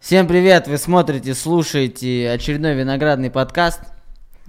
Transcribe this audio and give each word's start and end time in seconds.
Всем 0.00 0.26
привет! 0.26 0.66
Вы 0.68 0.78
смотрите, 0.78 1.34
слушаете 1.34 2.30
очередной 2.30 2.74
виноградный 2.74 3.30
подкаст. 3.30 3.80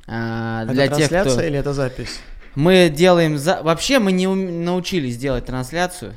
А, 0.07 0.63
это 0.63 0.73
для 0.73 0.87
трансляция 0.87 1.23
тех, 1.23 1.33
кто... 1.33 1.41
или 1.43 1.57
это 1.57 1.73
запись? 1.73 2.19
Мы 2.55 2.89
делаем... 2.93 3.37
За... 3.37 3.61
Вообще 3.61 3.99
мы 3.99 4.11
не 4.11 4.27
научились 4.27 5.17
делать 5.17 5.45
трансляцию, 5.45 6.15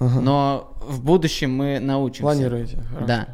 ага. 0.00 0.20
но 0.20 0.76
в 0.80 1.02
будущем 1.04 1.54
мы 1.54 1.78
научимся. 1.78 2.22
Планируете? 2.22 2.78
Хорошо. 2.88 3.06
Да. 3.06 3.28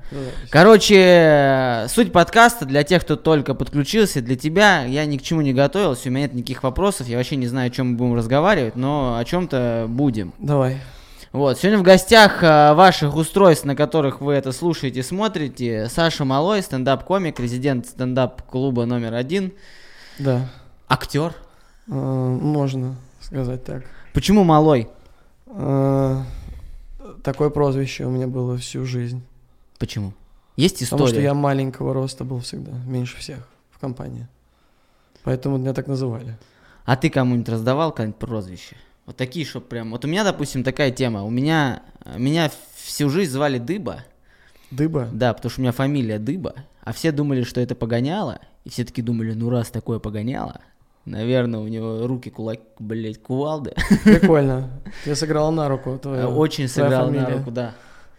Короче, 0.50 1.86
суть 1.88 2.12
подкаста 2.12 2.66
для 2.66 2.82
тех, 2.82 3.02
кто 3.02 3.16
только 3.16 3.54
подключился, 3.54 4.20
для 4.20 4.36
тебя, 4.36 4.84
я 4.84 5.06
ни 5.06 5.16
к 5.16 5.22
чему 5.22 5.40
не 5.40 5.54
готовился, 5.54 6.08
у 6.08 6.12
меня 6.12 6.22
нет 6.22 6.34
никаких 6.34 6.62
вопросов, 6.62 7.06
я 7.08 7.16
вообще 7.16 7.36
не 7.36 7.46
знаю, 7.46 7.68
о 7.68 7.70
чем 7.70 7.92
мы 7.92 7.96
будем 7.96 8.14
разговаривать, 8.14 8.76
но 8.76 9.16
о 9.16 9.24
чем-то 9.24 9.86
будем. 9.88 10.34
Давай. 10.38 10.78
Вот, 11.32 11.58
сегодня 11.58 11.78
в 11.78 11.82
гостях 11.82 12.38
а, 12.42 12.72
ваших 12.74 13.14
устройств, 13.14 13.64
на 13.64 13.76
которых 13.76 14.20
вы 14.20 14.32
это 14.32 14.52
слушаете, 14.52 15.02
смотрите, 15.02 15.88
Саша 15.90 16.24
Малой, 16.24 16.62
стендап-комик, 16.62 17.38
резидент 17.38 17.86
стендап-клуба 17.86 18.86
номер 18.86 19.14
один. 19.14 19.52
Да. 20.18 20.48
Актер. 20.88 21.34
А, 21.90 21.94
можно 21.94 22.96
сказать 23.20 23.64
так. 23.64 23.82
Почему 24.14 24.44
Малой? 24.44 24.88
Такое 27.22 27.50
прозвище 27.50 28.04
у 28.04 28.10
меня 28.10 28.26
было 28.26 28.56
всю 28.56 28.84
жизнь. 28.84 29.22
Почему? 29.78 30.12
Есть 30.56 30.82
история? 30.82 30.98
Потому 30.98 31.08
что 31.08 31.20
я 31.20 31.34
маленького 31.34 31.92
роста 31.92 32.24
был 32.24 32.40
всегда, 32.40 32.72
меньше 32.86 33.18
всех 33.18 33.48
в 33.70 33.78
компании. 33.78 34.28
Поэтому 35.22 35.58
меня 35.58 35.74
так 35.74 35.86
называли. 35.86 36.36
А 36.84 36.96
ты 36.96 37.10
кому-нибудь 37.10 37.48
раздавал 37.48 37.90
какое-нибудь 37.90 38.18
прозвище? 38.18 38.76
Вот 39.06 39.16
такие, 39.16 39.44
что 39.44 39.60
прям... 39.60 39.90
Вот 39.90 40.04
у 40.04 40.08
меня, 40.08 40.24
допустим, 40.24 40.64
такая 40.64 40.90
тема. 40.90 41.24
У 41.24 41.30
меня... 41.30 41.82
Меня 42.16 42.50
всю 42.76 43.10
жизнь 43.10 43.32
звали 43.32 43.58
Дыба. 43.58 44.04
Дыба? 44.70 45.08
Да, 45.12 45.34
потому 45.34 45.50
что 45.50 45.60
у 45.60 45.62
меня 45.62 45.72
фамилия 45.72 46.18
Дыба. 46.18 46.54
А 46.82 46.92
все 46.92 47.12
думали, 47.12 47.42
что 47.42 47.60
это 47.60 47.74
погоняло. 47.74 48.40
И 48.64 48.68
все 48.68 48.84
таки 48.84 49.02
думали, 49.02 49.32
ну 49.32 49.48
раз 49.48 49.70
такое 49.70 50.00
погоняло, 50.00 50.60
наверное, 51.06 51.60
у 51.60 51.68
него 51.68 52.06
руки 52.06 52.30
кулак, 52.30 52.60
блять, 52.78 53.22
кувалды. 53.22 53.72
Прикольно. 54.04 54.70
Ты 55.04 55.14
сыграл 55.16 55.52
на 55.52 55.68
руку 55.68 55.98
твою 55.98 56.28
Очень 56.28 56.68
сыграл 56.68 57.10
на 57.10 57.30
руку, 57.30 57.50
да. 57.50 57.74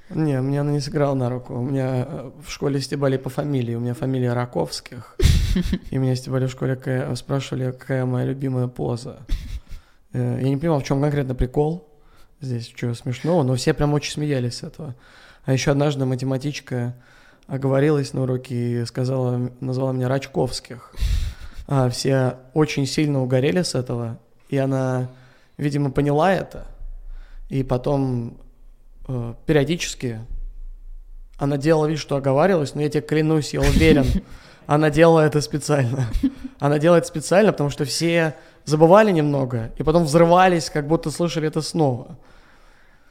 Не, 0.10 0.40
мне 0.40 0.62
она 0.62 0.72
не 0.72 0.80
сыграла 0.80 1.14
на 1.16 1.30
руку. 1.30 1.54
У 1.54 1.62
меня 1.62 2.06
э, 2.08 2.32
в 2.42 2.50
школе 2.50 2.80
стебали 2.80 3.18
по 3.18 3.30
фамилии. 3.30 3.76
У 3.76 3.82
меня 3.82 3.94
фамилия 3.94 4.32
Раковских. 4.32 5.18
И 5.92 5.98
меня 5.98 6.16
стебали 6.16 6.46
в 6.46 6.52
школе, 6.52 6.80
спрашивали, 7.16 7.72
какая 7.72 8.06
моя 8.06 8.26
любимая 8.26 8.68
поза. 8.68 9.20
Э, 10.14 10.40
я 10.42 10.48
не 10.48 10.56
понимал, 10.56 10.80
в 10.80 10.86
чем 10.86 11.02
конкретно 11.02 11.36
прикол 11.36 11.90
здесь, 12.40 12.72
что 12.74 12.94
смешного, 12.94 13.44
но 13.44 13.56
все 13.56 13.74
прям 13.74 13.94
очень 13.94 14.14
смеялись 14.14 14.58
с 14.58 14.64
этого. 14.64 14.96
А 15.44 15.52
еще 15.52 15.72
однажды 15.72 16.06
математичка 16.06 16.96
оговорилась 17.48 18.14
на 18.14 18.24
уроке 18.24 18.82
и 18.82 18.86
сказала, 18.86 19.52
назвала 19.60 19.92
меня 19.92 20.08
Рачковских. 20.08 20.94
А 21.68 21.90
все 21.90 22.38
очень 22.54 22.86
сильно 22.86 23.22
угорели 23.22 23.62
с 23.62 23.76
этого, 23.76 24.18
и 24.50 24.58
она, 24.58 25.10
видимо, 25.58 25.92
поняла 25.92 26.34
это, 26.34 26.66
и 27.50 27.62
потом 27.64 28.38
э, 29.08 29.34
периодически 29.46 30.22
она 31.38 31.58
делала 31.58 31.86
вид, 31.86 32.00
что 32.00 32.16
оговаривалась, 32.16 32.74
но 32.74 32.82
я 32.82 32.90
тебе 32.90 33.02
клянусь, 33.02 33.54
я 33.54 33.60
уверен, 33.60 34.06
она 34.66 34.90
делала 34.90 35.22
это 35.22 35.42
специально. 35.42 36.08
Она 36.60 36.80
делает 36.80 37.06
специально, 37.06 37.52
потому 37.52 37.70
что 37.70 37.86
все 37.86 38.36
забывали 38.66 39.12
немного, 39.12 39.72
и 39.78 39.84
потом 39.84 40.06
взрывались, 40.06 40.70
как 40.70 40.88
будто 40.88 41.12
слышали 41.12 41.48
это 41.48 41.62
снова. 41.62 42.18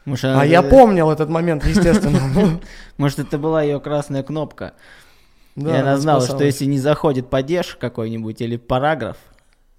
Может, 0.04 0.24
а 0.36 0.44
я 0.44 0.62
помнил 0.62 1.10
этот 1.10 1.28
момент, 1.28 1.64
естественно. 1.66 2.60
Может, 2.96 3.18
это 3.18 3.38
была 3.38 3.62
ее 3.62 3.80
красная 3.80 4.22
кнопка. 4.22 4.74
Да, 5.56 5.76
и 5.76 5.80
она 5.80 5.96
знала, 5.96 6.20
что 6.20 6.44
если 6.44 6.66
не 6.66 6.78
заходит 6.78 7.30
падеж 7.30 7.76
какой-нибудь 7.80 8.40
или 8.40 8.56
параграф, 8.56 9.16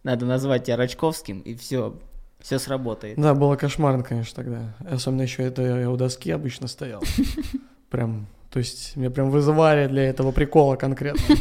надо 0.04 0.26
назвать 0.26 0.66
тебя 0.66 0.78
Рачковским, 0.78 1.42
и 1.42 1.56
все, 1.56 1.96
все 2.40 2.60
сработает. 2.60 3.18
Да, 3.18 3.36
было 3.36 3.56
кошмарно, 3.56 4.04
конечно, 4.04 4.44
тогда. 4.44 4.76
Особенно 4.90 5.22
еще 5.22 5.44
это 5.44 5.62
я 5.62 5.90
у 5.90 5.96
доски 5.96 6.32
обычно 6.32 6.68
стоял. 6.68 7.04
Прям 7.90 8.28
то 8.50 8.60
есть 8.60 8.96
меня 8.96 9.10
прям 9.10 9.30
вызывали 9.30 9.88
для 9.88 10.10
этого 10.10 10.32
прикола 10.32 10.78
конкретно. 10.78 11.22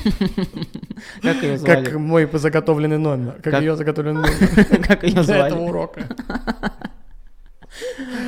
Как 1.22 1.42
ее 1.42 1.56
звали? 1.56 1.84
Как 1.84 1.94
мой 1.94 2.28
заготовленный 2.30 2.98
номер. 2.98 3.40
Как, 3.42 3.60
ее 3.60 3.76
заготовленный 3.76 4.22
номер. 4.22 4.86
Как 4.86 5.04
ее 5.04 5.22
звали? 5.22 5.24
Для 5.24 5.46
этого 5.46 5.62
урока. 5.62 6.08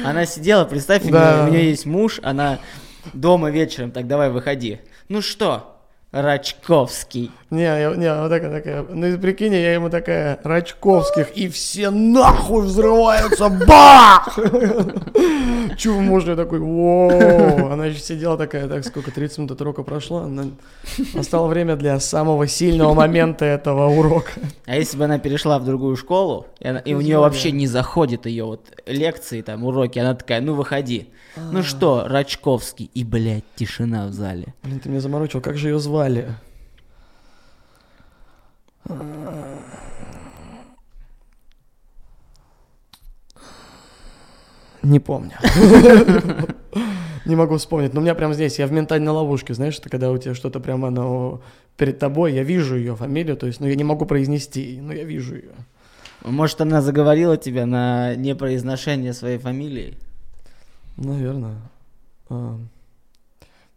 Она 0.04 0.26
сидела, 0.26 0.64
представь, 0.64 1.02
да. 1.04 1.44
у 1.46 1.50
нее 1.50 1.70
есть 1.70 1.86
муж, 1.86 2.20
она 2.22 2.60
дома 3.12 3.50
вечером, 3.50 3.90
так 3.90 4.06
давай 4.06 4.30
выходи. 4.30 4.80
Ну 5.08 5.22
что, 5.22 5.77
Рачковский. 6.10 7.30
Не, 7.50 7.62
я, 7.62 7.94
не, 7.94 8.12
вот 8.14 8.28
такая, 8.28 8.50
такая. 8.50 8.82
Ну, 8.82 9.18
прикинь, 9.18 9.54
я 9.54 9.72
ему 9.72 9.88
такая, 9.88 10.38
Рачковских, 10.44 11.30
и 11.34 11.48
все 11.48 11.88
нахуй 11.88 12.64
взрываются, 12.64 13.48
бах! 13.48 14.38
Чего 15.78 16.00
можно 16.00 16.36
такой, 16.36 16.58
воу! 16.58 17.72
Она 17.72 17.86
еще 17.86 18.00
сидела 18.00 18.36
такая, 18.36 18.68
так, 18.68 18.84
сколько, 18.84 19.10
30 19.10 19.38
минут 19.38 19.52
от 19.52 19.60
урока 19.62 19.82
прошло, 19.82 20.28
настало 21.14 21.48
время 21.48 21.76
для 21.76 21.98
самого 22.00 22.46
сильного 22.46 22.92
момента 22.92 23.46
этого 23.46 23.86
урока. 23.86 24.32
А 24.66 24.76
если 24.76 24.98
бы 24.98 25.04
она 25.04 25.18
перешла 25.18 25.58
в 25.58 25.64
другую 25.64 25.96
школу, 25.96 26.46
и, 26.60 26.68
она, 26.68 26.80
и 26.80 26.92
у 26.92 27.00
нее 27.00 27.18
вообще 27.18 27.50
не 27.50 27.66
заходит 27.66 28.26
ее 28.26 28.44
вот 28.44 28.66
лекции, 28.84 29.40
там, 29.40 29.64
уроки, 29.64 29.98
она 29.98 30.14
такая, 30.14 30.42
ну, 30.42 30.52
выходи. 30.52 31.08
Ну 31.50 31.62
что, 31.62 32.04
Рачковский, 32.06 32.90
и, 32.92 33.04
блядь, 33.04 33.44
тишина 33.56 34.06
в 34.06 34.12
зале. 34.12 34.52
Блин, 34.64 34.80
ты 34.80 34.90
меня 34.90 35.00
заморочил, 35.00 35.40
как 35.40 35.56
же 35.56 35.68
ее 35.68 35.78
звали? 35.78 36.28
Не 44.82 45.00
помню. 45.00 45.32
Не 47.26 47.36
могу 47.36 47.58
вспомнить. 47.58 47.92
Но 47.92 48.00
у 48.00 48.02
меня 48.02 48.14
прям 48.14 48.32
здесь, 48.32 48.58
я 48.58 48.66
в 48.66 48.72
ментальной 48.72 49.12
ловушке, 49.12 49.52
знаешь, 49.52 49.78
это 49.78 49.90
когда 49.90 50.10
у 50.10 50.16
тебя 50.16 50.34
что-то 50.34 50.60
прямо 50.60 50.88
оно 50.88 51.42
перед 51.76 51.98
тобой, 51.98 52.32
я 52.32 52.42
вижу 52.42 52.76
ее 52.76 52.96
фамилию, 52.96 53.36
то 53.36 53.46
есть, 53.46 53.60
ну, 53.60 53.66
я 53.66 53.74
не 53.74 53.84
могу 53.84 54.06
произнести, 54.06 54.80
но 54.80 54.92
я 54.92 55.04
вижу 55.04 55.34
ее. 55.36 55.52
Может, 56.24 56.60
она 56.62 56.80
заговорила 56.80 57.36
тебя 57.36 57.66
на 57.66 58.14
непроизношение 58.14 59.12
своей 59.12 59.38
фамилии? 59.38 59.98
Наверное. 60.96 61.58
А, 62.30 62.58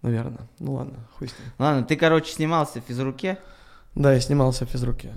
наверное. 0.02 0.48
Ну 0.60 0.74
ладно, 0.74 0.96
хуй 1.18 1.28
с 1.28 1.32
ним. 1.32 1.50
Ладно, 1.60 1.84
ты, 1.84 1.96
короче, 1.96 2.32
снимался 2.32 2.82
в 2.82 2.86
физруке? 2.86 3.38
Да, 3.96 4.14
я 4.14 4.20
снимался 4.20 4.66
в 4.66 4.70
физруке. 4.70 5.14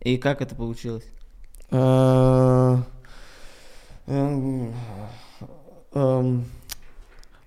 И 0.00 0.18
как 0.18 0.42
это 0.42 0.54
получилось? 0.54 1.04
А, 1.70 2.82
эм, 4.06 4.74
эм, 5.92 6.44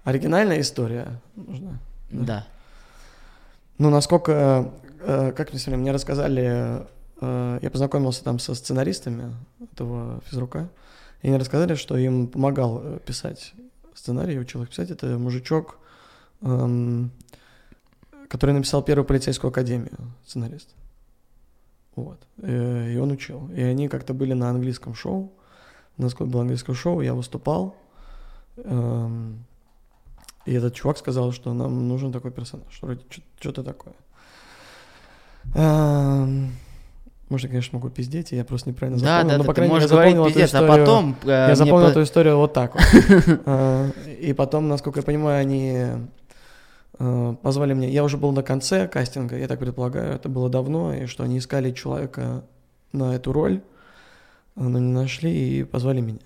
оригинальная 0.04 0.62
история 0.62 1.20
нужна? 1.36 1.80
Да. 2.10 2.48
Ну, 3.78 3.90
насколько, 3.90 4.72
э, 5.02 5.32
как 5.36 5.52
мне 5.52 5.60
сегодня, 5.60 5.78
мне 5.78 5.92
рассказали, 5.92 6.86
э, 7.22 7.60
я 7.62 7.70
познакомился 7.70 8.24
там 8.24 8.40
со 8.40 8.56
сценаристами 8.56 9.36
этого 9.72 10.22
физрука, 10.26 10.70
и 11.22 11.28
они 11.28 11.38
рассказали, 11.38 11.76
что 11.76 11.98
им 11.98 12.28
помогал 12.28 12.82
э, 12.84 13.00
писать 13.06 13.54
сценарий, 13.94 14.40
учил 14.40 14.64
их 14.64 14.70
писать. 14.70 14.92
Это 14.92 15.18
мужичок, 15.18 15.78
эм, 16.42 17.12
который 18.30 18.52
написал 18.52 18.82
первую 18.84 19.06
полицейскую 19.06 19.50
академию, 19.50 20.14
сценарист. 20.26 20.70
Вот. 21.96 22.20
И, 22.38 22.94
и 22.94 22.98
он 22.98 23.12
учил. 23.12 23.50
И 23.50 23.62
они 23.62 23.90
как-то 23.90 24.14
были 24.14 24.34
на 24.34 24.50
английском 24.50 24.94
шоу. 24.94 25.34
У 25.98 26.02
нас 26.02 26.14
было 26.14 26.42
английское 26.42 26.76
шоу, 26.76 27.02
я 27.02 27.14
выступал. 27.14 27.76
Эм, 28.58 29.44
и 30.46 30.54
этот 30.54 30.76
чувак 30.76 30.98
сказал, 30.98 31.34
что 31.34 31.54
нам 31.54 31.88
нужен 31.88 32.14
такой 32.14 32.32
персонаж. 32.32 32.80
Вроде 32.82 33.02
что-то 33.40 33.64
такое. 33.64 33.96
Эм, 35.56 36.52
может, 37.30 37.46
я, 37.46 37.50
конечно, 37.50 37.78
могу 37.80 37.90
пиздеть, 37.90 38.32
я 38.32 38.46
просто 38.46 38.70
неправильно 38.70 39.00
запомнил. 39.00 39.24
Да, 39.24 39.32
да, 39.32 39.38
но, 39.40 39.44
по 39.44 39.54
крайней 39.54 39.74
мере, 39.74 39.84
я 39.84 39.88
запомнил 39.88 40.28
эту 40.28 40.40
а 40.40 40.46
историю, 40.46 40.72
а 40.72 40.78
потом... 40.78 41.16
Э, 41.24 41.48
я 41.50 41.56
запомнил 41.56 41.88
по... 41.88 41.92
эту 41.92 42.04
историю 42.04 42.38
вот 42.38 42.54
так 42.54 42.76
вот. 42.76 42.84
А, 43.46 43.90
и 44.22 44.34
потом, 44.34 44.68
насколько 44.68 45.00
я 45.00 45.04
понимаю, 45.04 45.42
они 45.42 45.74
э, 45.76 46.00
позвали 47.42 47.74
меня... 47.74 47.88
Я 47.90 48.04
уже 48.04 48.18
был 48.18 48.32
на 48.32 48.44
конце 48.44 48.88
кастинга, 48.88 49.38
я 49.38 49.48
так 49.48 49.60
предполагаю, 49.60 50.14
это 50.14 50.28
было 50.30 50.50
давно, 50.50 50.94
и 50.94 51.06
что 51.06 51.24
они 51.24 51.38
искали 51.38 51.72
человека 51.72 52.44
на 52.92 53.16
эту 53.16 53.32
роль, 53.32 53.62
но 54.56 54.80
не 54.80 54.92
нашли 54.92 55.60
и 55.60 55.64
позвали 55.64 56.02
меня. 56.02 56.20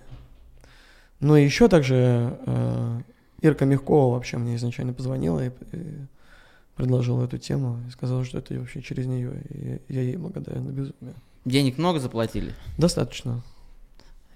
Ну 1.20 1.36
и 1.36 1.44
еще 1.44 1.68
также 1.68 2.36
э, 2.46 3.00
Ирка 3.40 3.64
Мягкова 3.66 4.14
вообще 4.14 4.36
мне 4.36 4.56
изначально 4.56 4.92
позвонила 4.92 5.44
и, 5.46 5.50
и 5.72 5.96
предложила 6.76 7.24
эту 7.24 7.38
тему 7.38 7.78
и 7.86 7.90
сказала, 7.90 8.24
что 8.24 8.38
это 8.38 8.54
вообще 8.58 8.82
через 8.82 9.06
нее, 9.06 9.42
и 9.48 9.80
я 9.92 10.00
ей 10.02 10.16
благодарен 10.16 10.66
до 10.66 10.72
безумия. 10.72 11.14
Денег 11.44 11.78
много 11.78 12.00
заплатили? 12.00 12.52
Достаточно. 12.78 13.42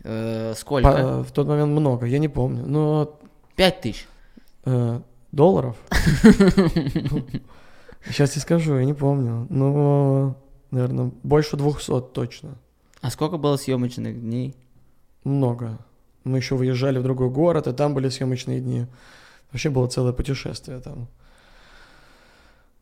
Э, 0.05 0.55
сколько? 0.57 0.91
По- 0.93 1.23
в 1.25 1.33
тот 1.33 1.49
момент 1.49 1.73
много, 1.73 2.07
я 2.07 2.19
не 2.19 2.29
помню, 2.29 2.65
но 2.65 3.19
Пять 3.57 3.81
тысяч. 3.81 4.07
э, 4.67 5.01
долларов. 5.33 5.77
Сейчас 8.07 8.35
я 8.37 8.43
скажу, 8.43 8.79
я 8.79 8.85
не 8.85 8.95
помню, 8.95 9.47
но, 9.51 10.37
наверное, 10.71 11.11
больше 11.23 11.57
200 11.57 12.01
точно. 12.13 12.57
А 13.01 13.11
сколько 13.11 13.37
было 13.37 13.57
съемочных 13.57 14.21
дней? 14.21 14.57
Много. 15.25 15.79
Мы 16.25 16.39
еще 16.39 16.57
выезжали 16.57 16.99
в 16.99 17.03
другой 17.03 17.31
город, 17.31 17.67
и 17.67 17.73
там 17.73 17.95
были 17.95 18.09
съемочные 18.09 18.61
дни. 18.61 18.87
Вообще 19.53 19.71
было 19.71 19.87
целое 19.87 20.13
путешествие 20.13 20.81
там. 20.81 21.09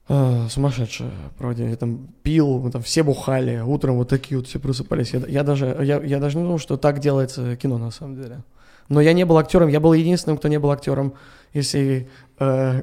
А, 0.08 0.46
сумасшедшее, 0.49 1.10
правда, 1.37 1.64
я 1.64 1.76
там 1.76 2.08
пил, 2.22 2.60
мы 2.60 2.70
там 2.70 2.82
все 2.82 3.02
бухали, 3.02 3.60
утром 3.60 3.96
вот 3.96 4.08
такие 4.08 4.38
вот 4.38 4.46
все 4.46 4.60
просыпались. 4.60 5.12
Я, 5.12 5.20
я 5.26 5.42
даже, 5.42 5.76
я, 5.82 6.00
я 6.00 6.20
даже 6.20 6.38
не 6.38 6.44
думал, 6.44 6.58
что 6.58 6.76
так 6.76 7.00
делается 7.00 7.56
кино 7.56 7.78
на 7.78 7.90
самом 7.90 8.14
деле. 8.14 8.44
Но 8.88 9.00
я 9.00 9.12
не 9.12 9.25
был 9.25 9.37
актером, 9.37 9.69
я 9.69 9.81
был 9.81 9.92
единственным, 9.92 10.38
кто 10.38 10.46
не 10.46 10.58
был 10.58 10.70
актером 10.70 11.14
всей 11.52 12.08
э, 12.38 12.82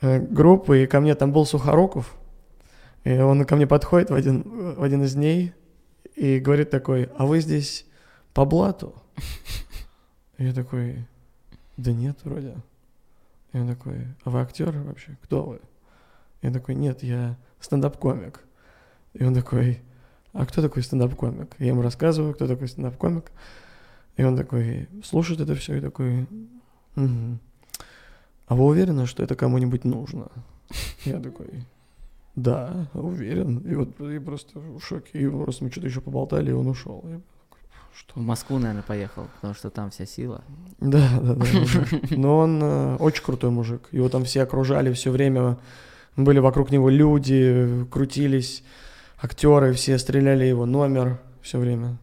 э, 0.00 0.20
группы, 0.20 0.82
и 0.82 0.86
ко 0.86 1.00
мне 1.00 1.14
там 1.14 1.32
был 1.32 1.46
Сухоруков, 1.46 2.16
и 3.04 3.18
он 3.18 3.44
ко 3.44 3.56
мне 3.56 3.66
подходит 3.66 4.10
в 4.10 4.14
один, 4.14 4.42
в 4.74 4.82
один 4.82 5.02
из 5.02 5.14
дней 5.14 5.52
и 6.16 6.38
говорит 6.38 6.70
такой, 6.70 7.10
а 7.16 7.26
вы 7.26 7.40
здесь 7.40 7.86
по 8.34 8.44
блату? 8.44 8.94
Я 10.38 10.52
такой, 10.52 11.06
да 11.76 11.92
нет, 11.92 12.18
вроде. 12.24 12.56
Он 13.52 13.66
такой, 13.66 14.06
а 14.24 14.30
вы 14.30 14.40
актер 14.40 14.70
вообще? 14.70 15.16
Кто 15.22 15.44
вы? 15.44 15.60
Я 16.42 16.52
такой, 16.52 16.74
нет, 16.74 17.02
я 17.02 17.36
стендап-комик. 17.60 18.44
И 19.14 19.24
он 19.24 19.34
такой, 19.34 19.80
а 20.32 20.46
кто 20.46 20.62
такой 20.62 20.82
стендап-комик? 20.82 21.54
Я 21.58 21.68
ему 21.68 21.82
рассказываю, 21.82 22.34
кто 22.34 22.46
такой 22.46 22.68
стендап-комик. 22.68 23.32
И 24.16 24.22
он 24.22 24.36
такой, 24.36 24.88
слушает 25.04 25.40
это 25.40 25.54
все 25.54 25.76
и 25.76 25.80
такой, 25.80 26.26
«Мгм. 26.94 27.40
А 28.48 28.54
вы 28.54 28.64
уверены, 28.64 29.06
что 29.06 29.22
это 29.22 29.34
кому-нибудь 29.34 29.84
нужно? 29.84 30.28
Я 31.04 31.20
такой, 31.20 31.64
да, 32.34 32.88
уверен. 32.94 33.58
И 33.58 33.74
вот 33.74 33.98
я 34.00 34.20
просто 34.20 34.58
в 34.58 34.80
шоке. 34.80 35.10
И 35.18 35.28
просто 35.28 35.64
мы 35.64 35.70
что-то 35.70 35.86
еще 35.86 36.00
поболтали, 36.00 36.50
и 36.50 36.54
он 36.54 36.66
ушел. 36.66 37.00
Такой, 37.00 37.60
что? 37.94 38.20
В 38.20 38.22
Москву, 38.22 38.58
наверное, 38.58 38.82
поехал, 38.82 39.26
потому 39.36 39.54
что 39.54 39.70
там 39.70 39.90
вся 39.90 40.06
сила. 40.06 40.44
Да, 40.78 41.20
да, 41.20 41.34
да. 41.34 41.46
Но 42.10 42.38
он 42.38 42.62
э, 42.62 42.96
очень 42.96 43.24
крутой 43.24 43.50
мужик. 43.50 43.88
Его 43.92 44.08
там 44.08 44.24
все 44.24 44.42
окружали 44.42 44.92
все 44.92 45.10
время. 45.10 45.58
Были 46.16 46.38
вокруг 46.38 46.70
него 46.70 46.88
люди, 46.88 47.86
крутились, 47.90 48.62
актеры, 49.20 49.72
все 49.72 49.98
стреляли 49.98 50.44
его 50.44 50.66
номер 50.66 51.20
все 51.42 51.58
время. 51.58 51.98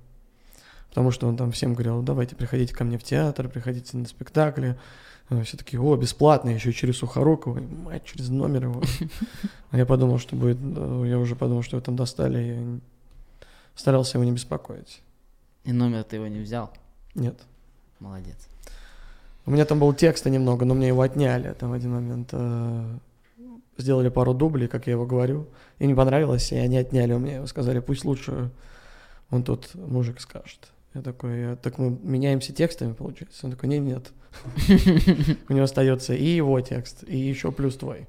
Потому 0.90 1.12
что 1.12 1.28
он 1.28 1.38
там 1.38 1.52
всем 1.52 1.74
говорил, 1.74 2.02
давайте 2.02 2.36
приходите 2.36 2.74
ко 2.74 2.84
мне 2.84 2.98
в 2.98 3.04
театр, 3.04 3.50
приходите 3.50 3.98
на 3.98 4.06
спектакли. 4.06 4.78
Все 5.44 5.58
такие, 5.58 5.82
о, 5.82 5.96
бесплатно, 5.96 6.50
еще 6.50 6.72
через 6.72 6.98
Сухорукова, 6.98 7.60
мать, 7.60 8.04
через 8.06 8.30
номер 8.30 8.66
его. 8.66 8.82
А 9.72 9.78
я 9.78 9.86
подумал, 9.86 10.20
что 10.20 10.36
будет, 10.36 10.58
э, 10.62 11.04
я 11.08 11.18
уже 11.18 11.36
подумал, 11.36 11.64
что 11.64 11.78
его 11.78 11.84
там 11.84 11.96
достали, 11.96 12.38
я 12.38 12.80
старался 13.76 14.18
его 14.18 14.24
не 14.24 14.32
беспокоить. 14.32 15.02
И 15.66 15.74
номер 15.74 16.04
ты 16.04 16.18
его 16.18 16.28
не 16.28 16.40
взял? 16.40 16.72
Нет. 17.16 17.36
Молодец. 18.00 18.48
У 19.46 19.52
меня 19.52 19.66
там 19.66 19.80
был 19.80 19.94
текста 19.94 20.30
немного, 20.30 20.64
но 20.66 20.76
мне 20.76 20.88
его 20.88 21.02
отняли 21.02 21.54
там 21.54 21.72
в 21.72 21.74
один 21.74 21.92
момент. 21.94 22.30
э, 22.32 22.98
Сделали 23.78 24.10
пару 24.10 24.34
дублей, 24.34 24.68
как 24.68 24.88
я 24.88 24.94
его 24.94 25.06
говорю. 25.06 25.48
И 25.80 25.88
не 25.88 25.94
понравилось, 25.94 26.52
и 26.52 26.56
они 26.56 26.78
отняли 26.78 27.14
у 27.14 27.20
меня 27.20 27.36
его. 27.36 27.48
Сказали, 27.48 27.80
пусть 27.80 28.06
лучше 28.06 28.50
он 29.32 29.44
тот 29.44 29.76
мужик 29.76 30.22
скажет. 30.22 30.70
Я 30.96 31.02
такой, 31.02 31.52
«А 31.52 31.56
так 31.58 31.78
мы 31.78 31.90
меняемся 32.02 32.54
текстами, 32.54 32.94
получается? 32.94 33.46
Он 33.46 33.52
такой, 33.52 33.68
нет, 33.68 33.82
нет. 33.82 34.12
У 35.50 35.54
него 35.54 35.66
остается 35.66 36.14
и 36.14 36.24
его 36.24 36.60
текст, 36.62 37.04
и 37.06 37.18
еще 37.18 37.52
плюс 37.52 37.76
твой. 37.76 38.08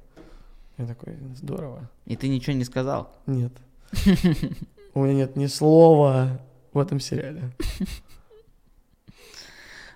Я 0.77 0.87
такой, 0.87 1.17
здорово. 1.35 1.89
И 2.05 2.15
ты 2.15 2.29
ничего 2.29 2.55
не 2.55 2.63
сказал? 2.63 3.13
Нет. 3.25 3.51
У 4.93 5.03
меня 5.03 5.13
нет 5.15 5.35
ни 5.35 5.47
слова 5.47 6.39
в 6.71 6.79
этом 6.79 7.01
сериале. 7.01 7.51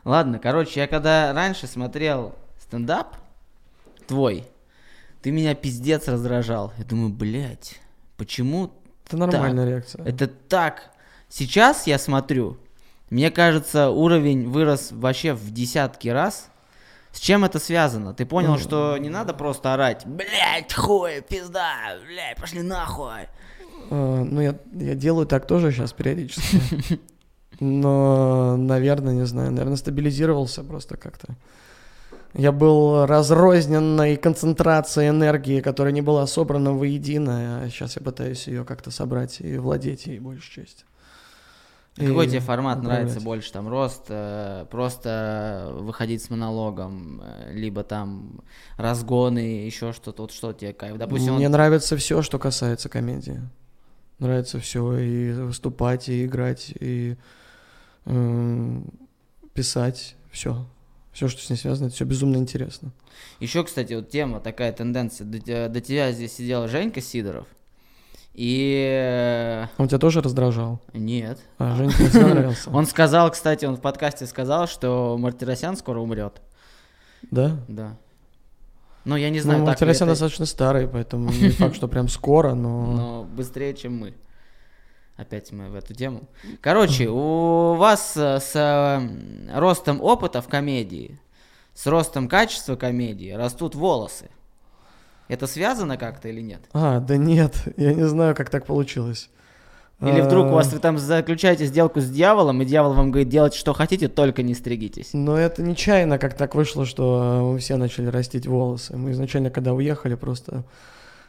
Ладно, 0.03 0.37
короче, 0.37 0.81
я 0.81 0.87
когда 0.87 1.31
раньше 1.31 1.67
смотрел 1.67 2.35
стендап 2.59 3.15
твой, 4.05 4.43
ты 5.21 5.31
меня 5.31 5.55
пиздец 5.55 6.09
раздражал. 6.09 6.73
Я 6.77 6.83
думаю, 6.83 7.09
блядь, 7.13 7.79
почему 8.17 8.73
Это 9.07 9.15
нормальная 9.15 9.65
реакция. 9.65 10.03
это 10.03 10.27
так? 10.27 10.91
Сейчас 11.29 11.87
я 11.87 11.97
смотрю, 11.97 12.57
мне 13.11 13.29
кажется, 13.29 13.89
уровень 13.89 14.49
вырос 14.49 14.91
вообще 14.91 15.33
в 15.33 15.51
десятки 15.51 16.07
раз. 16.07 16.49
С 17.11 17.19
чем 17.19 17.43
это 17.43 17.59
связано? 17.59 18.13
Ты 18.13 18.25
понял, 18.25 18.57
что 18.57 18.97
не 18.97 19.09
надо 19.09 19.33
просто 19.33 19.73
орать, 19.73 20.05
блядь, 20.05 20.73
хуй, 20.73 21.21
пизда, 21.21 21.97
блядь, 22.07 22.37
пошли 22.37 22.61
нахуй. 22.61 23.27
Э, 23.89 24.23
Ну, 24.23 24.39
я, 24.41 24.55
я 24.73 24.95
делаю 24.95 25.27
так 25.27 25.45
тоже 25.45 25.71
сейчас 25.71 25.91
периодически. 25.91 26.61
Но, 27.59 28.55
наверное, 28.57 29.13
не 29.13 29.25
знаю, 29.25 29.51
наверное, 29.51 29.75
стабилизировался 29.75 30.63
просто 30.63 30.95
как-то. 30.95 31.35
Я 32.33 32.53
был 32.53 33.05
разрозненной 33.05 34.15
концентрацией 34.15 35.09
энергии, 35.09 35.59
которая 35.59 35.93
не 35.93 36.01
была 36.01 36.25
собрана 36.27 36.71
воедино, 36.71 37.61
а 37.61 37.69
сейчас 37.69 37.97
я 37.97 38.01
пытаюсь 38.01 38.47
ее 38.47 38.63
как-то 38.63 38.89
собрать 38.89 39.41
и 39.41 39.57
владеть 39.57 40.07
ей 40.07 40.19
большей 40.19 40.63
частью. 40.63 40.87
А 41.97 42.05
Какой 42.05 42.25
И 42.25 42.29
тебе 42.29 42.39
формат 42.39 42.79
управлять. 42.79 43.01
нравится 43.01 43.23
больше? 43.23 43.51
Там 43.51 43.67
рост, 43.67 44.05
э, 44.07 44.65
просто 44.71 45.71
выходить 45.79 46.23
с 46.23 46.29
монологом, 46.29 47.21
э, 47.21 47.51
либо 47.53 47.83
там 47.83 48.41
разгоны, 48.77 49.65
еще 49.65 49.91
что-то. 49.91 50.21
Вот 50.21 50.31
что 50.31 50.53
тебе 50.53 50.71
кайф? 50.71 50.97
Допустим, 50.97 51.35
Мне 51.35 51.47
он- 51.47 51.51
нравится 51.51 51.97
все, 51.97 52.21
что 52.21 52.39
касается 52.39 52.87
комедии. 52.87 53.41
Нравится 54.19 54.59
все 54.59 54.97
и 54.99 55.31
выступать, 55.33 56.07
и 56.07 56.25
играть, 56.25 56.73
и 56.79 57.17
эм, 58.05 58.85
писать, 59.53 60.15
все. 60.31 60.65
Все, 61.11 61.27
что 61.27 61.41
с 61.41 61.49
ней 61.49 61.57
связано, 61.57 61.87
это 61.87 61.95
все 61.95 62.05
безумно 62.05 62.37
интересно. 62.37 62.93
Еще, 63.41 63.63
кстати, 63.65 63.93
вот 63.93 64.09
тема, 64.09 64.39
такая 64.39 64.71
тенденция. 64.71 65.25
До, 65.25 65.67
до 65.67 65.81
тебя 65.81 66.11
здесь 66.13 66.33
сидел 66.33 66.67
Женька 66.69 67.01
Сидоров. 67.01 67.47
И... 68.33 68.87
э, 68.89 69.67
Он 69.77 69.87
тебя 69.87 69.99
тоже 69.99 70.21
раздражал? 70.21 70.79
Нет. 70.93 71.39
А, 71.57 71.75
Женька 71.75 71.97
тебе 71.97 72.09
всегда 72.09 72.27
нравился? 72.27 72.69
Он 72.73 72.85
сказал, 72.85 73.29
кстати, 73.31 73.65
он 73.65 73.75
в 73.75 73.81
подкасте 73.81 74.25
сказал, 74.25 74.67
что 74.67 75.17
Мартиросян 75.17 75.75
скоро 75.75 75.99
умрет. 75.99 76.41
Да? 77.29 77.57
Да. 77.67 77.97
Ну, 79.03 79.15
я 79.15 79.29
не 79.29 79.39
знаю, 79.39 79.59
ну, 79.59 79.65
так 79.65 79.81
ли 79.81 79.85
Мартиросян 79.85 80.07
это, 80.07 80.13
достаточно 80.13 80.45
старый, 80.45 80.87
поэтому 80.87 81.29
не 81.31 81.49
факт, 81.51 81.75
что 81.75 81.87
прям 81.87 82.07
скоро, 82.07 82.53
но... 82.53 82.85
но 82.85 83.23
быстрее, 83.23 83.73
чем 83.73 83.97
мы. 83.97 84.13
Опять 85.17 85.51
мы 85.51 85.69
в 85.69 85.75
эту 85.75 85.93
тему. 85.93 86.29
Короче, 86.61 87.09
у 87.09 87.75
вас 87.75 88.15
э, 88.15 88.39
с 88.39 88.55
э, 88.55 89.59
ростом 89.59 90.01
опыта 90.01 90.41
в 90.41 90.47
комедии, 90.47 91.19
с 91.73 91.85
ростом 91.85 92.27
качества 92.27 92.75
комедии 92.75 93.31
растут 93.31 93.75
волосы. 93.75 94.29
Это 95.31 95.47
связано 95.47 95.95
как-то 95.95 96.27
или 96.27 96.41
нет? 96.41 96.59
А, 96.73 96.99
да 96.99 97.15
нет, 97.15 97.55
я 97.77 97.93
не 97.93 98.05
знаю, 98.05 98.35
как 98.35 98.49
так 98.49 98.65
получилось. 98.65 99.29
Или 100.01 100.19
вдруг 100.19 100.47
у 100.47 100.49
вас 100.49 100.67
А, 100.67 100.75
вы 100.75 100.79
там 100.79 100.97
заключаете 100.97 101.67
сделку 101.67 102.01
с 102.01 102.09
дьяволом, 102.09 102.61
и 102.61 102.65
дьявол 102.65 102.95
вам 102.95 103.11
говорит, 103.11 103.29
делайте 103.29 103.57
что 103.57 103.71
хотите, 103.71 104.09
только 104.09 104.43
не 104.43 104.53
стригитесь. 104.55 105.11
Но 105.13 105.37
это 105.37 105.63
нечаянно 105.63 106.17
как 106.17 106.33
так 106.33 106.53
вышло, 106.53 106.85
что 106.85 107.49
мы 107.53 107.59
все 107.59 107.77
начали 107.77 108.07
растить 108.07 108.45
волосы. 108.45 108.97
Мы 108.97 109.11
изначально, 109.11 109.51
когда 109.51 109.71
уехали 109.71 110.15
просто 110.15 110.65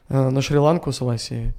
э, 0.09 0.31
на 0.31 0.43
Шри-Ланку 0.43 0.91
с 0.91 1.01
Васей, 1.01 1.53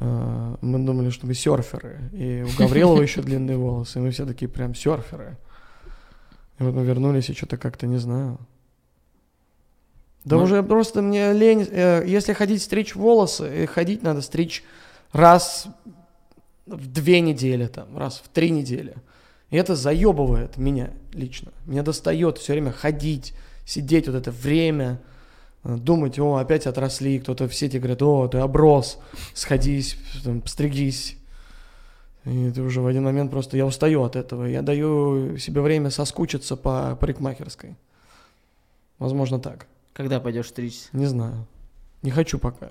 э, 0.00 0.56
мы 0.62 0.78
думали, 0.78 1.10
что 1.10 1.26
мы 1.26 1.34
серферы. 1.34 1.98
И 2.12 2.46
у 2.48 2.58
Гаврилова 2.58 3.02
еще 3.02 3.20
длинные 3.22 3.58
волосы, 3.58 3.98
и 3.98 4.02
мы 4.02 4.10
все 4.10 4.24
такие 4.24 4.48
прям 4.48 4.74
серферы. 4.74 5.36
И 6.58 6.62
вот 6.62 6.72
мы 6.72 6.82
вернулись, 6.82 7.28
и 7.28 7.34
что-то 7.34 7.58
как-то 7.58 7.86
не 7.86 7.98
знаю. 7.98 8.38
Да 10.24 10.36
Ну- 10.36 10.42
уже 10.44 10.62
просто 10.62 11.02
мне 11.02 11.32
лень. 11.32 11.66
э, 11.70 12.04
Если 12.06 12.32
ходить 12.32 12.62
стричь 12.62 12.94
волосы, 12.94 13.44
э, 13.44 13.66
ходить 13.66 14.02
надо 14.02 14.22
стричь 14.22 14.64
раз 15.12 15.66
в 16.66 16.86
две 16.90 17.20
недели, 17.20 17.66
там, 17.66 17.96
раз 17.96 18.22
в 18.24 18.28
три 18.28 18.50
недели. 18.50 18.94
И 19.50 19.56
это 19.56 19.76
заебывает 19.76 20.56
меня 20.56 20.90
лично. 21.12 21.52
Меня 21.66 21.82
достает 21.82 22.38
все 22.38 22.54
время 22.54 22.72
ходить, 22.72 23.34
сидеть 23.66 24.06
вот 24.08 24.16
это 24.16 24.30
время, 24.30 24.98
э, 25.62 25.76
думать, 25.76 26.18
о, 26.18 26.36
опять 26.36 26.66
отросли, 26.66 27.18
кто-то 27.20 27.46
в 27.46 27.54
сети 27.54 27.78
говорит, 27.78 28.00
о, 28.02 28.26
ты 28.28 28.38
оброс, 28.38 28.98
сходись, 29.34 29.96
там, 30.24 30.40
постригись. 30.40 31.16
И 32.24 32.44
это 32.48 32.62
уже 32.62 32.80
в 32.80 32.86
один 32.86 33.04
момент 33.04 33.30
просто 33.30 33.58
я 33.58 33.66
устаю 33.66 34.02
от 34.02 34.16
этого. 34.16 34.46
Я 34.46 34.62
даю 34.62 35.36
себе 35.36 35.60
время 35.60 35.90
соскучиться 35.90 36.56
по 36.56 36.96
парикмахерской. 36.98 37.74
Возможно, 38.98 39.38
так. 39.38 39.66
Когда 39.94 40.20
пойдешь 40.20 40.48
стричься? 40.48 40.88
Не 40.92 41.06
знаю. 41.06 41.46
Не 42.02 42.10
хочу 42.10 42.38
пока. 42.38 42.68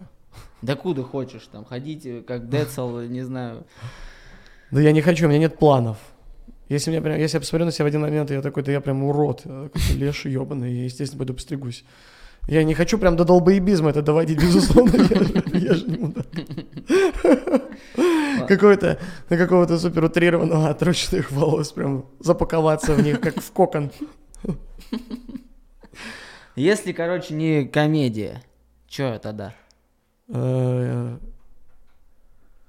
Да 0.62 0.76
куда 0.76 1.04
хочешь, 1.04 1.48
там, 1.52 1.66
ходить, 1.66 2.06
э, 2.06 2.22
как 2.22 2.50
Децл, 2.50 3.00
не 3.00 3.22
знаю. 3.24 3.66
Да 4.72 4.82
я 4.82 4.92
не 4.92 5.02
хочу, 5.02 5.26
у 5.26 5.30
меня 5.30 5.40
нет 5.40 5.58
планов. 5.58 5.98
Если, 6.70 6.92
меня 6.92 7.02
прям, 7.02 7.18
если 7.18 7.38
я 7.38 7.42
посмотрю 7.42 7.66
на 7.66 7.72
себя 7.72 7.86
в 7.86 7.88
один 7.88 8.02
момент, 8.02 8.32
я 8.32 8.42
такой, 8.42 8.64
да 8.64 8.72
я 8.72 8.82
прям 8.82 9.04
урод, 9.04 9.42
какой-то 9.44 9.94
леший 9.96 10.32
ебаный, 10.32 10.74
я, 10.74 10.84
естественно, 10.86 11.20
пойду 11.20 11.34
постригусь. 11.34 11.84
Я 12.48 12.64
не 12.64 12.74
хочу 12.74 12.98
прям 12.98 13.16
до 13.16 13.24
долбоебизма 13.26 13.90
это 13.92 14.02
доводить, 14.02 14.42
безусловно, 14.42 14.96
я, 15.54 15.74
же- 15.76 15.86
не 15.86 15.98
мудак. 15.98 16.28
Какой-то, 18.48 19.00
на 19.30 19.38
какого-то 19.38 19.80
супер 19.80 20.04
утрированного 20.04 20.70
отрощенных 20.70 21.32
волос, 21.32 21.72
прям 21.72 22.06
запаковаться 22.20 22.94
в 22.96 23.02
них, 23.04 23.22
как 23.22 23.40
в 23.42 23.52
кокон. 23.52 23.92
Если, 26.56 26.92
короче, 26.92 27.34
не 27.34 27.66
комедия, 27.66 28.42
чё 28.88 29.18
тогда? 29.20 29.54
Э, 30.30 31.18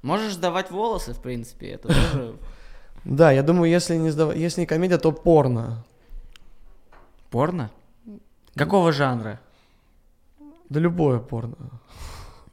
Можешь 0.02 0.34
сдавать 0.34 0.70
волосы, 0.70 1.12
в 1.14 1.20
принципе, 1.20 1.68
это 1.72 1.88
тоже 1.88 2.34
Да, 3.04 3.30
я 3.32 3.42
думаю, 3.42 3.70
если 3.70 3.96
не, 3.96 4.10
сдав- 4.10 4.34
если 4.36 4.62
не 4.62 4.66
комедия, 4.66 4.98
то 4.98 5.12
порно. 5.12 5.84
порно. 7.30 7.70
Какого 8.54 8.92
жанра? 8.92 9.40
Да 10.70 10.80
любое 10.80 11.18
порно. 11.18 11.56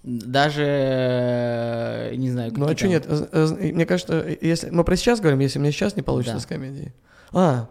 Даже, 0.03 0.63
э, 0.65 2.15
не 2.15 2.31
знаю, 2.31 2.51
Ну 2.55 2.67
а 2.67 2.75
что 2.75 2.88
нет? 2.88 3.05
Э, 3.07 3.27
э, 3.31 3.71
Мне 3.71 3.85
кажется, 3.85 4.25
если 4.41 4.69
мы 4.71 4.83
про 4.83 4.95
сейчас 4.95 5.19
говорим, 5.21 5.39
если 5.39 5.59
мне 5.59 5.71
сейчас 5.71 5.95
не 5.95 6.01
получится 6.01 6.35
Да. 6.38 6.39
с 6.41 6.45
комедией. 6.45 6.91
А, 7.31 7.67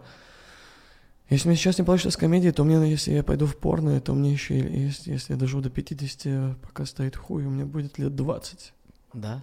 если 1.31 1.47
мне 1.47 1.55
сейчас 1.55 1.77
не 1.77 1.85
получится 1.85 2.11
с 2.11 2.17
комедией, 2.17 2.51
то 2.51 2.65
мне, 2.65 2.91
если 2.91 3.13
я 3.13 3.23
пойду 3.23 3.45
в 3.45 3.55
порно, 3.55 4.01
то 4.01 4.13
мне 4.13 4.33
еще, 4.33 4.59
если, 4.59 5.13
если 5.13 5.31
я 5.31 5.39
доживу 5.39 5.61
до 5.61 5.69
50, 5.69 6.57
пока 6.57 6.85
стоит 6.85 7.15
хуй, 7.15 7.45
у 7.45 7.49
меня 7.49 7.65
будет 7.65 7.97
лет 7.97 8.13
20. 8.13 8.73
Да. 9.13 9.41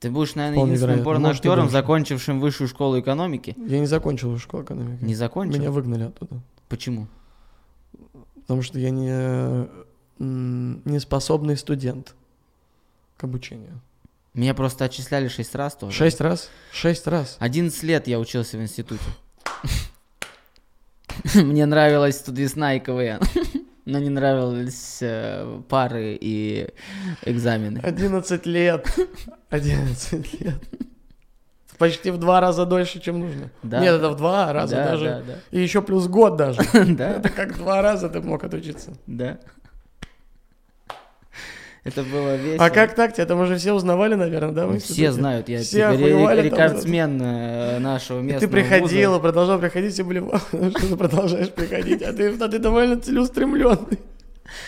Ты 0.00 0.10
будешь, 0.10 0.36
наверное, 0.36 0.56
Вполне 0.56 0.72
единственным 0.72 1.04
порноактером, 1.04 1.68
закончившим 1.68 2.40
высшую 2.40 2.68
школу 2.68 2.98
экономики. 2.98 3.54
Я 3.58 3.78
не 3.78 3.86
закончил 3.86 4.38
школу 4.38 4.62
экономики. 4.64 5.04
Не 5.04 5.14
закончил? 5.14 5.60
Меня 5.60 5.70
выгнали 5.70 6.04
оттуда. 6.04 6.40
Почему? 6.70 7.06
Потому 8.36 8.62
что 8.62 8.78
я 8.78 8.88
не, 8.88 9.68
не 10.18 10.98
способный 10.98 11.58
студент 11.58 12.14
к 13.18 13.24
обучению. 13.24 13.82
Меня 14.32 14.54
просто 14.54 14.86
отчисляли 14.86 15.28
шесть 15.28 15.54
раз 15.54 15.74
тоже. 15.74 15.94
Шесть 15.94 16.22
раз? 16.22 16.48
Шесть 16.72 17.06
раз. 17.06 17.36
11 17.38 17.82
лет 17.82 18.08
я 18.08 18.18
учился 18.18 18.56
в 18.56 18.62
институте. 18.62 19.04
Мне 21.34 21.66
нравилась 21.66 22.16
студвесна 22.18 22.74
и 22.76 22.80
КВН. 22.84 23.20
Но 23.84 23.98
не 23.98 24.08
нравились 24.08 24.98
э, 25.02 25.60
пары 25.68 26.16
и 26.18 26.68
экзамены. 27.24 27.80
11 27.82 28.46
лет. 28.46 28.86
11 29.50 30.40
лет. 30.40 30.54
Почти 31.76 32.10
в 32.10 32.18
два 32.18 32.40
раза 32.40 32.64
дольше, 32.66 33.00
чем 33.00 33.18
нужно. 33.20 33.50
Да. 33.62 33.80
Нет, 33.80 33.94
это 33.94 34.08
в 34.10 34.16
два 34.16 34.52
раза 34.52 34.76
Да, 34.76 34.84
даже. 34.90 35.04
да, 35.04 35.22
да. 35.26 35.34
И 35.50 35.60
еще 35.60 35.82
плюс 35.82 36.06
год 36.06 36.36
даже. 36.36 36.60
Да, 36.72 37.10
Это 37.16 37.28
как 37.28 37.56
два 37.58 37.82
раза 37.82 38.08
ты 38.08 38.20
мог 38.20 38.42
отучиться. 38.44 38.92
да. 39.06 39.38
Это 41.84 42.02
было 42.02 42.36
весело. 42.36 42.64
А 42.64 42.70
как 42.70 42.94
так? 42.94 43.12
Тебя 43.14 43.26
там 43.26 43.40
уже 43.40 43.56
все 43.58 43.72
узнавали, 43.74 44.14
наверное, 44.14 44.52
да? 44.52 44.66
Ну, 44.66 44.74
институте? 44.76 45.02
Все 45.02 45.12
знают, 45.12 45.48
я 45.50 45.58
Все 45.60 45.92
теперь 45.92 46.06
ре- 46.06 46.12
охуевали 46.14 46.48
там 46.48 46.58
рекордсмен 46.58 47.22
э, 47.22 47.78
нашего 47.78 48.20
местного 48.20 48.40
ты 48.40 48.48
приходил, 48.48 49.10
вуза. 49.10 49.18
и 49.18 49.22
продолжал 49.22 49.58
приходить, 49.58 49.92
все 49.92 50.02
были 50.04 50.18
«Вау, 50.20 50.40
что 50.48 50.70
ты 50.88 50.96
продолжаешь 50.96 51.50
приходить, 51.50 52.02
а 52.02 52.12
ты, 52.14 52.28
а 52.40 52.48
ты 52.48 52.58
довольно 52.58 52.98
целеустремленный. 52.98 53.98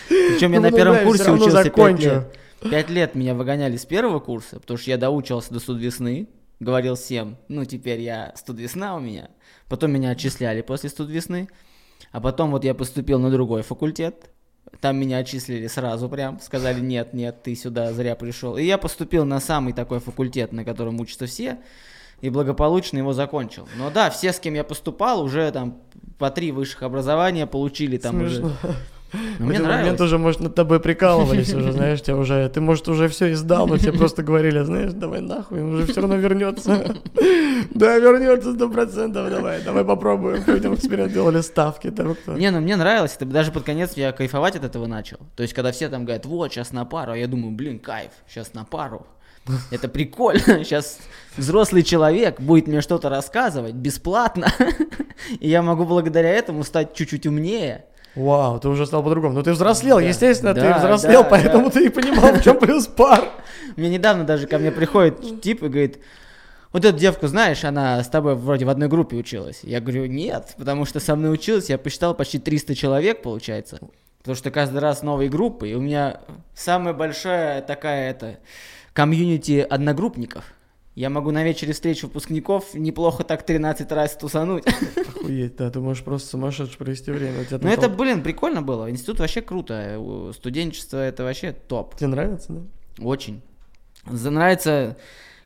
Причем 0.07 0.51
я 0.53 0.59
Ну, 0.59 0.65
на 0.65 0.69
ну 0.69 0.77
первом 0.77 0.97
курсе 1.03 1.31
учился 1.31 1.63
5 1.63 1.63
закончу. 1.65 2.03
лет. 2.03 2.37
Пять 2.71 2.89
лет 2.89 3.15
меня 3.15 3.33
выгоняли 3.35 3.77
с 3.77 3.85
первого 3.85 4.19
курса, 4.19 4.59
потому 4.59 4.77
что 4.77 4.89
я 4.91 4.97
доучивался 4.97 5.53
до 5.53 5.59
студвесны, 5.59 6.27
говорил 6.59 6.95
всем, 6.95 7.37
ну 7.47 7.65
теперь 7.65 8.01
я 8.01 8.31
студвесна 8.35 8.95
у 8.95 8.99
меня. 8.99 9.29
Потом 9.69 9.91
меня 9.91 10.11
отчисляли 10.11 10.61
после 10.61 10.89
студвесны, 10.89 11.49
а 12.11 12.19
потом 12.21 12.51
вот 12.51 12.63
я 12.63 12.73
поступил 12.73 13.19
на 13.19 13.29
другой 13.29 13.61
факультет, 13.61 14.29
там 14.79 14.97
меня 14.97 15.17
отчислили 15.17 15.67
сразу 15.67 16.09
прям, 16.09 16.39
сказали, 16.39 16.79
нет, 16.79 17.13
нет, 17.13 17.43
ты 17.43 17.55
сюда 17.55 17.93
зря 17.93 18.15
пришел. 18.15 18.57
И 18.57 18.63
я 18.63 18.77
поступил 18.77 19.25
на 19.25 19.39
самый 19.39 19.73
такой 19.73 19.99
факультет, 19.99 20.51
на 20.51 20.63
котором 20.63 20.99
учатся 20.99 21.25
все, 21.25 21.57
и 22.21 22.29
благополучно 22.29 22.97
его 22.97 23.13
закончил. 23.13 23.67
Но 23.77 23.89
да, 23.89 24.09
все, 24.09 24.33
с 24.33 24.39
кем 24.39 24.53
я 24.53 24.63
поступал, 24.63 25.21
уже 25.21 25.51
там 25.51 25.77
по 26.17 26.29
три 26.29 26.51
высших 26.51 26.83
образования 26.83 27.47
получили 27.47 27.97
там 27.97 28.19
Смешно. 28.19 28.47
уже. 28.47 28.75
В 29.13 29.15
мне 29.15 29.55
этот 29.55 29.67
момент 29.67 29.67
нравилось. 29.67 30.01
уже, 30.01 30.17
может, 30.17 30.39
над 30.41 30.55
тобой 30.55 30.79
прикалывались 30.79 31.53
уже, 31.53 31.71
знаешь, 31.71 32.01
тебя 32.01 32.17
уже, 32.17 32.49
ты, 32.49 32.59
может, 32.59 32.87
уже 32.89 33.07
все 33.07 33.31
издал, 33.31 33.67
но 33.67 33.77
тебе 33.77 33.93
просто 33.97 34.21
говорили, 34.23 34.61
знаешь, 34.63 34.91
давай 34.93 35.21
нахуй, 35.21 35.61
он 35.61 35.75
уже 35.75 35.87
все 35.87 36.01
равно 36.01 36.15
вернется. 36.15 36.95
Да, 37.71 37.97
вернется 37.97 38.53
сто 38.53 38.69
процентов, 38.69 39.29
давай, 39.29 39.61
давай 39.61 39.83
попробуем. 39.83 40.43
Пойдем 40.43 40.75
эксперимент 40.75 41.11
делали 41.11 41.41
ставки. 41.41 41.89
там 41.91 42.15
кто. 42.15 42.33
Не, 42.33 42.49
ну 42.51 42.59
мне 42.59 42.75
нравилось, 42.75 43.15
это 43.15 43.25
даже 43.25 43.51
под 43.51 43.63
конец 43.63 43.93
я 43.95 44.11
кайфовать 44.11 44.55
от 44.55 44.63
этого 44.63 44.87
начал. 44.87 45.17
То 45.35 45.43
есть, 45.43 45.53
когда 45.53 45.71
все 45.71 45.89
там 45.89 46.05
говорят, 46.05 46.25
вот, 46.25 46.51
сейчас 46.51 46.71
на 46.71 46.85
пару, 46.85 47.11
а 47.11 47.17
я 47.17 47.27
думаю, 47.27 47.51
блин, 47.51 47.79
кайф, 47.79 48.11
сейчас 48.27 48.53
на 48.53 48.63
пару. 48.63 49.05
Это 49.71 49.87
прикольно, 49.87 50.41
сейчас 50.63 50.99
взрослый 51.35 51.83
человек 51.83 52.39
будет 52.39 52.67
мне 52.67 52.81
что-то 52.81 53.09
рассказывать 53.09 53.75
бесплатно, 53.75 54.47
и 55.39 55.49
я 55.49 55.61
могу 55.61 55.85
благодаря 55.85 56.29
этому 56.29 56.63
стать 56.63 56.93
чуть-чуть 56.93 57.25
умнее. 57.25 57.85
Вау, 58.17 58.59
ты 58.59 58.67
уже 58.67 58.85
стал 58.87 59.03
по-другому. 59.03 59.35
Ну 59.35 59.43
ты 59.43 59.51
взрослел, 59.51 59.97
Да. 59.99 60.03
естественно, 60.03 60.53
ты 60.53 60.61
Да, 60.61 60.79
взрослел, 60.79 61.23
да, 61.23 61.29
поэтому 61.29 61.65
да. 61.65 61.71
ты 61.71 61.85
и 61.85 61.89
понимал, 61.89 62.33
в 62.33 62.41
чем 62.43 62.57
плюс 62.57 62.87
пар. 62.87 63.29
Мне 63.75 63.89
недавно 63.89 64.23
даже 64.23 64.47
ко 64.47 64.57
мне 64.57 64.71
приходит 64.71 65.41
тип 65.41 65.61
и 65.61 65.67
говорит, 65.67 65.99
вот 66.73 66.83
эту 66.83 66.97
девку 66.97 67.27
знаешь, 67.27 67.63
она 67.63 68.03
с 68.03 68.07
тобой 68.07 68.33
вроде 68.35 68.65
в 68.65 68.69
одной 68.69 68.87
группе 68.89 69.15
училась. 69.17 69.59
Я 69.61 69.79
говорю, 69.81 70.07
нет, 70.07 70.55
потому 70.57 70.85
что 70.85 70.99
со 70.99 71.15
мной 71.15 71.31
училась, 71.33 71.69
я 71.69 71.77
посчитал 71.77 72.15
почти 72.15 72.39
300 72.39 72.73
человек, 72.73 73.21
получается. 73.21 73.79
Потому 74.19 74.35
что 74.35 74.49
каждый 74.49 74.79
раз 74.79 75.03
новые 75.03 75.29
группы, 75.29 75.69
и 75.69 75.75
у 75.75 75.79
меня 75.79 76.19
самая 76.55 76.93
большая 76.95 77.61
такая 77.61 78.09
это 78.09 78.39
комьюнити 78.93 79.65
одногруппников. 79.69 80.43
Я 80.97 81.11
могу 81.11 81.29
на 81.29 81.43
вечере 81.43 81.73
встречи 81.73 82.05
выпускников 82.05 82.73
неплохо 82.73 83.23
так 83.23 83.45
13 83.45 83.91
раз 83.91 84.17
тусануть. 84.17 84.65
Охуеть, 84.97 85.55
да, 85.55 85.69
ты 85.69 85.79
можешь 85.79 86.03
просто 86.03 86.27
сумасшедше 86.29 86.75
провести 86.79 87.11
время. 87.11 87.41
У 87.41 87.45
тебя 87.45 87.59
там 87.59 87.67
Но 87.67 87.71
это, 87.71 87.87
блин, 87.87 88.23
прикольно 88.23 88.63
было. 88.63 88.89
Институт 88.89 89.19
вообще 89.19 89.41
круто. 89.43 90.31
Студенчество 90.33 90.97
это 90.97 91.23
вообще 91.23 91.51
топ. 91.51 91.95
Тебе 91.97 92.07
нравится, 92.07 92.51
да? 92.51 92.61
Очень. 93.05 93.43
Нравится 94.05 94.97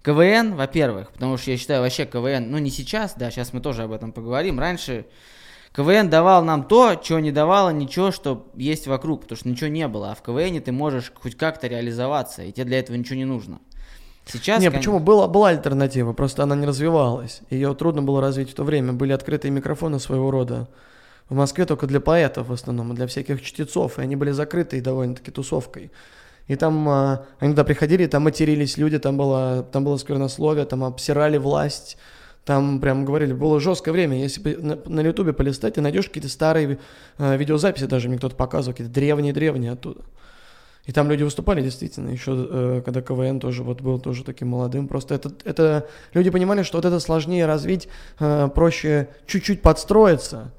КВН, 0.03 0.55
во-первых, 0.55 1.11
потому 1.11 1.35
что 1.35 1.51
я 1.51 1.57
считаю 1.57 1.81
вообще 1.81 2.05
КВН, 2.05 2.49
ну 2.49 2.57
не 2.57 2.69
сейчас, 2.69 3.15
да, 3.17 3.29
сейчас 3.29 3.51
мы 3.51 3.59
тоже 3.59 3.83
об 3.83 3.91
этом 3.91 4.13
поговорим. 4.13 4.57
Раньше 4.57 5.05
КВН 5.75 6.09
давал 6.09 6.45
нам 6.45 6.63
то, 6.63 6.95
чего 6.95 7.19
не 7.19 7.33
давало 7.33 7.71
ничего, 7.71 8.11
что 8.11 8.49
есть 8.55 8.87
вокруг, 8.87 9.23
потому 9.23 9.37
что 9.37 9.49
ничего 9.49 9.69
не 9.69 9.89
было. 9.89 10.11
А 10.11 10.15
в 10.15 10.21
КВН 10.21 10.61
ты 10.61 10.71
можешь 10.71 11.11
хоть 11.13 11.35
как-то 11.35 11.67
реализоваться, 11.67 12.41
и 12.41 12.53
тебе 12.53 12.63
для 12.63 12.79
этого 12.79 12.95
ничего 12.95 13.17
не 13.17 13.25
нужно. 13.25 13.59
Сейчас, 14.25 14.61
не, 14.61 14.69
кон- 14.69 14.77
почему? 14.77 14.99
Была, 14.99 15.27
была 15.27 15.49
альтернатива, 15.49 16.13
просто 16.13 16.43
она 16.43 16.55
не 16.55 16.65
развивалась. 16.65 17.41
Ее 17.49 17.73
трудно 17.73 18.01
было 18.01 18.21
развить 18.21 18.51
в 18.51 18.53
то 18.53 18.63
время. 18.63 18.93
Были 18.93 19.13
открытые 19.13 19.51
микрофоны 19.51 19.99
своего 19.99 20.31
рода. 20.31 20.67
В 21.29 21.35
Москве 21.35 21.65
только 21.65 21.87
для 21.87 21.99
поэтов 21.99 22.49
в 22.49 22.53
основном, 22.53 22.91
и 22.91 22.95
для 22.95 23.07
всяких 23.07 23.41
чтецов. 23.41 23.99
И 23.99 24.01
они 24.01 24.15
были 24.15 24.31
закрыты 24.31 24.81
довольно-таки 24.81 25.31
тусовкой. 25.31 25.91
И 26.47 26.55
там 26.55 26.87
а, 26.89 27.25
они 27.39 27.53
туда 27.53 27.63
приходили, 27.63 28.05
там 28.07 28.23
матерились 28.23 28.77
люди, 28.77 28.99
там 28.99 29.17
было, 29.17 29.65
там 29.71 29.85
было 29.85 29.97
сквернословие, 29.97 30.65
там 30.65 30.83
обсирали 30.83 31.37
власть. 31.37 31.97
Там 32.43 32.81
прям 32.81 33.05
говорили, 33.05 33.33
было 33.33 33.59
жесткое 33.59 33.93
время. 33.93 34.19
Если 34.19 34.55
на 34.55 35.01
Ютубе 35.01 35.31
полистать, 35.31 35.75
ты 35.75 35.81
найдешь 35.81 36.07
какие-то 36.07 36.29
старые 36.29 36.79
э, 37.17 37.37
видеозаписи, 37.37 37.85
даже 37.85 38.09
мне 38.09 38.17
кто-то 38.17 38.35
показывал, 38.35 38.73
какие-то 38.73 38.93
древние-древние 38.93 39.73
оттуда. 39.73 40.01
И 40.85 40.91
там 40.91 41.09
люди 41.09 41.23
выступали 41.23 41.61
действительно, 41.61 42.09
еще 42.09 42.31
э, 42.33 42.81
когда 42.83 43.01
КВН 43.01 43.39
тоже 43.39 43.63
вот 43.63 43.81
был 43.81 43.99
тоже 43.99 44.23
таким 44.23 44.47
молодым. 44.49 44.87
Просто 44.87 45.13
это, 45.13 45.31
это 45.43 45.87
люди 46.13 46.31
понимали, 46.31 46.63
что 46.63 46.79
вот 46.79 46.85
это 46.85 46.99
сложнее 46.99 47.45
развить, 47.45 47.87
э, 48.19 48.49
проще 48.53 49.09
чуть-чуть 49.27 49.61
подстроиться, 49.61 50.51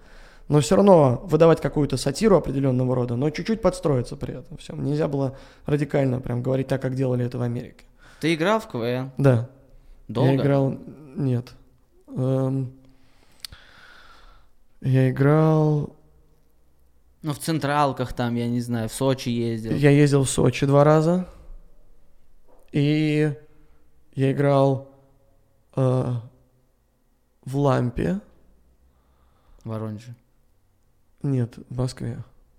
но 0.49 0.61
все 0.61 0.77
равно 0.77 1.23
выдавать 1.25 1.61
какую-то 1.61 1.97
сатиру 1.97 2.37
определенного 2.37 2.95
рода, 2.95 3.17
но 3.17 3.31
чуть-чуть 3.31 3.61
подстроиться 3.61 4.17
при 4.17 4.39
этом. 4.39 4.59
Все. 4.59 4.75
Нельзя 4.75 5.09
было 5.09 5.37
радикально 5.67 6.21
прям 6.21 6.43
говорить 6.43 6.69
так, 6.69 6.81
как 6.81 6.95
делали 6.95 7.27
это 7.27 7.39
в 7.39 7.43
Америке. 7.43 7.85
Ты 8.21 8.35
играл 8.35 8.61
в 8.61 8.69
КВН? 8.69 9.11
Да. 9.19 9.49
Долго? 10.07 10.31
Я 10.31 10.37
играл... 10.37 10.79
Нет. 11.17 11.53
Эм, 12.09 12.73
Я 14.81 15.11
играл... 15.11 15.97
Ну, 17.23 17.33
в 17.33 17.39
Централках 17.39 18.13
там, 18.13 18.35
я 18.35 18.49
не 18.49 18.61
знаю, 18.61 18.89
в 18.89 18.93
Сочи 18.93 19.29
ездил. 19.29 19.73
Я 19.73 19.91
ездил 19.91 20.25
в 20.25 20.31
Сочи 20.31 20.67
два 20.67 20.83
раза. 20.85 21.29
И 22.73 23.33
я 24.15 24.33
играл 24.33 24.89
э, 25.77 26.15
в 27.45 27.57
Лампе. 27.57 28.21
В 29.63 29.69
Воронеже. 29.69 30.15
Нет, 31.23 31.55
в 31.71 31.77
Москве. 31.79 32.19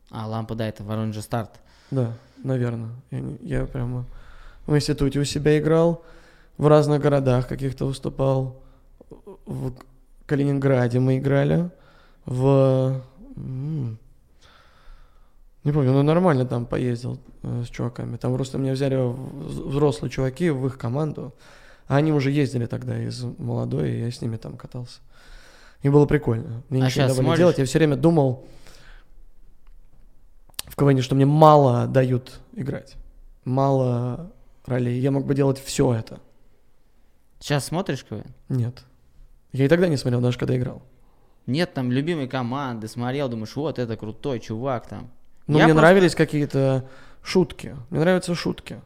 А, 0.10 0.28
лампа, 0.28 0.56
да, 0.56 0.68
это 0.68 0.84
Воронеж 0.84 1.20
старт. 1.22 1.60
Да, 1.92 2.14
наверное. 2.44 2.92
Я, 3.12 3.20
не- 3.20 3.38
я 3.42 3.66
прямо 3.66 4.06
в 4.66 4.74
институте 4.76 5.20
у 5.20 5.26
себя 5.26 5.60
играл, 5.60 6.04
в 6.58 6.68
разных 6.68 7.02
городах 7.02 7.48
каких-то 7.50 7.86
выступал. 7.86 8.62
В 9.46 9.74
Калининграде 10.26 11.00
мы 11.00 11.18
играли, 11.18 11.70
в... 12.26 13.02
м, 13.36 13.98
Не 15.64 15.72
помню, 15.72 15.94
но 15.94 16.04
нормально 16.04 16.46
там 16.46 16.66
поездил 16.66 17.20
э, 17.42 17.64
с 17.66 17.70
чуваками. 17.70 18.18
Там 18.18 18.34
просто 18.34 18.58
меня 18.58 18.74
взяли 18.74 18.98
взрослые 18.98 20.12
чуваки 20.12 20.50
в 20.50 20.66
их 20.68 20.78
команду, 20.78 21.34
а 21.88 21.98
они 21.98 22.12
уже 22.12 22.32
ездили 22.32 22.66
тогда 22.66 23.02
из 23.02 23.24
молодой, 23.24 23.92
и 23.92 24.00
я 24.00 24.12
с 24.12 24.22
ними 24.22 24.36
там 24.38 24.58
катался. 24.58 25.00
И 25.82 25.90
было 25.90 26.06
прикольно. 26.06 26.64
Мне 26.70 26.84
А 26.84 26.86
ничего 26.86 27.08
не 27.08 27.16
давали 27.16 27.38
делать. 27.38 27.58
Я 27.58 27.66
все 27.66 27.78
время 27.78 27.96
думал 27.96 28.46
в 30.66 30.76
КВН, 30.76 31.02
что 31.02 31.16
мне 31.16 31.26
мало 31.26 31.88
дают 31.88 32.40
играть. 32.54 32.96
Мало 33.46 34.32
ролей. 34.66 35.00
Я 35.00 35.12
мог 35.12 35.26
бы 35.26 35.36
делать 35.36 35.62
все 35.64 35.94
это. 35.94 36.20
Сейчас 37.40 37.66
смотришь 37.66 38.06
КВН? 38.06 38.34
Нет. 38.50 38.84
Я 39.52 39.66
и 39.66 39.68
тогда 39.68 39.88
не 39.88 39.98
смотрел, 39.98 40.22
даже 40.22 40.38
когда 40.38 40.58
играл. 40.58 40.82
Нет 41.46 41.74
там 41.74 41.92
любимой 41.92 42.28
команды, 42.28 42.88
смотрел, 42.88 43.28
думаешь, 43.28 43.56
вот 43.56 43.80
это 43.80 43.98
крутой 43.98 44.40
чувак 44.40 44.88
там. 44.88 45.12
Но 45.48 45.60
Я 45.60 45.66
мне 45.66 45.74
просто- 45.74 45.88
нравились 45.88 46.16
какие-то 46.16 46.88
шутки. 47.22 47.76
Мне 47.90 48.00
нравятся 48.00 48.36
шутки, 48.36 48.80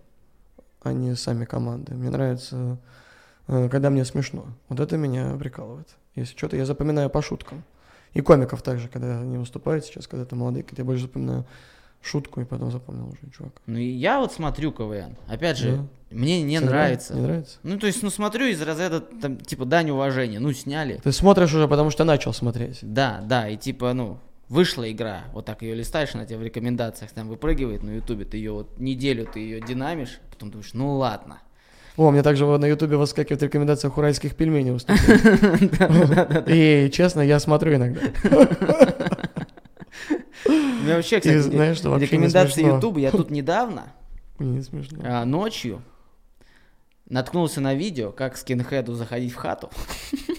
а 0.82 0.94
не 0.94 1.16
сами 1.16 1.46
команды. 1.46 1.94
Мне 1.94 2.10
нравится, 2.10 2.78
э, 3.48 3.70
когда 3.70 3.90
мне 3.90 4.06
смешно. 4.06 4.46
Вот 4.70 4.80
это 4.80 4.98
меня 4.98 5.36
прикалывает. 5.38 5.88
Если 6.16 6.36
что-то, 6.38 6.58
я 6.58 6.66
запоминаю 6.66 7.10
по 7.10 7.22
шуткам. 7.22 7.64
И 8.14 8.22
комиков 8.22 8.62
также, 8.64 8.88
когда 8.88 9.20
они 9.20 9.38
выступают 9.38 9.86
сейчас, 9.86 10.08
когда 10.08 10.24
это 10.24 10.36
молодые, 10.36 10.66
я 10.78 10.84
больше 10.84 11.04
запоминаю 11.04 11.46
шутку 12.02 12.42
и 12.42 12.46
потом 12.46 12.72
запомнил 12.72 13.08
уже 13.10 13.32
чувака. 13.32 13.60
Ну 13.66 13.78
и 13.78 13.86
я 13.90 14.20
вот 14.20 14.32
смотрю 14.32 14.72
КВН. 14.72 15.18
Опять 15.28 15.58
же, 15.58 15.78
Да. 15.78 15.86
мне 16.16 16.42
не 16.42 16.58
Тебе 16.58 16.68
нравится. 16.68 17.14
Не 17.16 17.22
нравится? 17.22 17.58
Ну, 17.64 17.78
то 17.78 17.86
есть, 17.88 18.02
ну, 18.02 18.10
смотрю 18.10 18.46
из 18.46 18.62
разряда, 18.62 19.02
там, 19.02 19.38
типа, 19.38 19.66
дань 19.66 19.90
уважения. 19.92 20.40
Ну, 20.40 20.54
сняли. 20.54 21.00
Ты 21.04 21.12
смотришь 21.12 21.54
уже, 21.54 21.68
потому 21.68 21.90
что 21.90 22.04
начал 22.06 22.34
смотреть. 22.34 22.80
Да, 22.82 23.22
да, 23.26 23.50
и 23.50 23.58
типа, 23.58 23.94
ну, 23.94 24.20
вышла 24.50 24.89
игра, 24.92 25.25
вот 25.34 25.46
так 25.46 25.62
ее 25.62 25.75
листаешь, 25.75 26.16
она 26.16 26.25
тебе 26.25 26.38
в 26.38 26.44
рекомендациях 26.44 27.12
там 27.12 27.27
выпрыгивает 27.27 27.84
на 27.84 27.92
ютубе, 27.92 28.25
ты 28.25 28.38
ее 28.38 28.51
вот 28.51 28.80
неделю 28.80 29.27
ты 29.32 29.39
ее 29.39 29.62
динамишь, 29.62 30.20
потом 30.30 30.51
думаешь, 30.51 30.74
ну 30.74 30.96
ладно. 30.96 31.42
О, 31.98 32.12
мне 32.12 32.22
также 32.22 32.46
на 32.46 32.66
ютубе 32.66 32.96
выскакивает 32.96 33.42
в 33.42 33.46
рекомендациях 33.46 33.98
уральских 33.98 34.36
пельменей 34.36 34.72
выступает. 34.72 36.48
И 36.48 36.92
честно, 36.94 37.22
я 37.22 37.39
смотрю 37.39 37.75
иногда. 37.75 38.01
У 40.46 40.86
вообще, 40.86 41.20
кстати, 41.20 41.39
знаешь, 41.39 41.77
что 41.77 41.89
вообще 41.89 42.06
не 42.06 42.25
рекомендации 42.25 42.63
ютуба, 42.63 43.00
я 43.00 43.12
тут 43.12 43.32
недавно, 43.32 43.94
а, 45.04 45.25
ночью, 45.25 45.82
наткнулся 47.10 47.62
на 47.62 47.74
видео, 47.74 48.12
как 48.12 48.38
скинхеду 48.38 48.94
заходить 48.94 49.34
в 49.34 49.36
хату. 49.36 49.72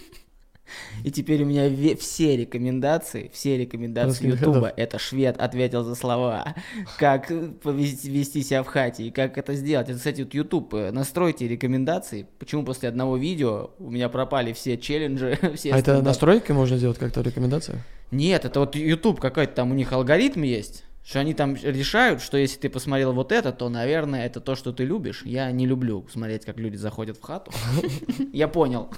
И 1.09 1.11
теперь 1.11 1.43
у 1.43 1.47
меня 1.47 1.71
ве- 1.71 1.97
все 1.97 2.37
рекомендации, 2.37 3.31
все 3.33 3.57
рекомендации. 3.57 4.27
Ютуба, 4.27 4.71
это 4.77 4.99
швед 4.99 5.39
ответил 5.39 5.83
за 5.83 5.95
слова, 5.95 6.55
как 6.99 7.31
э, 7.31 7.49
повести 7.49 8.11
вести 8.11 8.43
себя 8.43 8.63
в 8.63 8.67
хате 8.67 9.05
и 9.05 9.11
как 9.11 9.39
это 9.39 9.55
сделать. 9.55 9.89
Это, 9.89 9.97
кстати, 9.97 10.21
вот 10.21 10.35
Ютуб, 10.35 10.75
э, 10.75 10.91
настройте 10.91 11.49
рекомендации. 11.49 12.27
Почему 12.39 12.63
после 12.63 12.91
одного 12.91 13.17
видео 13.17 13.71
у 13.79 13.91
меня 13.91 14.11
пропали 14.11 14.53
все 14.53 14.77
челленджи, 14.77 15.39
все 15.57 15.73
А 15.73 15.79
это 15.79 16.03
настройки 16.03 16.53
можно 16.53 16.77
сделать 16.77 16.99
как-то 16.99 17.23
рекомендация? 17.23 17.83
Нет, 18.11 18.45
это 18.45 18.61
вот 18.61 18.77
YouTube 18.77 19.19
какой-то 19.19 19.55
там 19.55 19.71
у 19.71 19.75
них 19.75 19.95
алгоритм 19.95 20.43
есть, 20.43 20.85
что 21.03 21.21
они 21.21 21.33
там 21.33 21.55
решают, 21.55 22.21
что 22.21 22.37
если 22.37 22.59
ты 22.59 22.69
посмотрел 22.69 23.15
вот 23.15 23.33
это, 23.33 23.51
то, 23.53 23.71
наверное, 23.71 24.27
это 24.27 24.41
то, 24.43 24.55
что 24.57 24.73
ты 24.75 24.85
любишь. 24.85 25.23
Я 25.25 25.51
не 25.53 25.65
люблю 25.65 26.07
смотреть, 26.13 26.45
как 26.45 26.59
люди 26.59 26.77
заходят 26.77 27.17
в 27.17 27.23
хату. 27.23 27.51
Я 28.35 28.47
понял. 28.47 28.91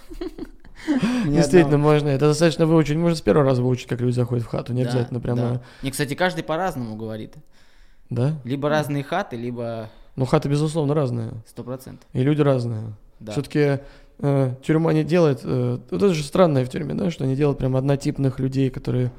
Действительно, 1.27 1.79
можно. 1.79 2.09
Это 2.09 2.29
достаточно 2.29 2.67
выучить. 2.67 2.97
Можно 2.97 3.17
с 3.17 3.21
первого 3.21 3.45
раза 3.45 3.63
выучить, 3.63 3.87
как 3.87 4.01
люди 4.01 4.15
заходят 4.15 4.45
в 4.45 4.49
хату. 4.49 4.73
Не 4.73 4.83
обязательно 4.83 5.21
прямо. 5.21 5.63
Не, 5.83 5.91
кстати, 5.91 6.15
каждый 6.15 6.45
по-разному 6.45 6.97
говорит. 6.97 7.35
Да? 8.09 8.41
Либо 8.45 8.69
разные 8.69 9.05
хаты, 9.05 9.37
либо 9.37 9.89
Ну, 10.17 10.25
хаты, 10.25 10.49
безусловно, 10.49 10.95
разные. 10.95 11.33
сто 11.47 11.63
процентов. 11.63 12.09
И 12.13 12.23
люди 12.23 12.43
разные. 12.43 12.95
Да. 13.21 13.33
Все-таки 13.33 13.81
тюрьма 14.63 14.93
не 14.93 15.03
делает... 15.03 15.41
э, 15.45 15.79
вот 15.91 16.03
это 16.03 16.13
же 16.13 16.23
странное 16.23 16.65
в 16.65 16.69
тюрьме, 16.69 16.93
да, 16.93 17.11
что 17.11 17.25
они 17.25 17.37
делают 17.37 17.59
прям 17.59 17.75
однотипных 17.75 18.39
людей, 18.39 18.69
которые 18.69 19.13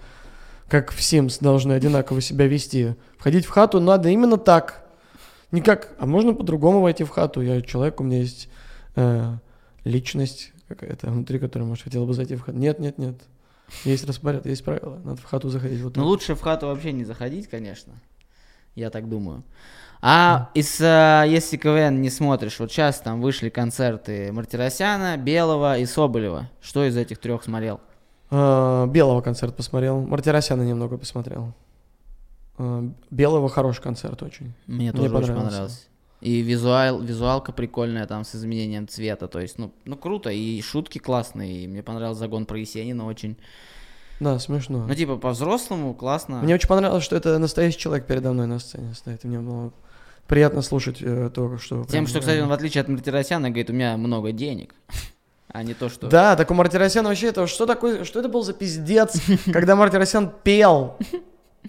как 0.70 0.92
в 0.92 1.00
Sims 1.00 1.40
должны 1.42 1.74
одинаково 1.74 2.22
себя 2.22 2.46
вести. 2.46 2.94
Входить 3.18 3.46
в 3.46 3.50
хату 3.50 3.80
надо 3.80 4.10
именно 4.10 4.38
так. 4.38 4.86
Не 5.52 5.62
как... 5.62 5.94
А 5.98 6.06
можно 6.06 6.34
по-другому 6.34 6.82
войти 6.82 7.04
в 7.04 7.10
хату. 7.10 7.42
Я 7.42 7.62
человек, 7.62 8.00
у 8.00 8.04
меня 8.04 8.20
есть 8.20 8.48
э, 8.96 9.34
личность 9.86 10.54
какая-то 10.76 11.10
внутри, 11.10 11.40
которая, 11.40 11.68
может, 11.68 11.84
хотела 11.84 12.06
бы 12.06 12.14
зайти 12.14 12.36
в 12.36 12.42
хату. 12.42 12.58
Нет, 12.58 12.80
нет, 12.80 12.98
нет. 12.98 13.16
Есть 13.84 14.06
распорядок, 14.06 14.48
есть 14.48 14.64
правила. 14.64 15.00
Надо 15.04 15.22
в 15.22 15.26
хату 15.26 15.50
заходить 15.50 15.82
вот 15.82 15.96
Ну, 15.96 16.06
лучше 16.06 16.36
в 16.36 16.42
хату 16.42 16.68
вообще 16.68 16.92
не 16.92 17.06
заходить, 17.06 17.48
конечно. 17.48 17.94
Я 18.76 18.90
так 18.90 19.10
думаю. 19.10 19.44
А 20.02 20.50
из, 20.56 20.82
э, 20.82 21.26
если 21.28 21.58
КВН 21.58 22.02
не 22.02 22.10
смотришь, 22.10 22.60
вот 22.60 22.72
сейчас 22.72 23.00
там 23.00 23.22
вышли 23.22 23.50
концерты 23.50 24.32
Мартиросяна, 24.32 25.18
Белого 25.18 25.78
и 25.78 25.86
Соболева. 25.86 26.50
Что 26.60 26.86
из 26.86 26.98
этих 26.98 27.20
трех 27.20 27.44
смотрел? 27.44 27.80
А, 28.32 28.88
Белого 28.88 29.22
концерт 29.22 29.56
посмотрел. 29.56 30.02
Мартиросяна 30.02 30.64
немного 30.64 30.98
посмотрел. 30.98 31.54
А, 32.58 32.90
Белого 33.12 33.48
хороший 33.48 33.84
концерт 33.84 34.24
очень. 34.24 34.54
Мне 34.66 34.92
Мне 34.92 34.94
тоже 34.94 35.16
очень 35.16 35.36
понравился. 35.36 35.82
И 36.22 36.42
визуал, 36.42 37.02
визуалка 37.02 37.52
прикольная 37.52 38.06
там 38.06 38.24
с 38.24 38.36
изменением 38.36 38.88
цвета. 38.88 39.28
То 39.28 39.40
есть, 39.40 39.58
ну, 39.58 39.72
ну 39.86 39.98
круто. 39.98 40.30
И 40.30 40.62
шутки 40.62 41.00
классные. 41.00 41.64
И 41.64 41.68
мне 41.68 41.82
понравился 41.82 42.20
загон 42.20 42.46
про 42.46 42.60
Есенина 42.60 43.08
очень. 43.08 43.38
Да, 44.20 44.38
смешно. 44.38 44.86
Ну, 44.88 44.94
типа, 44.94 45.18
по-взрослому 45.18 45.96
классно. 45.96 46.42
Мне 46.44 46.54
очень 46.54 46.68
понравилось, 46.68 47.04
что 47.04 47.16
это 47.16 47.40
настоящий 47.40 47.80
человек 47.80 48.06
передо 48.06 48.34
мной 48.34 48.46
на 48.46 48.60
сцене 48.60 48.94
стоит. 48.94 49.26
И 49.26 49.28
мне 49.28 49.40
было 49.40 49.74
приятно 50.28 50.62
слушать 50.62 50.98
э, 51.02 51.32
то, 51.34 51.58
что... 51.58 51.78
Тем, 51.84 51.88
прям 51.90 52.08
что, 52.08 52.20
кстати, 52.20 52.40
он, 52.40 52.48
в 52.48 52.54
отличие 52.54 52.82
от 52.82 52.88
Мартиросяна, 52.88 53.50
говорит, 53.50 53.72
у 53.72 53.74
меня 53.74 53.98
много 53.98 54.32
денег. 54.32 54.76
А 55.54 55.64
не 55.64 55.74
то, 55.74 55.90
что... 55.90 56.08
Да, 56.08 56.38
так 56.38 56.50
у 56.50 56.54
Мартиросяна 56.54 57.10
вообще 57.10 57.28
это... 57.28 57.46
Что 57.46 57.66
такое... 57.66 58.06
Что 58.06 58.22
это 58.22 58.30
был 58.30 58.42
за 58.42 58.54
пиздец, 58.54 59.20
когда 59.52 59.76
Мартиросян 59.76 60.32
пел? 60.44 60.96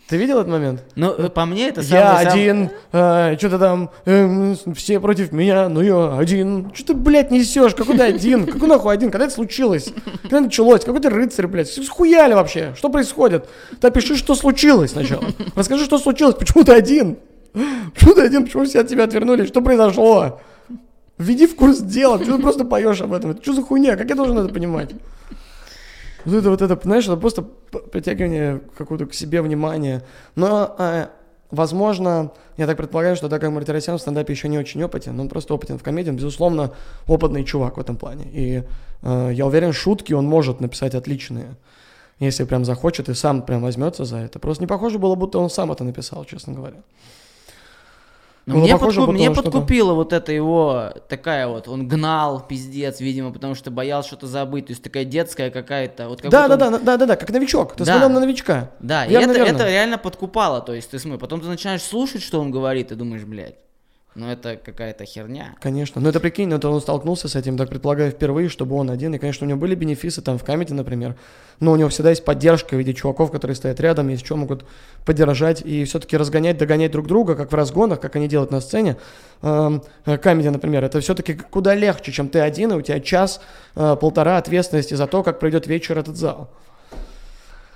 Ты 0.09 0.17
видел 0.17 0.39
этот 0.39 0.51
момент? 0.51 0.83
Ну, 0.97 1.13
э, 1.13 1.29
по 1.29 1.45
мне, 1.45 1.69
это 1.69 1.81
Я 1.83 2.17
самый- 2.17 2.25
сам- 2.25 2.33
один, 2.33 3.39
что-то 3.39 3.59
там, 3.59 3.91
э, 4.07 4.55
все 4.75 5.01
против 5.01 5.33
меня, 5.33 5.69
но 5.69 5.83
я 5.83 6.17
один. 6.19 6.71
Что 6.75 6.89
ты, 6.89 6.95
блядь, 6.95 7.31
несешь? 7.31 7.75
Какой 7.75 7.97
ты 7.97 8.03
один? 8.03 8.47
Какой 8.47 8.69
нахуй 8.69 8.93
один? 8.93 9.11
Когда 9.11 9.27
это 9.27 9.35
случилось? 9.35 9.93
Когда 10.23 10.41
началось? 10.41 10.85
Какой 10.85 11.01
ты 11.01 11.11
рыцарь, 11.11 11.47
блядь? 11.47 11.69
Схуяли 11.69 12.35
вообще? 12.35 12.75
Что 12.77 12.89
происходит? 12.89 13.49
Ты 13.81 13.89
опиши, 13.89 14.17
что 14.17 14.35
случилось 14.35 14.93
сначала. 14.93 15.25
Расскажи, 15.55 15.85
что 15.85 15.99
случилось, 15.99 16.35
почему 16.37 16.65
ты 16.65 16.73
один? 16.73 17.19
Почему 17.95 18.15
ты 18.15 18.23
один? 18.23 18.45
Почему 18.45 18.65
все 18.65 18.81
от 18.81 18.89
тебя 18.89 19.05
отвернулись? 19.05 19.49
Что 19.49 19.61
произошло? 19.61 20.41
Введи 21.19 21.47
в 21.47 21.55
курс 21.55 21.79
дела, 21.79 22.19
ты 22.19 22.39
просто 22.39 22.65
поешь 22.65 23.01
об 23.03 23.13
этом. 23.13 23.33
Это 23.33 23.43
что 23.43 23.53
за 23.53 23.63
хуйня? 23.63 23.97
Как 23.97 24.09
я 24.09 24.17
должен 24.17 24.39
это 24.39 24.53
понимать? 24.53 24.91
Вот 26.25 26.35
это 26.35 26.51
вот 26.51 26.63
это, 26.63 26.79
знаешь, 26.83 27.05
это 27.05 27.17
просто 27.17 27.43
притягивание 27.43 28.61
какого-то 28.77 29.07
к 29.07 29.15
себе 29.15 29.43
внимания. 29.43 30.03
Но, 30.35 30.75
э, 30.79 31.07
возможно, 31.51 32.33
я 32.57 32.67
так 32.67 32.77
предполагаю, 32.77 33.17
что 33.17 33.29
так 33.29 33.41
как 33.41 33.51
Мартиросян 33.51 33.99
в 33.99 34.01
стендапе 34.01 34.33
еще 34.33 34.49
не 34.49 34.59
очень 34.59 34.83
опытен, 34.83 35.19
он 35.19 35.29
просто 35.29 35.55
опытен 35.55 35.79
в 35.79 35.83
комедии, 35.83 36.11
он, 36.11 36.17
безусловно, 36.17 36.73
опытный 37.07 37.45
чувак 37.45 37.77
в 37.77 37.81
этом 37.81 37.97
плане. 37.97 38.27
И 38.33 38.63
э, 39.03 39.31
я 39.33 39.47
уверен, 39.47 39.73
шутки 39.73 40.13
он 40.13 40.27
может 40.27 40.61
написать 40.61 40.95
отличные. 40.95 41.57
Если 42.19 42.45
прям 42.45 42.65
захочет 42.65 43.09
и 43.09 43.15
сам 43.15 43.43
прям 43.43 43.63
возьмется 43.63 44.05
за 44.05 44.19
это. 44.19 44.39
Просто 44.39 44.63
не 44.63 44.69
похоже 44.69 44.99
было, 44.99 45.17
будто 45.17 45.39
он 45.39 45.51
сам 45.51 45.73
это 45.73 45.83
написал, 45.83 46.25
честно 46.25 46.53
говоря. 46.53 46.77
Было 48.45 48.57
мне, 48.59 48.73
похоже, 48.73 49.01
подкуп- 49.01 49.13
мне 49.13 49.29
он 49.29 49.35
что-то- 49.35 49.51
подкупила 49.53 49.95
вот 49.95 50.13
эта 50.13 50.33
его 50.33 50.91
такая 51.09 51.47
вот, 51.47 51.69
он 51.69 51.87
гнал, 51.87 52.41
пиздец, 52.47 52.99
видимо, 53.01 53.33
потому 53.33 53.55
что 53.55 53.71
боялся 53.71 54.09
что-то 54.09 54.27
забыть, 54.27 54.67
то 54.67 54.73
есть 54.73 54.83
такая 54.83 55.05
детская 55.05 55.51
какая-то, 55.51 56.09
вот 56.09 56.21
как 56.23 56.31
Да, 56.33 56.49
да, 56.49 56.55
он- 56.55 56.73
да, 56.73 56.79
да, 56.79 56.97
да, 56.97 57.07
да, 57.07 57.17
как 57.17 57.31
новичок. 57.31 57.75
Ты 57.75 57.85
Да. 57.85 57.93
смотрел 57.93 58.11
на 58.11 58.21
новичка. 58.21 58.71
Да, 58.81 59.07
и 59.07 59.13
это, 59.13 59.33
это 59.33 59.69
реально 59.69 59.97
подкупало, 59.99 60.61
то 60.61 60.75
есть 60.75 60.91
ты 60.91 60.99
смотри, 60.99 61.19
потом 61.21 61.41
ты 61.41 61.47
начинаешь 61.47 61.83
слушать, 61.83 62.23
что 62.23 62.41
он 62.41 62.51
говорит, 62.51 62.91
и 62.91 62.97
думаешь, 62.97 63.23
блядь, 63.23 63.55
ну 64.15 64.29
это 64.29 64.57
какая-то 64.57 65.07
херня. 65.07 65.55
Конечно. 65.61 66.01
Но 66.01 66.11
это 66.11 66.21
прикинь, 66.21 66.49
ну, 66.49 66.57
это 66.57 66.69
он 66.69 66.81
столкнулся 66.83 67.29
с 67.29 67.37
этим, 67.37 67.57
так 67.57 67.71
предполагаю, 67.71 68.11
впервые, 68.11 68.51
чтобы 68.51 68.77
он 68.77 68.91
один. 68.91 69.15
И, 69.15 69.19
конечно, 69.19 69.47
у 69.47 69.49
него 69.49 69.59
были 69.59 69.75
бенефисы 69.75 70.21
там 70.21 70.39
в 70.39 70.45
камеди, 70.45 70.75
например. 70.75 71.17
Но 71.61 71.73
у 71.73 71.77
него 71.77 71.89
всегда 71.89 72.11
есть 72.11 72.25
поддержка 72.25 72.75
в 72.75 72.79
виде 72.79 72.93
чуваков, 72.93 73.31
которые 73.31 73.55
стоят 73.55 73.81
рядом, 73.81 74.09
есть 74.09 74.27
что 74.27 74.37
могут 74.37 74.67
поддержать 75.07 75.63
и 75.63 75.85
все-таки 75.85 76.17
разгонять, 76.19 76.59
догонять 76.59 76.93
друг 76.93 77.07
друга, 77.07 77.35
как 77.35 77.53
в 77.53 77.55
разгонах, 77.55 78.01
как 78.01 78.17
они 78.17 78.29
делают 78.29 78.51
на 78.51 78.61
сцене. 78.61 78.99
Эм, 79.41 79.83
э, 80.05 80.19
Камеди, 80.19 80.49
например, 80.49 80.85
это 80.85 81.01
все-таки 81.01 81.35
куда 81.35 81.75
легче, 81.75 82.13
чем 82.13 82.29
ты 82.29 82.41
один, 82.41 82.73
и 82.73 82.75
у 82.75 82.83
тебя 82.83 83.01
час, 83.01 83.41
э, 83.77 83.97
полтора 83.99 84.37
ответственности 84.37 84.93
за 84.93 85.07
то, 85.07 85.23
как 85.23 85.39
пройдет 85.39 85.67
вечер 85.67 85.97
этот 85.97 86.17
зал. 86.17 86.51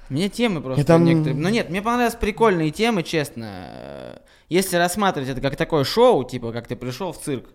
Мне 0.09 0.29
темы 0.29 0.61
просто 0.61 0.85
там- 0.85 1.05
некоторые... 1.05 1.35
Ну 1.35 1.49
нет, 1.49 1.70
мне 1.70 1.83
понравились 1.83 2.14
прикольные 2.14 2.70
темы, 2.70 3.03
честно. 3.03 4.20
Если 4.48 4.76
рассматривать 4.76 5.28
это 5.28 5.40
как 5.40 5.56
такое 5.56 5.85
шоу, 5.85 6.24
типа, 6.24 6.52
как 6.52 6.68
ты 6.68 6.76
пришел 6.76 7.12
в 7.12 7.18
цирк, 7.20 7.46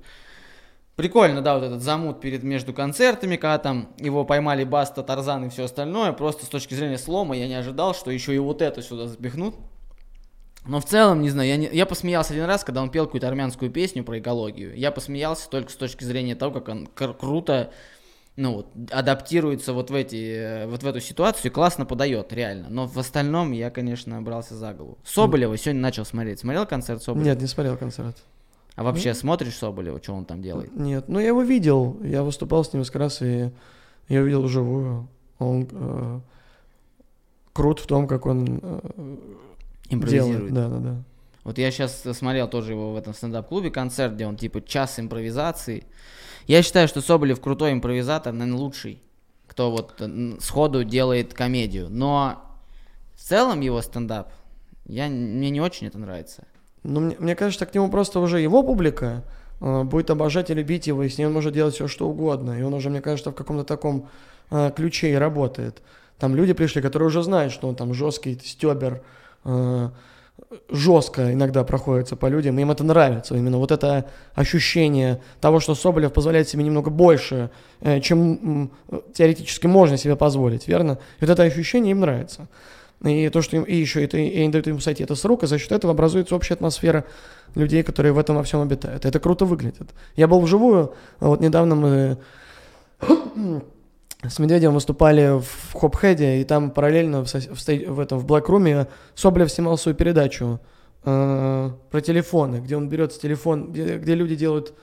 Прикольно, 0.98 1.42
да, 1.42 1.56
вот 1.56 1.64
этот 1.64 1.82
замут 1.82 2.20
перед 2.20 2.44
между 2.44 2.74
концертами, 2.74 3.38
когда 3.38 3.58
там 3.58 3.94
его 3.98 4.26
поймали 4.26 4.64
Баста, 4.66 5.02
Тарзан 5.04 5.46
и 5.46 5.50
все 5.50 5.64
остальное. 5.64 6.12
Просто 6.12 6.46
с 6.46 6.50
точки 6.50 6.74
зрения 6.74 6.98
слома 6.98 7.36
я 7.36 7.48
не 7.48 7.56
ожидал, 7.56 7.96
что 7.96 8.12
еще 8.12 8.36
и 8.36 8.38
вот 8.38 8.62
это 8.62 8.82
сюда 8.82 9.08
запихнут. 9.08 9.56
Но 10.66 10.80
в 10.80 10.86
целом, 10.86 11.22
не 11.22 11.30
знаю, 11.30 11.50
я, 11.50 11.58
не- 11.58 11.70
я 11.72 11.86
посмеялся 11.88 12.34
один 12.34 12.46
раз, 12.46 12.64
когда 12.64 12.84
он 12.84 12.92
пел 12.92 13.06
какую-то 13.06 13.28
армянскую 13.28 13.72
песню 13.72 14.04
про 14.04 14.20
экологию. 14.20 14.78
Я 14.78 14.92
посмеялся 14.92 15.50
только 15.50 15.72
с 15.72 15.76
точки 15.76 16.04
зрения 16.04 16.36
того, 16.36 16.54
как 16.54 16.68
он 16.68 16.86
кр- 16.86 17.16
круто 17.16 17.72
ну, 18.38 18.54
вот, 18.54 18.68
адаптируется 18.92 19.74
вот 19.74 19.90
в, 19.90 19.96
эти, 19.96 20.36
э, 20.36 20.68
вот 20.68 20.84
в 20.84 20.88
эту 20.88 21.00
ситуацию 21.02 21.52
и 21.52 21.54
классно 21.54 21.86
подает, 21.86 22.32
реально. 22.32 22.70
Но 22.70 22.88
в 22.88 22.98
остальном 22.98 23.52
я, 23.52 23.70
конечно, 23.70 24.22
брался 24.22 24.56
за 24.56 24.74
голову. 24.74 24.98
Соболева 25.04 25.58
сегодня 25.58 25.82
начал 25.82 26.06
смотреть. 26.06 26.40
Смотрел 26.40 26.66
концерт 26.66 27.04
Соболева? 27.04 27.26
Нет, 27.26 27.42
не 27.42 27.48
смотрел 27.48 27.78
концерт. 27.78 28.18
А 28.76 28.84
вообще 28.84 29.14
смотришь 29.14 29.56
Соболева, 29.56 30.02
что 30.02 30.14
он 30.14 30.26
там 30.26 30.42
делает? 30.42 30.74
Нет, 30.76 31.10
ну 31.10 31.20
я 31.20 31.28
его 31.28 31.42
видел, 31.42 31.98
я 32.04 32.24
выступал 32.24 32.64
с 32.64 32.72
ним 32.72 32.82
несколько 32.82 33.00
раз, 33.00 33.22
и 33.22 33.52
я 34.08 34.18
его 34.18 34.26
видел 34.26 34.42
вживую. 34.44 35.10
Он 35.38 35.68
э, 35.70 36.20
крут 37.54 37.80
в 37.80 37.88
том, 37.88 38.08
как 38.08 38.26
он 38.26 38.60
э, 38.64 38.80
Импровизирует. 39.90 40.38
делает. 40.38 40.54
Да, 40.54 40.70
да, 40.70 40.78
да. 40.78 41.04
Вот 41.44 41.58
я 41.58 41.70
сейчас 41.72 42.02
смотрел 42.14 42.48
тоже 42.48 42.74
его 42.74 42.94
в 42.94 42.96
этом 42.96 43.14
стендап-клубе 43.14 43.72
концерт, 43.72 44.14
где 44.14 44.26
он 44.26 44.38
типа 44.38 44.62
час 44.62 45.00
импровизации. 45.00 45.84
Я 46.52 46.64
считаю, 46.64 46.90
что 46.90 47.00
Соболев 47.00 47.40
крутой 47.40 47.72
импровизатор, 47.72 48.34
наверное, 48.34 48.60
лучший, 48.60 49.02
кто 49.48 49.72
вот 49.72 49.94
э, 50.00 50.36
сходу 50.42 50.84
делает 50.84 51.34
комедию. 51.34 51.88
Но 51.90 52.44
в 53.16 53.22
целом 53.22 53.62
его 53.62 53.82
стендап, 53.82 54.34
я, 54.86 55.08
мне 55.08 55.50
не 55.50 55.62
очень 55.62 55.88
это 55.88 55.98
нравится. 55.98 56.44
Ну, 56.84 57.00
мне, 57.00 57.16
мне 57.20 57.36
кажется, 57.38 57.66
к 57.66 57.74
нему 57.74 57.90
просто 57.90 58.20
уже 58.20 58.42
его 58.42 58.64
публика 58.64 59.24
э, 59.62 59.84
будет 59.84 60.10
обожать 60.10 60.50
и 60.50 60.54
любить 60.54 60.88
его, 60.88 61.04
и 61.04 61.08
с 61.08 61.18
ним 61.18 61.28
он 61.30 61.34
может 61.36 61.54
делать 61.54 61.76
все, 61.76 61.88
что 61.88 62.10
угодно. 62.10 62.60
И 62.60 62.64
он 62.64 62.74
уже, 62.74 62.90
мне 62.90 63.00
кажется, 63.00 63.32
в 63.32 63.34
каком-то 63.34 63.64
таком 63.64 64.10
э, 64.50 64.74
ключе 64.76 65.12
и 65.12 65.16
работает. 65.16 65.82
Там 66.20 66.36
люди 66.36 66.52
пришли, 66.52 66.82
которые 66.82 67.08
уже 67.08 67.24
знают, 67.24 67.54
что 67.54 67.70
он 67.70 67.78
там 67.78 67.94
жесткий 67.94 68.38
стебер, 68.38 69.02
э, 69.46 69.90
жестко 70.70 71.34
иногда 71.34 71.64
проходится 71.64 72.16
по 72.16 72.28
людям, 72.28 72.58
им 72.60 72.72
это 72.72 72.84
нравится. 72.84 73.36
Именно 73.36 73.58
вот 73.58 73.72
это 73.72 74.06
ощущение 74.34 75.22
того, 75.40 75.60
что 75.60 75.76
Соболев 75.76 76.14
позволяет 76.14 76.50
себе 76.50 76.64
немного 76.64 76.90
больше, 76.90 77.50
э, 77.82 78.00
чем 78.02 78.72
теоретически 79.14 79.68
можно 79.68 79.98
себе 79.98 80.16
позволить, 80.16 80.68
верно? 80.68 81.00
И 81.20 81.26
вот 81.26 81.30
это 81.30 81.44
ощущение 81.44 81.92
им 81.92 82.02
нравится. 82.02 82.48
И 83.04 83.30
то, 83.30 83.42
что 83.42 83.56
им, 83.56 83.64
и 83.64 83.76
еще 83.76 84.04
это, 84.04 84.18
и 84.18 84.40
они 84.40 84.50
дают 84.50 84.68
ему 84.68 84.80
сойти 84.80 85.04
это 85.04 85.16
с 85.16 85.26
рук, 85.26 85.44
и 85.44 85.48
за 85.48 85.58
счет 85.58 85.72
этого 85.72 85.94
образуется 85.94 86.36
общая 86.36 86.54
атмосфера 86.54 87.06
людей, 87.56 87.82
которые 87.82 88.14
в 88.14 88.20
этом 88.20 88.36
во 88.36 88.44
всем 88.44 88.62
обитают. 88.62 89.06
Это 89.06 89.20
круто 89.20 89.46
выглядит. 89.46 89.90
Я 90.16 90.28
был 90.28 90.40
вживую, 90.42 90.94
вот 91.20 91.40
недавно 91.40 91.76
мы 91.76 92.18
с 94.28 94.40
Медведевым 94.40 94.76
выступали 94.76 95.40
в 95.40 95.74
Хопхеде, 95.74 96.42
и 96.42 96.44
там 96.44 96.72
параллельно 96.72 97.26
в, 97.26 97.34
в, 97.34 97.68
в 97.68 98.00
этом, 98.00 98.20
в 98.20 98.26
Блэкруме 98.26 98.88
Соболев 99.16 99.52
снимал 99.52 99.78
свою 99.78 99.96
передачу 99.96 100.60
э, 101.04 101.72
про 101.90 102.02
телефоны, 102.02 102.58
где 102.58 102.78
он 102.78 102.88
берет 102.90 103.20
телефон, 103.20 103.72
где, 103.72 103.98
где 103.98 104.16
люди 104.16 104.36
делают 104.36 104.74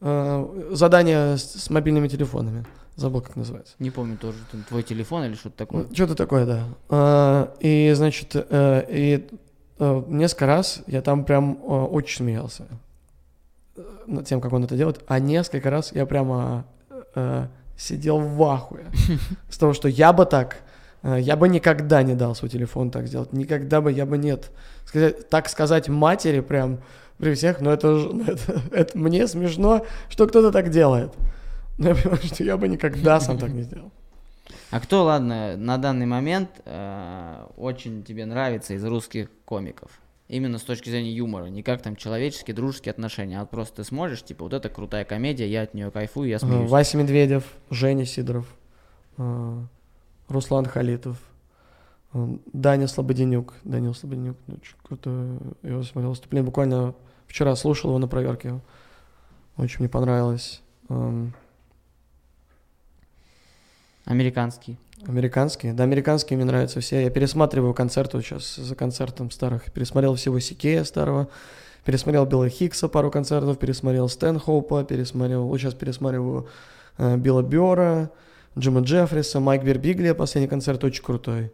э, 0.00 0.68
задания 0.72 1.36
с, 1.36 1.44
с 1.44 1.70
мобильными 1.70 2.08
телефонами. 2.08 2.64
Забыл, 2.96 3.20
как 3.20 3.36
называется. 3.36 3.74
Не 3.78 3.90
помню 3.90 4.16
тоже, 4.16 4.38
там, 4.50 4.64
твой 4.68 4.82
телефон 4.82 5.22
или 5.24 5.34
что-то 5.34 5.56
такое. 5.56 5.86
Что-то 5.92 6.16
такое, 6.16 6.46
да. 6.46 6.64
А, 6.88 7.54
И, 7.60 7.92
значит, 7.94 8.32
э, 8.34 8.84
и 8.88 9.28
э, 9.78 10.02
несколько 10.08 10.46
раз 10.46 10.82
я 10.88 11.00
там 11.00 11.24
прям 11.24 11.52
э, 11.52 11.66
очень 11.66 12.16
смеялся 12.16 12.66
э, 13.76 13.82
над 14.08 14.26
тем, 14.26 14.40
как 14.40 14.52
он 14.52 14.64
это 14.64 14.74
делает, 14.74 15.00
а 15.06 15.20
несколько 15.20 15.70
раз 15.70 15.92
я 15.92 16.06
прямо 16.06 16.64
э, 17.14 17.46
сидел 17.78 18.18
в 18.18 18.42
ахуе 18.42 18.86
с 19.48 19.56
того, 19.56 19.72
что 19.72 19.88
я 19.88 20.12
бы 20.12 20.26
так, 20.26 20.58
э, 21.02 21.18
я 21.20 21.36
бы 21.36 21.48
никогда 21.48 22.02
не 22.02 22.14
дал 22.14 22.34
свой 22.34 22.50
телефон 22.50 22.90
так 22.90 23.06
сделать, 23.06 23.32
никогда 23.32 23.80
бы, 23.80 23.90
я 23.92 24.04
бы 24.04 24.18
нет. 24.18 24.50
Сказать, 24.84 25.30
так 25.30 25.48
сказать 25.48 25.88
матери 25.88 26.40
прям 26.40 26.80
при 27.18 27.34
всех, 27.34 27.60
но 27.60 27.72
это, 27.72 27.88
это, 28.26 28.62
это 28.72 28.98
мне 28.98 29.26
смешно, 29.26 29.86
что 30.10 30.26
кто-то 30.26 30.52
так 30.52 30.70
делает. 30.70 31.14
Но 31.78 31.90
я 31.90 31.94
понимаю, 31.94 32.22
что 32.22 32.44
я 32.44 32.56
бы 32.56 32.68
никогда 32.68 33.20
сам 33.20 33.38
так 33.38 33.50
не 33.50 33.62
сделал. 33.62 33.92
А 34.70 34.80
кто, 34.80 35.04
ладно, 35.04 35.56
на 35.56 35.78
данный 35.78 36.06
момент 36.06 36.50
э, 36.64 37.46
очень 37.56 38.02
тебе 38.02 38.26
нравится 38.26 38.74
из 38.74 38.84
русских 38.84 39.28
комиков? 39.44 39.90
Именно 40.28 40.58
с 40.58 40.62
точки 40.62 40.90
зрения 40.90 41.10
юмора, 41.10 41.46
не 41.46 41.62
как 41.62 41.80
там 41.80 41.96
человеческие, 41.96 42.54
дружеские 42.54 42.90
отношения, 42.90 43.40
а 43.40 43.46
просто 43.46 43.76
ты 43.76 43.84
сможешь, 43.84 44.22
типа, 44.22 44.44
вот 44.44 44.52
это 44.52 44.68
крутая 44.68 45.06
комедия, 45.06 45.48
я 45.48 45.62
от 45.62 45.72
нее 45.72 45.90
кайфую, 45.90 46.28
я 46.28 46.36
Э, 46.36 46.38
смеюсь. 46.38 46.70
Вася 46.70 46.98
Медведев, 46.98 47.44
Женя 47.70 48.04
Сидоров, 48.04 48.46
э, 49.16 49.62
Руслан 50.28 50.66
Халитов, 50.66 51.16
э, 52.12 52.36
Даня 52.52 52.88
Слободенюк. 52.88 53.54
Данил 53.64 53.94
Слободенюк, 53.94 54.36
ну, 54.46 54.56
очень 54.56 54.76
круто 54.82 55.10
его 55.62 55.82
смотрел 55.82 56.10
выступление. 56.10 56.44
Буквально 56.44 56.94
вчера 57.26 57.56
слушал 57.56 57.90
его 57.90 57.98
на 57.98 58.06
проверке. 58.06 58.60
Очень 59.56 59.80
мне 59.80 59.88
понравилось. 59.88 60.60
Эм, 60.90 61.32
Американский. 64.04 64.78
Американские. 65.06 65.72
Да, 65.72 65.84
американские 65.84 66.36
мне 66.36 66.44
нравятся 66.44 66.80
все. 66.80 67.02
Я 67.02 67.10
пересматриваю 67.10 67.74
концерты 67.74 68.20
сейчас 68.20 68.56
за 68.56 68.74
концертом 68.74 69.30
старых. 69.30 69.70
Пересмотрел 69.72 70.14
всего 70.16 70.38
Сикея 70.40 70.84
старого. 70.84 71.28
Пересмотрел 71.84 72.26
Билла 72.26 72.48
Хикса 72.48 72.88
пару 72.88 73.10
концертов. 73.10 73.58
Пересмотрел 73.58 74.08
Стэнхоупа. 74.08 74.84
Пересмотрел... 74.84 75.44
Вот 75.44 75.58
сейчас 75.58 75.74
пересматриваю 75.74 76.48
э, 76.98 77.16
Билла 77.16 77.42
Бёра, 77.42 78.10
Джима 78.58 78.80
Джеффриса, 78.80 79.40
Майк 79.40 79.62
Вербигли. 79.62 80.12
Последний 80.12 80.48
концерт 80.48 80.82
очень 80.84 81.02
крутой. 81.02 81.52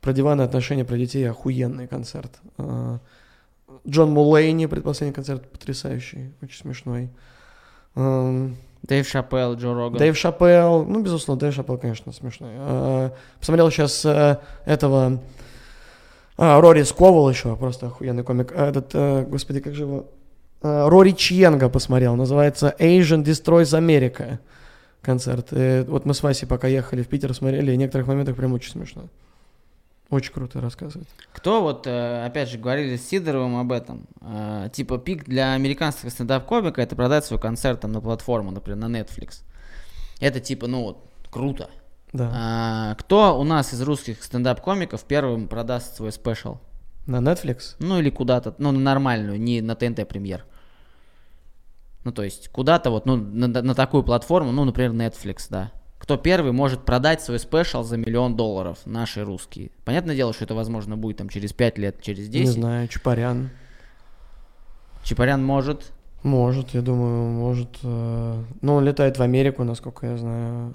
Про 0.00 0.12
диванные 0.12 0.44
отношения, 0.44 0.84
про 0.84 0.96
детей 0.96 1.28
охуенный 1.28 1.88
концерт. 1.88 2.38
Э, 2.58 2.98
Джон 3.88 4.10
Мулейни, 4.10 4.66
предпоследний 4.66 5.14
концерт, 5.14 5.50
потрясающий, 5.50 6.32
очень 6.42 6.60
смешной. 6.60 7.10
Эм, 7.94 8.56
Дэйв 8.82 9.06
Шапелл, 9.06 9.54
Джо 9.54 9.74
Роган. 9.74 9.98
Дэйв 9.98 10.16
Шапелл, 10.16 10.84
ну, 10.84 11.02
безусловно, 11.02 11.40
Дэйв 11.40 11.54
Шапелл, 11.54 11.78
конечно, 11.78 12.12
смешной. 12.12 12.50
А, 12.56 13.12
Посмотрел 13.38 13.70
сейчас 13.70 14.04
этого 14.64 15.20
а, 16.42 16.58
Рори 16.58 16.84
Сковал 16.84 17.28
еще, 17.28 17.54
просто 17.54 17.88
охуенный 17.88 18.22
комик. 18.22 18.50
А, 18.56 18.70
Этот, 18.70 18.92
э, 18.94 19.26
господи, 19.28 19.60
как 19.60 19.74
же 19.74 19.82
его... 19.82 20.06
А, 20.62 20.88
Рори 20.88 21.10
Чьенга 21.10 21.68
посмотрел, 21.68 22.16
называется 22.16 22.74
Asian 22.78 23.22
Destroys 23.22 23.78
America 23.78 24.38
концерт. 25.02 25.48
И 25.52 25.84
вот 25.86 26.06
мы 26.06 26.14
с 26.14 26.22
Васей 26.22 26.48
пока 26.48 26.66
ехали 26.66 27.02
в 27.02 27.08
Питер, 27.08 27.34
смотрели, 27.34 27.72
и 27.72 27.74
в 27.74 27.78
некоторых 27.78 28.06
моментах 28.06 28.36
прям 28.36 28.54
очень 28.54 28.72
смешно. 28.72 29.02
Очень 30.10 30.32
круто 30.32 30.60
рассказывает. 30.60 31.08
Кто 31.32 31.62
вот, 31.62 31.86
э, 31.86 32.24
опять 32.26 32.48
же, 32.48 32.58
говорили 32.58 32.96
с 32.96 33.08
Сидоровым 33.08 33.56
об 33.56 33.70
этом, 33.70 34.08
э, 34.20 34.68
типа 34.72 34.98
пик 34.98 35.24
для 35.24 35.52
американского 35.52 36.10
стендап-комика 36.10 36.82
это 36.82 36.96
продать 36.96 37.24
свой 37.24 37.38
концерт 37.38 37.80
там 37.80 37.92
на 37.92 38.00
платформу, 38.00 38.50
например, 38.50 38.88
на 38.88 39.00
Netflix. 39.00 39.44
Это 40.18 40.40
типа, 40.40 40.66
ну 40.66 40.82
вот, 40.82 41.08
круто. 41.30 41.70
Да. 42.12 42.30
А, 42.34 42.94
кто 42.96 43.38
у 43.38 43.44
нас 43.44 43.72
из 43.72 43.80
русских 43.82 44.24
стендап-комиков 44.24 45.04
первым 45.04 45.46
продаст 45.46 45.96
свой 45.96 46.10
special? 46.10 46.58
На 47.06 47.18
Netflix? 47.18 47.76
Ну 47.78 48.00
или 48.00 48.10
куда-то, 48.10 48.54
ну 48.58 48.72
на 48.72 48.80
нормальную, 48.80 49.40
не 49.40 49.60
на 49.60 49.76
ТНТ 49.76 50.08
премьер. 50.08 50.44
Ну 52.02 52.10
то 52.10 52.24
есть 52.24 52.48
куда-то 52.48 52.90
вот, 52.90 53.06
ну 53.06 53.16
на, 53.16 53.46
на 53.46 53.74
такую 53.76 54.02
платформу, 54.02 54.50
ну 54.50 54.64
например 54.64 54.90
Netflix, 54.90 55.46
да. 55.50 55.70
Кто 56.00 56.16
первый 56.16 56.52
может 56.52 56.80
продать 56.86 57.20
свой 57.22 57.38
спешл 57.38 57.82
за 57.84 57.98
миллион 57.98 58.34
долларов, 58.34 58.78
наши 58.86 59.22
русские. 59.22 59.70
Понятное 59.84 60.16
дело, 60.16 60.32
что 60.32 60.44
это 60.44 60.54
возможно 60.54 60.96
будет 60.96 61.18
там 61.18 61.28
через 61.28 61.52
5 61.52 61.78
лет, 61.78 62.02
через 62.02 62.28
10. 62.28 62.46
Не 62.46 62.50
знаю, 62.60 62.88
Чапарян. 62.88 63.50
Чапарян 65.04 65.44
может. 65.44 65.92
Может, 66.22 66.70
я 66.70 66.80
думаю, 66.80 67.30
может. 67.30 67.78
э, 67.82 68.42
Ну, 68.62 68.74
он 68.74 68.84
летает 68.84 69.18
в 69.18 69.22
Америку, 69.22 69.62
насколько 69.64 70.06
я 70.06 70.16
знаю, 70.16 70.74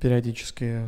периодически. 0.00 0.82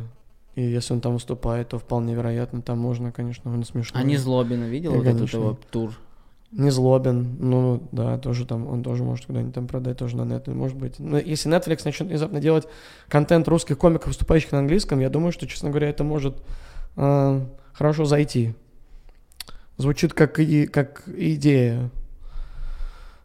И 0.55 0.61
если 0.61 0.93
он 0.93 1.01
там 1.01 1.13
выступает, 1.13 1.69
то 1.69 1.79
вполне 1.79 2.15
вероятно, 2.15 2.61
там 2.61 2.79
можно, 2.79 3.11
конечно, 3.11 3.53
он 3.53 3.63
смешно. 3.63 3.99
А 3.99 4.03
не 4.03 4.17
Злобина 4.17 4.65
видел 4.65 4.93
вот 4.93 5.05
этот 5.05 5.31
его 5.31 5.57
тур? 5.69 5.93
Не 6.51 6.69
злобен, 6.71 7.35
ну 7.39 7.89
да, 7.91 8.17
тоже 8.17 8.45
там, 8.45 8.67
он 8.67 8.81
тоже 8.81 9.03
может 9.03 9.25
куда-нибудь 9.25 9.53
там 9.53 9.67
продать, 9.67 9.97
тоже 9.97 10.15
на 10.15 10.21
Netflix, 10.21 10.53
может 10.53 10.77
быть. 10.77 10.97
Но 10.97 11.17
если 11.19 11.51
Netflix 11.51 11.81
начнет 11.83 12.07
внезапно 12.07 12.39
делать 12.39 12.67
контент 13.09 13.49
русских 13.49 13.77
комиков, 13.77 14.07
выступающих 14.07 14.53
на 14.53 14.59
английском, 14.59 15.01
я 15.01 15.09
думаю, 15.09 15.33
что, 15.33 15.45
честно 15.45 15.69
говоря, 15.69 15.89
это 15.89 16.05
может 16.05 16.41
э, 16.95 17.41
хорошо 17.73 18.05
зайти. 18.05 18.53
Звучит 19.75 20.13
как, 20.13 20.39
и, 20.39 20.67
как 20.67 21.03
идея 21.07 21.89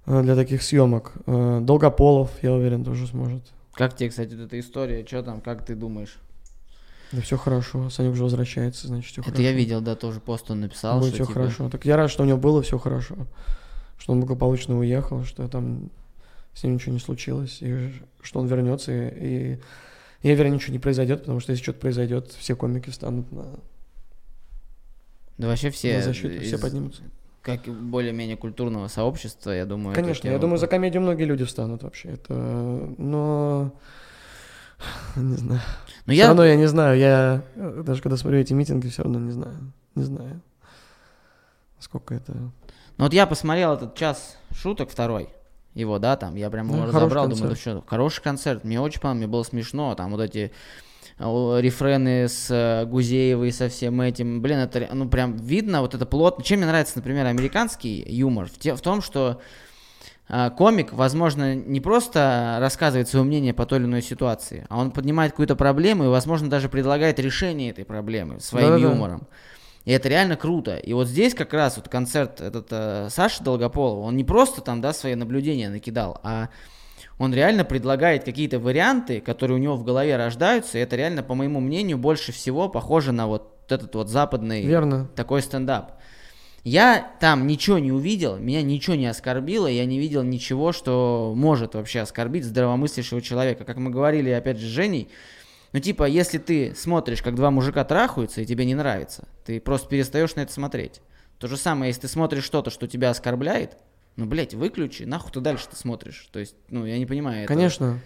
э, 0.07 0.23
для 0.23 0.35
таких 0.35 0.61
съемок. 0.63 1.13
Э, 1.27 1.61
Долгополов, 1.63 2.31
я 2.43 2.53
уверен, 2.53 2.85
тоже 2.85 3.07
сможет. 3.07 3.43
Как 3.75 3.95
тебе, 3.95 4.11
кстати, 4.11 4.35
эта 4.35 4.59
история? 4.59 5.07
Что 5.07 5.23
там, 5.23 5.41
как 5.41 5.65
ты 5.65 5.77
думаешь? 5.77 6.19
Да 7.13 7.21
все 7.21 7.37
хорошо, 7.37 7.91
Санек 7.91 8.13
уже 8.13 8.23
возвращается, 8.25 8.89
значит, 8.89 9.13
все 9.13 9.21
Это 9.21 9.31
хорошо. 9.31 9.43
я 9.43 9.53
видел, 9.53 9.81
да, 9.83 9.95
тоже 9.97 10.19
пост 10.21 10.51
он 10.51 10.61
написал, 10.63 10.99
Будет 10.99 11.15
все 11.15 11.25
типа, 11.25 11.35
хорошо. 11.35 11.69
Так 11.69 11.85
я 11.85 11.97
рад, 11.97 12.11
что 12.11 12.23
у 12.23 12.27
него 12.27 12.39
было 12.39 12.63
все 12.63 12.79
хорошо. 12.79 13.17
Что 13.99 14.13
он 14.13 14.21
благополучно 14.21 14.79
уехал, 14.79 15.25
что 15.25 15.47
там 15.49 15.91
с 16.55 16.63
ним 16.65 16.75
ничего 16.75 16.93
не 16.95 16.99
случилось, 17.01 17.59
и 17.61 17.93
что 18.23 18.41
он 18.41 18.47
вернется, 18.47 18.93
и, 18.93 19.55
и 19.55 19.59
я 20.23 20.33
уверен, 20.35 20.55
ничего 20.55 20.73
не 20.73 20.79
произойдет, 20.79 21.21
потому 21.21 21.41
что 21.41 21.53
если 21.53 21.63
что-то 21.63 21.81
произойдет, 21.81 22.33
все 22.33 22.57
комики 22.57 22.91
встанут 22.91 23.31
на, 23.33 23.47
Да 25.39 25.49
вообще 25.49 25.71
все, 25.71 25.97
на 25.97 26.03
защиту, 26.03 26.41
все 26.43 26.57
из- 26.57 26.61
поднимутся. 26.61 27.03
как 27.43 27.63
более-менее 27.69 28.37
культурного 28.37 28.89
сообщества, 28.89 29.51
я 29.51 29.67
думаю. 29.67 29.93
это 29.93 30.01
Конечно, 30.01 30.29
я 30.29 30.39
думаю, 30.39 30.59
за 30.59 30.67
комедию 30.67 31.03
многие 31.03 31.25
люди 31.25 31.45
встанут 31.45 31.83
вообще. 31.83 32.11
Это, 32.11 32.35
но 32.99 33.73
не 35.17 35.37
знаю. 35.37 35.61
Но 36.07 36.13
Все 36.13 36.21
я, 36.23 36.29
равно 36.29 36.45
я 36.45 36.57
не 36.57 36.67
знаю, 36.67 36.99
я 36.99 37.43
э, 37.57 37.83
даже 37.87 38.03
когда 38.03 38.17
смотрю 38.17 38.41
эти 38.41 38.53
митинги, 38.53 38.89
все 38.89 39.03
равно 39.03 39.19
не 39.21 39.31
знаю, 39.33 39.73
не 39.95 40.03
знаю, 40.05 40.41
сколько 41.79 42.15
это. 42.15 42.33
ну 42.33 42.53
вот 43.05 43.13
я 43.13 43.27
посмотрел 43.27 43.75
этот 43.75 43.95
час 43.95 44.37
шуток 44.53 44.91
второй, 44.91 45.29
его, 45.75 45.99
да, 45.99 46.17
там, 46.17 46.35
я 46.37 46.51
прям 46.51 46.69
Да, 46.69 46.75
его 46.75 46.87
хороший 46.87 46.97
разобрал, 47.05 47.29
думаю, 47.29 47.49
да 47.51 47.57
что, 47.57 47.85
хороший 47.87 48.23
концерт, 48.23 48.65
мне 48.65 48.81
очень 48.81 49.01
понравилось, 49.01 49.23
мне 49.27 49.33
было 49.33 49.43
смешно, 49.43 49.95
там 49.95 50.11
вот 50.11 50.21
эти 50.21 50.53
э, 51.19 51.59
рефрены 51.61 52.29
с 52.29 52.49
э, 52.51 52.85
Гузеевой, 52.87 53.53
со 53.53 53.69
всем 53.69 54.01
этим, 54.01 54.43
блин, 54.43 54.59
это, 54.59 54.89
ну, 54.93 55.09
прям 55.09 55.37
видно, 55.37 55.81
вот 55.81 55.95
это 55.95 56.05
плотно. 56.07 56.45
Чем 56.45 56.59
мне 56.59 56.67
нравится, 56.67 56.95
например, 56.97 57.27
американский 57.27 58.05
юмор? 58.09 58.47
В, 58.47 58.59
те- 58.59 58.75
в 58.75 58.81
том, 58.81 59.01
что 59.03 59.41
комик, 60.57 60.93
возможно, 60.93 61.55
не 61.55 61.81
просто 61.81 62.57
рассказывает 62.61 63.09
свое 63.09 63.25
мнение 63.25 63.53
по 63.53 63.67
той 63.67 63.79
или 63.79 63.87
иной 63.87 64.03
ситуации, 64.03 64.67
а 64.69 64.79
он 64.79 64.91
поднимает 64.91 65.33
какую-то 65.33 65.57
проблему 65.57 66.05
и, 66.05 66.09
возможно, 66.09 66.49
даже 66.49 66.69
предлагает 66.69 67.19
решение 67.19 67.71
этой 67.71 67.85
проблемы 67.85 68.41
своим 68.41 68.69
Да-да-да. 68.69 68.93
юмором. 68.93 69.29
И 69.85 69.91
это 69.91 70.09
реально 70.09 70.37
круто. 70.37 70.77
И 70.77 70.93
вот 70.93 71.09
здесь 71.09 71.35
как 71.35 71.53
раз 71.53 71.77
вот 71.77 71.89
концерт 71.89 72.41
этот 72.41 72.69
э, 72.71 73.09
Саши 73.11 73.43
Долгополова, 73.43 74.07
он 74.07 74.17
не 74.17 74.25
просто 74.25 74.61
там, 74.61 74.81
да, 74.81 74.93
свои 74.93 75.15
наблюдения 75.17 75.69
накидал, 75.69 76.21
а 76.23 76.51
он 77.19 77.35
реально 77.35 77.65
предлагает 77.65 78.25
какие-то 78.25 78.59
варианты, 78.59 79.21
которые 79.21 79.57
у 79.57 79.61
него 79.61 79.77
в 79.77 79.85
голове 79.85 80.17
рождаются, 80.17 80.79
и 80.79 80.81
это 80.81 80.97
реально, 80.97 81.23
по 81.23 81.35
моему 81.35 81.61
мнению, 81.61 81.99
больше 81.99 82.33
всего 82.33 82.69
похоже 82.69 83.13
на 83.13 83.27
вот 83.27 83.53
этот 83.69 83.95
вот 83.95 84.09
западный 84.09 84.63
Верно. 84.63 85.09
такой 85.17 85.43
стендап. 85.43 86.01
Я 86.65 87.13
там 87.19 87.47
ничего 87.47 87.79
не 87.79 87.91
увидел, 87.91 88.37
меня 88.37 88.63
ничего 88.63 88.95
не 88.95 89.07
оскорбило, 89.07 89.67
я 89.67 89.85
не 89.85 89.99
видел 89.99 90.23
ничего, 90.23 90.73
что 90.73 91.33
может 91.37 91.75
вообще 91.75 92.01
оскорбить 92.01 92.45
здравомыслящего 92.45 93.21
человека. 93.21 93.65
Как 93.65 93.79
мы 93.79 93.91
говорили, 93.91 94.31
опять 94.31 94.59
же, 94.59 94.67
с 94.67 94.71
Женей, 94.71 95.09
ну 95.73 95.81
типа, 95.81 96.05
если 96.05 96.39
ты 96.39 96.75
смотришь, 96.77 97.21
как 97.23 97.35
два 97.35 97.51
мужика 97.51 97.85
трахаются, 97.85 98.43
и 98.43 98.47
тебе 98.47 98.65
не 98.65 98.77
нравится, 98.77 99.27
ты 99.45 99.61
просто 99.61 99.89
перестаешь 99.89 100.37
на 100.37 100.41
это 100.41 100.53
смотреть. 100.53 101.01
То 101.39 101.49
же 101.49 101.57
самое, 101.57 101.89
если 101.91 102.03
ты 102.03 102.09
смотришь 102.09 102.45
что-то, 102.45 102.71
что 102.71 102.87
тебя 102.87 103.11
оскорбляет, 103.11 103.77
ну, 104.15 104.27
блядь, 104.27 104.55
выключи, 104.55 105.03
нахуй 105.03 105.33
ты 105.33 105.41
дальше 105.41 105.67
ты 105.69 105.77
смотришь. 105.77 106.29
То 106.31 106.39
есть, 106.39 106.55
ну, 106.69 106.85
я 106.85 106.99
не 106.99 107.07
понимаю. 107.07 107.45
этого. 107.45 107.57
Конечно. 107.57 107.99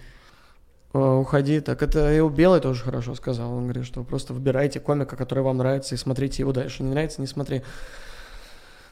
Э, 0.94 1.16
Уходи. 1.16 1.60
Так 1.60 1.82
это 1.82 2.14
и 2.14 2.20
у 2.20 2.28
Белой 2.30 2.60
тоже 2.60 2.82
хорошо 2.82 3.14
сказал. 3.14 3.52
Он 3.52 3.64
говорит, 3.64 3.84
что 3.84 4.04
просто 4.04 4.32
выбирайте 4.32 4.80
комика, 4.80 5.16
который 5.16 5.42
вам 5.42 5.58
нравится, 5.58 5.94
и 5.94 5.98
смотрите 5.98 6.42
его 6.42 6.52
дальше. 6.52 6.82
Не 6.82 6.90
нравится, 6.90 7.20
не 7.20 7.26
смотри. 7.26 7.62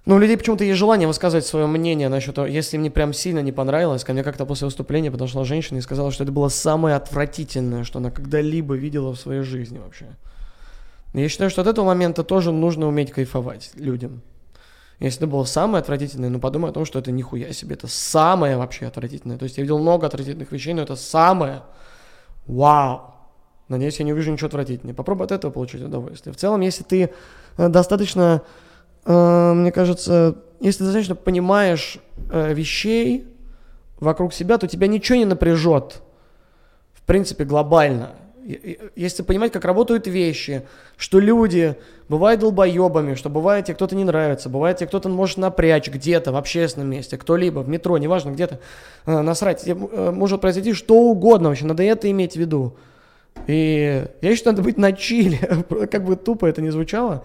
Ну, 0.06 0.16
у 0.16 0.18
людей 0.18 0.36
почему-то 0.36 0.64
есть 0.64 0.78
желание 0.78 1.08
высказывать 1.08 1.46
свое 1.46 1.66
мнение 1.66 2.10
насчет 2.10 2.34
того, 2.34 2.46
если 2.46 2.76
мне 2.76 2.90
прям 2.90 3.14
сильно 3.14 3.38
не 3.38 3.52
понравилось, 3.52 4.04
ко 4.04 4.12
мне 4.12 4.22
как-то 4.22 4.44
после 4.44 4.66
выступления 4.66 5.10
подошла 5.10 5.44
женщина 5.44 5.78
и 5.78 5.80
сказала, 5.80 6.10
что 6.10 6.24
это 6.24 6.32
было 6.32 6.48
самое 6.48 6.96
отвратительное, 6.96 7.84
что 7.84 8.00
она 8.00 8.10
когда-либо 8.10 8.74
видела 8.74 9.14
в 9.14 9.18
своей 9.18 9.40
жизни 9.42 9.78
вообще. 9.78 10.06
Я 11.14 11.28
считаю, 11.28 11.48
что 11.48 11.62
от 11.62 11.68
этого 11.68 11.86
момента 11.86 12.22
тоже 12.22 12.52
нужно 12.52 12.86
уметь 12.86 13.12
кайфовать 13.12 13.70
людям. 13.76 14.20
Если 14.98 15.20
это 15.20 15.26
было 15.26 15.44
самое 15.44 15.80
отвратительное, 15.80 16.28
ну 16.28 16.38
подумай 16.38 16.70
о 16.70 16.74
том, 16.74 16.84
что 16.84 16.98
это 16.98 17.10
нихуя 17.10 17.52
себе, 17.52 17.74
это 17.74 17.86
самое 17.86 18.56
вообще 18.58 18.86
отвратительное. 18.86 19.38
То 19.38 19.44
есть 19.44 19.56
я 19.56 19.62
видел 19.62 19.78
много 19.78 20.06
отвратительных 20.06 20.52
вещей, 20.52 20.74
но 20.74 20.82
это 20.82 20.96
самое. 20.96 21.62
Вау! 22.46 23.14
Надеюсь, 23.68 23.98
я 23.98 24.04
не 24.04 24.12
увижу 24.12 24.30
ничего 24.30 24.48
отвратительнее. 24.48 24.94
Попробуй 24.94 25.24
от 25.24 25.32
этого 25.32 25.50
получить 25.50 25.82
удовольствие. 25.82 26.34
В 26.34 26.36
целом, 26.36 26.60
если 26.60 26.84
ты 26.84 27.10
э, 27.56 27.68
достаточно, 27.68 28.42
мне 29.06 29.72
кажется, 29.72 30.36
если 30.60 30.78
ты 30.78 30.84
достаточно 30.84 31.14
понимаешь 31.14 31.98
э, 32.30 32.54
вещей 32.54 33.26
вокруг 34.00 34.32
себя, 34.32 34.58
то 34.58 34.66
тебя 34.66 34.86
ничего 34.86 35.18
не 35.18 35.24
напряжет. 35.24 36.02
В 36.94 37.02
принципе, 37.02 37.44
глобально. 37.44 38.12
Если 38.94 39.22
понимать, 39.22 39.52
как 39.52 39.64
работают 39.64 40.06
вещи, 40.06 40.62
что 40.96 41.18
люди 41.18 41.76
бывают 42.08 42.40
долбоебами, 42.40 43.14
что 43.14 43.30
бывает 43.30 43.66
тебе 43.66 43.74
кто-то 43.74 43.96
не 43.96 44.04
нравится, 44.04 44.50
бывает 44.50 44.76
тебе 44.76 44.86
кто-то 44.86 45.08
может 45.08 45.38
напрячь 45.38 45.88
где-то 45.88 46.30
в 46.32 46.36
общественном 46.36 46.90
месте, 46.90 47.16
кто-либо, 47.16 47.60
в 47.60 47.68
метро, 47.68 47.96
неважно, 47.96 48.30
где-то, 48.30 48.60
э, 49.06 49.20
насрать, 49.20 49.62
тебе, 49.62 49.76
э, 49.90 50.10
может 50.10 50.42
произойти 50.42 50.74
что 50.74 50.94
угодно 50.94 51.48
вообще, 51.48 51.64
надо 51.64 51.82
это 51.82 52.10
иметь 52.10 52.34
в 52.34 52.36
виду. 52.36 52.76
И 53.46 54.06
я 54.20 54.36
считаю, 54.36 54.56
надо 54.56 54.64
быть 54.64 54.76
на 54.76 54.92
чиле, 54.92 55.38
как 55.90 56.04
бы 56.04 56.16
тупо 56.16 56.44
это 56.44 56.60
не 56.60 56.70
звучало, 56.70 57.24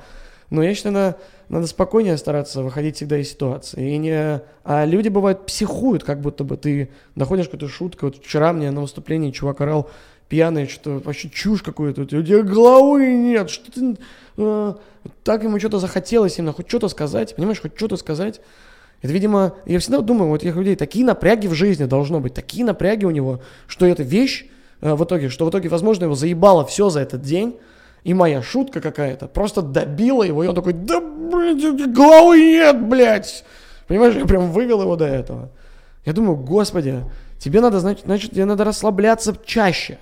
но 0.50 0.64
я 0.64 0.74
считаю, 0.74 0.94
надо, 0.94 1.18
надо 1.50 1.66
спокойнее 1.66 2.16
стараться 2.18 2.62
выходить 2.62 2.98
всегда 2.98 3.18
из 3.18 3.30
ситуации. 3.30 3.94
И 3.94 3.98
не... 3.98 4.42
А 4.64 4.86
люди, 4.86 5.10
бывают, 5.10 5.46
психуют, 5.48 6.04
как 6.04 6.22
будто 6.22 6.44
бы 6.44 6.58
ты 6.58 6.90
доходишь 7.16 7.48
к 7.48 7.52
какой-то 7.52 7.74
шутке. 7.74 8.06
Вот 8.06 8.18
вчера 8.18 8.54
мне 8.54 8.70
на 8.70 8.82
выступлении 8.82 9.32
чувак 9.32 9.62
орал 9.62 9.90
пьяный, 10.30 10.68
что 10.68 11.02
вообще 11.04 11.30
чушь 11.30 11.64
какую-то. 11.64 12.04
У 12.04 12.06
тебя 12.06 12.44
головы 12.44 13.08
нет, 13.08 13.50
что 13.50 13.72
ты... 13.72 13.98
э, 14.38 14.74
так 15.24 15.44
ему 15.44 15.60
что-то 15.60 15.80
захотелось 15.80 16.38
именно, 16.38 16.54
хоть 16.54 16.68
что-то 16.70 16.88
сказать, 16.88 17.36
понимаешь, 17.36 17.60
хоть 17.60 17.76
что-то 17.76 17.98
сказать. 17.98 18.40
Это, 19.02 19.12
видимо, 19.12 19.56
я 19.66 19.80
всегда 19.80 20.02
думаю, 20.02 20.30
вот 20.30 20.44
этих 20.44 20.56
людей, 20.56 20.76
такие 20.76 21.04
напряги 21.04 21.48
в 21.48 21.54
жизни 21.54 21.86
должно 21.86 22.20
быть, 22.20 22.36
такие 22.36 22.64
напряги 22.64 23.06
у 23.06 23.12
него, 23.12 23.42
что 23.66 23.88
эта 23.88 24.04
вещь 24.04 24.46
э, 24.82 24.94
в 24.94 25.04
итоге, 25.04 25.30
что 25.30 25.46
в 25.46 25.50
итоге, 25.50 25.68
возможно, 25.70 26.04
его 26.04 26.16
заебало 26.16 26.64
все 26.64 26.90
за 26.90 27.00
этот 27.00 27.24
день, 27.24 27.58
и 28.04 28.14
моя 28.14 28.42
шутка 28.42 28.82
какая-то 28.82 29.28
просто 29.28 29.62
добила 29.62 30.24
его, 30.24 30.44
и 30.44 30.48
он 30.48 30.56
такой, 30.56 30.74
да, 30.74 31.02
блядь, 31.02 31.92
головы 31.94 32.38
нет, 32.38 32.82
блядь. 32.88 33.44
Понимаешь, 33.88 34.16
я 34.16 34.26
прям 34.26 34.52
вывел 34.52 34.82
его 34.82 34.96
до 34.96 35.06
этого. 35.06 35.50
Я 36.06 36.14
думаю, 36.14 36.38
господи, 36.38 37.04
тебе 37.40 37.62
надо, 37.62 37.80
значит, 37.80 38.06
значит, 38.06 38.32
тебе 38.32 38.46
надо 38.46 38.64
расслабляться 38.64 39.36
чаще. 39.46 39.98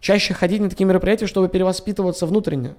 Чаще 0.00 0.34
ходить 0.34 0.60
на 0.60 0.70
такие 0.70 0.86
мероприятия, 0.86 1.26
чтобы 1.26 1.48
перевоспитываться 1.48 2.26
внутренне. 2.26 2.74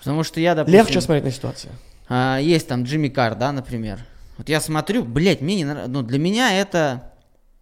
Потому 0.00 0.22
что 0.22 0.38
я, 0.40 0.54
допустим... 0.54 0.78
Легче 0.78 1.00
смотреть 1.00 1.24
на 1.24 1.30
ситуацию. 1.32 1.72
А, 2.08 2.38
есть 2.38 2.68
там 2.68 2.84
Джимми 2.84 3.08
Кар, 3.08 3.34
да, 3.34 3.50
например. 3.50 3.98
Вот 4.38 4.48
я 4.48 4.60
смотрю, 4.60 5.02
блядь, 5.02 5.40
мне 5.40 5.56
не 5.56 5.64
нравится. 5.64 5.90
Ну, 5.90 6.02
для 6.02 6.18
меня 6.18 6.60
это, 6.60 7.12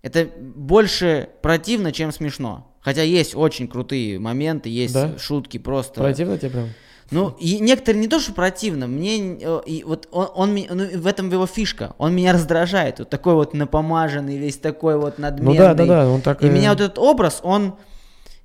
это 0.02 0.28
больше 0.38 1.30
противно, 1.40 1.92
чем 1.92 2.12
смешно. 2.12 2.70
Хотя 2.84 3.02
есть 3.02 3.34
очень 3.34 3.66
крутые 3.66 4.18
моменты, 4.18 4.68
есть 4.68 4.92
Да? 4.92 5.18
шутки 5.18 5.58
просто. 5.58 6.00
Противно 6.00 6.36
тебе 6.36 6.50
прям? 6.50 6.68
Ну, 7.10 7.34
и 7.38 7.58
некоторые 7.58 8.00
не 8.00 8.08
то, 8.08 8.18
что 8.18 8.32
противно, 8.32 8.86
мне, 8.86 9.36
э, 9.40 9.60
и 9.66 9.84
вот 9.84 10.08
он, 10.10 10.28
он 10.34 10.54
ну, 10.54 11.00
в 11.00 11.06
этом 11.06 11.30
его 11.30 11.46
фишка, 11.46 11.94
он 11.98 12.14
меня 12.14 12.32
раздражает, 12.32 12.98
вот 12.98 13.10
такой 13.10 13.34
вот 13.34 13.54
напомаженный, 13.54 14.38
весь 14.38 14.56
такой 14.56 14.98
вот 14.98 15.18
надменный. 15.18 15.52
Ну 15.52 15.58
да, 15.58 15.74
да, 15.74 15.86
да, 15.86 16.08
он 16.08 16.22
так 16.22 16.42
И 16.42 16.48
меня 16.48 16.70
вот 16.70 16.80
этот 16.80 16.98
образ, 16.98 17.40
он, 17.42 17.74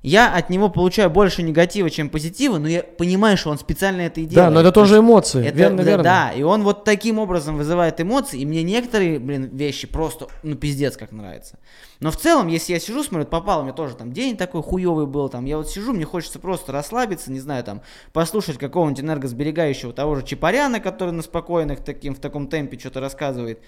я 0.02 0.34
от 0.34 0.50
него 0.50 0.70
получаю 0.70 1.10
больше 1.10 1.44
негатива, 1.44 1.90
чем 1.90 2.10
позитива, 2.10 2.58
но 2.58 2.70
я 2.70 2.84
понимаю, 2.84 3.36
что 3.36 3.50
он 3.50 3.60
специально 3.60 4.02
это 4.02 4.22
и 4.22 4.26
делает. 4.26 4.50
Да, 4.50 4.54
но 4.54 4.62
это 4.62 4.72
тоже 4.72 5.00
эмоции. 5.00 5.46
это, 5.46 5.58
верно, 5.58 5.78
да, 5.78 5.84
верно. 5.84 6.04
да, 6.04 6.32
и 6.32 6.42
он 6.42 6.64
вот 6.64 6.86
таким 6.86 7.20
образом 7.20 7.58
вызывает 7.58 8.00
эмоции, 8.00 8.40
и 8.40 8.46
мне 8.46 8.64
некоторые, 8.64 9.20
блин, 9.20 9.50
вещи 9.52 9.88
просто, 9.88 10.28
ну, 10.42 10.56
пиздец, 10.56 10.96
как 10.96 11.12
нравятся. 11.12 11.60
Но 12.00 12.12
в 12.12 12.18
целом, 12.18 12.48
если 12.48 12.72
я 12.72 12.80
сижу, 12.80 13.04
смотрю, 13.04 13.28
попал, 13.28 13.60
у 13.60 13.64
меня 13.64 13.74
тоже 13.74 13.98
там 13.98 14.14
день 14.14 14.38
такой 14.38 14.64
хуёвый 14.64 15.06
был, 15.06 15.28
там, 15.28 15.44
я 15.44 15.58
вот 15.58 15.70
сижу, 15.70 15.92
мне 15.92 16.06
хочется 16.06 16.40
просто 16.40 16.72
расслабиться, 16.72 17.30
не 17.30 17.42
знаю, 17.42 17.66
там, 17.66 17.82
послушать 18.14 18.58
какого-нибудь 18.58 19.02
энергосберегающего 19.04 19.92
того 19.92 20.16
же 20.16 20.24
Чапаряна, 20.24 20.80
который 20.80 21.12
на 21.12 21.24
спокойных 21.24 21.84
таким, 21.84 22.16
в 22.16 22.20
таком 22.20 22.48
темпе 22.48 22.80
что-то 22.80 23.02
рассказывает. 23.02 23.60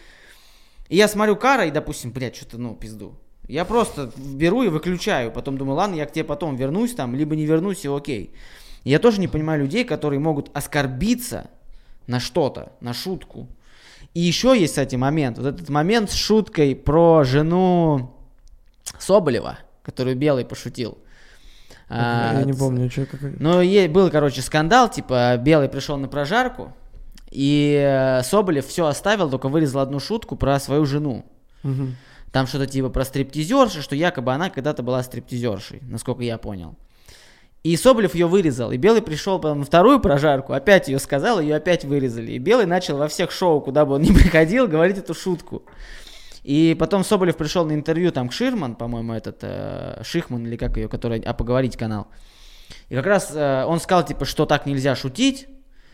И 0.88 0.96
я 0.96 1.10
смотрю 1.10 1.36
Кара, 1.36 1.66
и, 1.66 1.72
допустим, 1.72 2.12
блядь, 2.14 2.38
что-то, 2.38 2.58
ну, 2.58 2.74
пизду. 2.74 3.18
Я 3.52 3.66
просто 3.66 4.12
беру 4.16 4.64
и 4.64 4.70
выключаю, 4.70 5.30
потом 5.30 5.58
думаю, 5.58 5.76
ладно, 5.76 5.96
я 5.96 6.06
к 6.06 6.14
тебе 6.14 6.24
потом 6.24 6.56
вернусь 6.56 6.94
там, 6.96 7.16
либо 7.16 7.36
не 7.36 7.46
вернусь, 7.46 7.84
и 7.84 7.90
окей. 7.90 8.34
Я 8.86 8.98
тоже 8.98 9.20
не 9.20 9.28
понимаю 9.28 9.62
людей, 9.64 9.84
которые 9.84 10.20
могут 10.20 10.50
оскорбиться 10.56 11.50
на 12.08 12.22
что-то, 12.22 12.72
на 12.80 12.94
шутку. 12.94 13.48
И 14.14 14.22
еще 14.22 14.58
есть, 14.58 14.72
кстати, 14.74 14.96
момент, 14.96 15.38
вот 15.38 15.48
этот 15.48 15.68
момент 15.70 16.12
с 16.12 16.14
шуткой 16.14 16.76
про 16.78 17.26
жену 17.26 18.14
Соболева, 19.00 19.60
которую 19.84 20.16
Белый 20.16 20.46
пошутил. 20.46 20.98
Я 21.90 22.40
А, 22.40 22.44
не 22.46 22.54
помню, 22.54 22.90
что 22.90 23.06
какой. 23.06 23.36
ну, 23.38 23.60
е- 23.60 23.90
был, 23.90 24.10
короче, 24.10 24.42
скандал, 24.42 24.90
типа, 24.90 25.36
Белый 25.38 25.68
пришел 25.68 25.98
на 25.98 26.08
прожарку, 26.08 26.72
и 27.30 27.76
э, 27.78 28.24
Соболев 28.24 28.66
все 28.66 28.86
оставил, 28.86 29.30
только 29.30 29.50
вырезал 29.50 29.82
одну 29.82 30.00
шутку 30.00 30.38
про 30.38 30.58
свою 30.62 30.86
жену. 30.86 31.26
Мгм. 31.64 31.98
Там 32.32 32.48
что-то 32.48 32.66
типа 32.66 32.90
про 32.90 33.04
стриптизерши, 33.04 33.82
что 33.82 33.96
якобы 33.96 34.34
она 34.34 34.50
когда-то 34.50 34.84
была 34.84 35.04
стриптизершей, 35.04 35.82
насколько 35.84 36.24
я 36.24 36.38
понял. 36.38 36.76
И 37.64 37.76
Соболев 37.76 38.16
ее 38.16 38.26
вырезал. 38.26 38.72
И 38.72 38.78
Белый 38.78 39.02
пришел 39.04 39.38
потом 39.38 39.60
на 39.60 39.66
вторую 39.66 40.00
прожарку, 40.00 40.54
опять 40.54 40.88
ее 40.88 40.98
сказал, 40.98 41.40
ее 41.40 41.56
опять 41.56 41.86
вырезали. 41.86 42.32
И 42.32 42.40
Белый 42.40 42.66
начал 42.66 42.98
во 42.98 43.08
всех 43.08 43.32
шоу, 43.32 43.62
куда 43.62 43.86
бы 43.86 43.96
он 43.96 44.02
ни 44.02 44.12
приходил, 44.14 44.68
говорить 44.68 44.98
эту 44.98 45.14
шутку. 45.14 45.64
И 46.44 46.76
потом 46.80 47.04
Соболев 47.04 47.38
пришел 47.38 47.66
на 47.66 47.74
интервью 47.74 48.12
там 48.12 48.30
к 48.30 48.34
Ширман, 48.34 48.76
по-моему, 48.76 49.14
этот 49.14 49.40
э, 49.42 50.02
Шихман 50.04 50.48
или 50.48 50.58
как 50.58 50.76
ее, 50.76 50.88
который, 50.88 51.20
а 51.20 51.34
поговорить 51.34 51.78
канал. 51.78 52.08
И 52.90 52.96
как 52.96 53.06
раз 53.06 53.32
э, 53.36 53.64
он 53.66 53.80
сказал, 53.80 54.04
типа, 54.06 54.26
что 54.26 54.48
так 54.48 54.66
нельзя 54.66 54.96
шутить, 54.96 55.48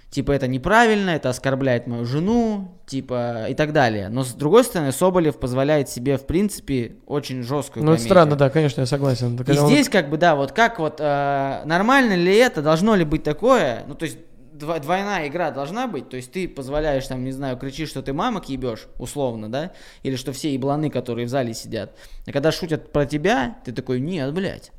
типа, 0.09 0.31
это 0.31 0.47
неправильно, 0.47 1.11
это 1.11 1.29
оскорбляет 1.29 1.87
мою 1.87 2.05
жену, 2.05 2.79
типа, 2.85 3.47
и 3.49 3.53
так 3.53 3.73
далее. 3.73 4.09
Но 4.09 4.23
с 4.23 4.33
другой 4.33 4.63
стороны, 4.63 4.91
Соболев 4.91 5.37
позволяет 5.37 5.89
себе, 5.89 6.17
в 6.17 6.25
принципе, 6.25 6.95
очень 7.05 7.43
жесткую 7.43 7.85
Ну, 7.85 7.93
это 7.93 8.01
странно, 8.01 8.35
да, 8.35 8.49
конечно, 8.49 8.81
я 8.81 8.87
согласен. 8.87 9.35
И 9.35 9.37
Когда 9.43 9.63
он- 9.63 9.69
здесь, 9.69 9.89
как 9.89 10.09
бы, 10.09 10.17
да, 10.17 10.35
вот 10.35 10.53
как 10.53 10.79
вот, 10.79 10.97
э, 10.99 11.61
нормально 11.65 12.13
ли 12.15 12.35
это, 12.35 12.61
должно 12.61 12.95
ли 12.95 13.03
быть 13.03 13.23
такое, 13.23 13.83
ну, 13.87 13.95
то 13.95 14.05
есть, 14.05 14.17
дво- 14.57 14.79
двойная 14.79 15.27
игра 15.27 15.51
должна 15.51 15.87
быть, 15.87 16.09
то 16.09 16.15
есть 16.17 16.31
ты 16.31 16.47
позволяешь, 16.47 17.05
там, 17.05 17.23
не 17.23 17.31
знаю, 17.31 17.57
кричишь, 17.57 17.89
что 17.89 18.01
ты 18.01 18.13
мамок 18.13 18.49
ебешь, 18.49 18.87
условно, 18.97 19.51
да, 19.51 19.71
или 20.03 20.15
что 20.15 20.31
все 20.31 20.53
ебланы, 20.53 20.89
которые 20.89 21.27
в 21.27 21.29
зале 21.29 21.53
сидят. 21.53 21.95
А 22.25 22.31
когда 22.31 22.51
шутят 22.51 22.91
про 22.91 23.05
тебя, 23.05 23.57
ты 23.65 23.71
такой, 23.73 23.99
нет, 23.99 24.33
блядь. 24.33 24.71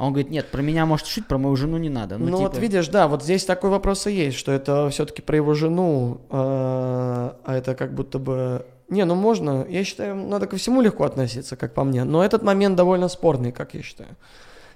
А 0.00 0.06
он 0.06 0.14
говорит, 0.14 0.30
нет, 0.30 0.46
про 0.46 0.62
меня 0.62 0.86
может 0.86 1.06
шутить, 1.06 1.28
про 1.28 1.36
мою 1.36 1.54
жену 1.56 1.76
не 1.76 1.90
надо. 1.90 2.16
Ну, 2.16 2.30
Ну, 2.30 2.36
вот 2.38 2.52
типа, 2.52 2.62
видишь, 2.62 2.88
да, 2.88 3.06
вот 3.06 3.22
здесь 3.22 3.44
такой 3.44 3.68
вопрос 3.68 4.06
и 4.06 4.12
есть, 4.12 4.38
что 4.38 4.50
это 4.50 4.88
все-таки 4.88 5.20
про 5.20 5.36
его 5.36 5.52
жену, 5.52 6.22
а 6.30 7.36
а 7.44 7.54
это 7.54 7.74
как 7.74 7.94
будто 7.94 8.18
бы... 8.18 8.64
Не, 8.88 9.04
ну 9.04 9.14
можно, 9.14 9.66
я 9.68 9.84
считаю, 9.84 10.16
надо 10.16 10.46
ко 10.46 10.56
всему 10.56 10.80
легко 10.80 11.04
относиться, 11.04 11.54
как 11.54 11.74
по 11.74 11.84
мне, 11.84 12.04
но 12.04 12.24
этот 12.24 12.42
момент 12.42 12.76
довольно 12.76 13.08
спорный, 13.08 13.52
как 13.52 13.74
я 13.74 13.82
считаю. 13.82 14.16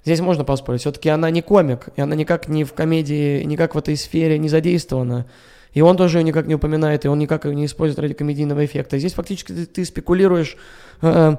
Здесь 0.04 0.20
можно 0.20 0.44
поспорить, 0.44 0.82
все-таки 0.82 1.08
она 1.08 1.30
не 1.30 1.40
комик, 1.40 1.88
и 1.96 2.02
она 2.02 2.14
никак 2.14 2.48
не 2.48 2.64
в 2.64 2.74
комедии, 2.74 3.42
никак 3.44 3.74
в 3.74 3.78
этой 3.78 3.96
сфере 3.96 4.38
не 4.38 4.50
задействована. 4.50 5.24
И 5.72 5.80
он 5.80 5.96
тоже 5.96 6.18
ее 6.18 6.24
никак 6.24 6.46
не 6.46 6.56
упоминает, 6.56 7.06
и 7.06 7.08
он 7.08 7.18
никак 7.18 7.46
ее 7.46 7.54
не 7.54 7.64
использует 7.64 7.98
ради 7.98 8.12
комедийного 8.12 8.62
эффекта. 8.62 8.98
Здесь 8.98 9.14
фактически 9.14 9.52
ты, 9.52 9.64
ты 9.64 9.84
спекулируешь 9.87 10.58
э, 11.00 11.37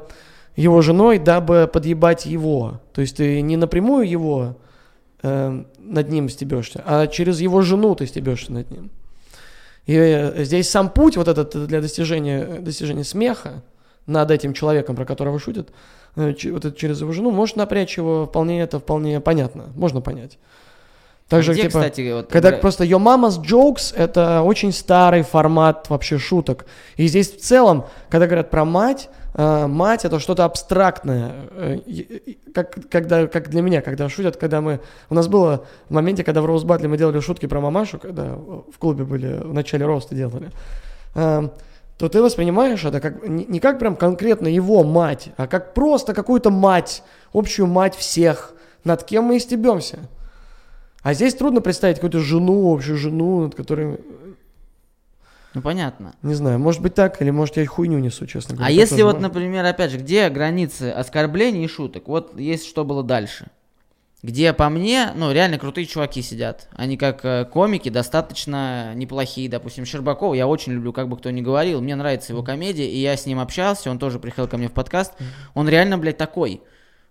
его 0.56 0.82
женой, 0.82 1.20
дабы 1.20 1.70
подъебать 1.72 2.26
его. 2.26 2.82
То 2.94 3.02
есть 3.02 3.18
ты 3.18 3.42
не 3.42 3.58
напрямую 3.58 4.08
его 4.10 4.58
э, 5.22 5.64
над 5.80 6.10
ним 6.10 6.30
стебешься, 6.30 6.84
а 6.86 7.08
через 7.08 7.40
его 7.40 7.62
жену 7.62 7.96
ты 7.96 8.08
стебешься 8.08 8.52
над 8.54 8.72
ним. 8.72 8.90
И 9.86 9.96
э, 9.96 10.44
здесь 10.44 10.70
сам 10.70 10.90
путь 10.90 11.18
вот 11.18 11.28
этот 11.28 11.68
для 11.68 11.82
достижения, 11.82 12.60
достижения 12.60 13.04
смеха 13.04 13.64
над 14.06 14.32
этим 14.32 14.54
человеком, 14.54 14.96
про 14.96 15.06
которого 15.06 15.40
шутят, 15.40 15.70
э, 16.16 16.34
вот 16.52 16.66
это 16.66 16.72
через 16.72 17.02
его 17.02 17.12
жену, 17.12 17.32
может 17.32 17.56
напрячь 17.56 17.98
его 17.98 18.26
вполне, 18.26 18.62
это 18.62 18.80
вполне 18.80 19.20
понятно, 19.20 19.66
можно 19.76 20.02
понять. 20.02 20.38
Также, 21.28 21.54
где, 21.54 21.64
типа, 21.64 21.80
кстати, 21.80 22.14
вот, 22.14 22.28
когда 22.28 22.52
бра- 22.52 22.60
просто 22.60 22.84
Yo 22.84 23.00
Mama's 23.00 23.42
Jokes— 23.42 23.96
это 23.98 24.44
очень 24.44 24.72
старый 24.72 25.24
формат 25.24 25.90
вообще 25.90 26.20
шуток. 26.20 26.68
И 26.98 27.08
здесь 27.08 27.32
в 27.32 27.42
целом, 27.42 27.86
когда 28.10 28.28
говорят 28.28 28.52
про 28.52 28.64
мать, 28.64 29.10
э, 29.10 29.25
мать— 29.38 30.06
это 30.06 30.20
что-то 30.20 30.46
абстрактное. 30.46 31.34
Э, 31.52 31.80
как, 32.54 32.78
когда, 32.90 33.28
как 33.28 33.50
для 33.50 33.62
меня, 33.62 33.82
когда 33.82 34.08
шутят, 34.08 34.38
когда 34.38 34.62
мы... 34.62 34.80
У 35.10 35.16
нас 35.16 35.28
было 35.28 35.66
в 35.90 35.94
моменте, 35.94 36.24
когда 36.24 36.42
в 36.42 36.46
Роузбатле 36.46 36.88
мы 36.88 36.98
делали 36.98 37.20
шутки 37.20 37.46
про 37.46 37.60
мамашу, 37.60 38.00
когда 38.00 38.36
в 38.36 38.78
клубе 38.80 39.04
были, 39.04 39.42
в 39.44 39.54
начале 39.54 39.86
роста 39.86 40.16
делали, 40.16 40.52
э, 41.16 41.50
то 41.98 42.10
ты 42.10 42.22
воспринимаешь 42.22 42.84
это 42.86 43.00
как 43.00 43.28
не, 43.28 43.60
как 43.60 43.80
прям 43.80 43.96
конкретно 43.96 44.48
его 44.48 44.84
мать, 44.84 45.30
а 45.38 45.48
как 45.48 45.74
просто 45.74 46.14
какую-то 46.14 46.50
мать, 46.50 47.04
общую 47.34 47.68
мать 47.68 47.96
всех, 47.96 48.54
над 48.84 49.04
кем 49.04 49.26
мы 49.26 49.38
и 49.38 49.40
стебемся. 49.40 50.00
А 51.02 51.14
здесь 51.14 51.36
трудно 51.36 51.62
представить 51.62 51.98
какую-то 51.98 52.20
жену, 52.20 52.74
общую 52.74 52.98
жену, 52.98 53.42
над 53.42 53.56
которой, 53.56 54.00
Ну, 55.56 55.62
понятно. 55.62 56.14
не 56.22 56.34
знаю, 56.34 56.60
может 56.60 56.82
быть 56.82 56.94
так, 56.94 57.22
или 57.22 57.30
может 57.30 57.56
я 57.58 57.66
хуйню 57.66 57.98
несу, 58.00 58.28
честно 58.28 58.56
говоря. 58.56 58.68
А 58.68 58.72
если 58.72 59.02
вот, 59.02 59.22
например, 59.22 59.66
опять 59.66 59.90
же, 59.90 59.98
где 59.98 60.30
границы 60.30 60.92
оскорблений 60.92 61.64
и 61.64 61.68
шуток? 61.68 62.08
Вот 62.08 62.38
есть 62.38 62.68
что 62.68 62.84
было 62.84 63.04
дальше. 63.04 63.48
Где 64.22 64.54
по 64.54 64.70
мне, 64.70 65.12
ну, 65.16 65.32
реально 65.32 65.60
крутые 65.60 65.86
чуваки 65.86 66.22
сидят. 66.24 66.68
Они 66.76 66.98
как 66.98 67.24
э, 67.24 67.46
комики 67.46 67.90
достаточно 67.90 68.94
неплохие. 68.96 69.48
Допустим, 69.48 69.86
Щербаков 69.86 70.36
я 70.36 70.48
очень 70.48 70.74
люблю, 70.74 70.92
как 70.94 71.08
бы 71.08 71.16
кто 71.16 71.30
ни 71.30 71.42
говорил. 71.42 71.80
Мне 71.80 71.96
нравится 71.96 72.34
его 72.34 72.42
комедия, 72.42 72.90
и 72.90 72.98
я 72.98 73.16
с 73.16 73.28
ним 73.28 73.40
общался. 73.40 73.92
Он 73.92 74.00
тоже 74.00 74.18
приходил 74.18 74.50
ко 74.50 74.58
мне 74.58 74.68
в 74.68 74.74
подкаст. 74.74 75.14
Он 75.54 75.70
реально, 75.70 76.00
блядь, 76.00 76.18
такой. 76.18 76.64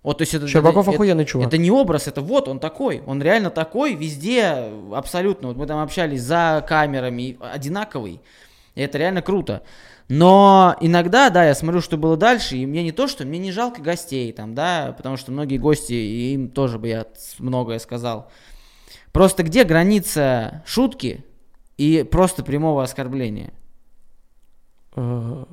Вот, 0.04 0.18
то 0.18 0.22
есть 0.22 0.34
это, 0.34 0.46
Щербаков 0.46 0.86
это- 0.86 0.94
охуенный 0.96 1.24
чувак. 1.24 1.48
Это 1.48 1.56
не 1.56 1.70
образ, 1.70 2.06
это 2.06 2.20
вот 2.20 2.46
он 2.46 2.60
такой. 2.60 3.02
Он 3.06 3.22
реально 3.22 3.48
такой 3.50 3.94
везде, 3.94 4.70
абсолютно. 4.92 5.48
Вот 5.48 5.56
мы 5.56 5.66
там 5.66 5.82
общались 5.82 6.20
за 6.20 6.62
камерами, 6.68 7.38
одинаковый. 7.40 8.20
И 8.74 8.82
это 8.82 8.98
реально 8.98 9.22
круто. 9.22 9.62
Но 10.08 10.76
иногда, 10.82 11.30
да, 11.30 11.46
я 11.46 11.54
смотрю, 11.54 11.80
что 11.80 11.96
было 11.96 12.18
дальше, 12.18 12.58
и 12.58 12.66
мне 12.66 12.82
не 12.82 12.92
то, 12.92 13.08
что 13.08 13.24
мне 13.24 13.38
не 13.38 13.50
жалко 13.50 13.80
гостей 13.80 14.30
там, 14.32 14.54
да, 14.54 14.94
потому 14.94 15.16
что 15.16 15.32
многие 15.32 15.56
гости, 15.56 15.94
им 15.94 16.50
тоже 16.50 16.78
бы 16.78 16.88
я 16.88 17.06
многое 17.38 17.78
сказал. 17.78 18.30
Просто 19.10 19.42
где 19.42 19.64
граница 19.64 20.62
шутки 20.66 21.24
и 21.78 22.06
просто 22.08 22.44
прямого 22.44 22.82
оскорбления? 22.82 23.54
Э, 24.96 25.46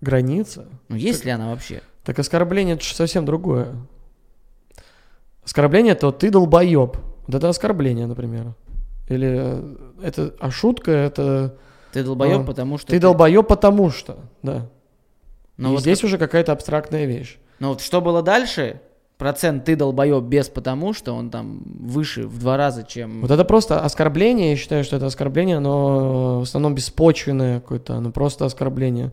граница? 0.00 0.68
Ну, 0.88 0.96
есть 0.96 1.26
ли 1.26 1.30
она 1.30 1.50
вообще? 1.50 1.82
Так 2.08 2.18
оскорбление 2.20 2.76
это 2.76 2.84
же 2.84 2.94
совсем 2.94 3.26
другое. 3.26 3.76
Оскорбление 5.44 5.92
это 5.92 6.10
ты 6.10 6.30
долбоеб. 6.30 6.96
Вот 7.26 7.34
это 7.34 7.50
оскорбление, 7.50 8.06
например. 8.06 8.54
Или 9.10 9.28
э, 9.38 9.76
это, 10.02 10.34
а 10.40 10.50
шутка 10.50 10.90
это 10.90 11.58
Ты 11.92 12.02
долбоеб, 12.02 12.40
А, 12.40 12.44
потому 12.44 12.78
что... 12.78 12.86
ты 12.86 12.98
долбоеб 12.98 13.46
потому 13.46 13.90
что, 13.90 14.20
да. 14.42 14.70
Ну 15.58 15.68
И 15.68 15.72
вот 15.72 15.80
здесь 15.82 16.02
уже 16.02 16.16
какая-то 16.16 16.52
абстрактная 16.52 17.04
вещь. 17.04 17.36
Ну 17.58 17.68
вот 17.68 17.82
что 17.82 18.00
было 18.00 18.22
дальше, 18.22 18.80
процент 19.18 19.66
ты 19.66 19.76
долбоеб 19.76 20.24
без 20.24 20.48
потому, 20.48 20.94
что 20.94 21.14
он 21.14 21.28
там 21.28 21.62
выше 21.78 22.26
в 22.26 22.38
два 22.38 22.56
раза, 22.56 22.84
чем... 22.84 23.20
Вот 23.20 23.30
это 23.30 23.44
просто 23.44 23.84
оскорбление, 23.84 24.52
я 24.52 24.56
считаю, 24.56 24.82
что 24.82 24.96
это 24.96 25.04
оскорбление, 25.04 25.58
оно 25.58 26.38
в 26.38 26.44
основном 26.44 26.74
беспочвенное 26.74 27.60
какое-то, 27.60 27.96
оно 27.96 28.12
просто 28.12 28.46
оскорбление. 28.46 29.12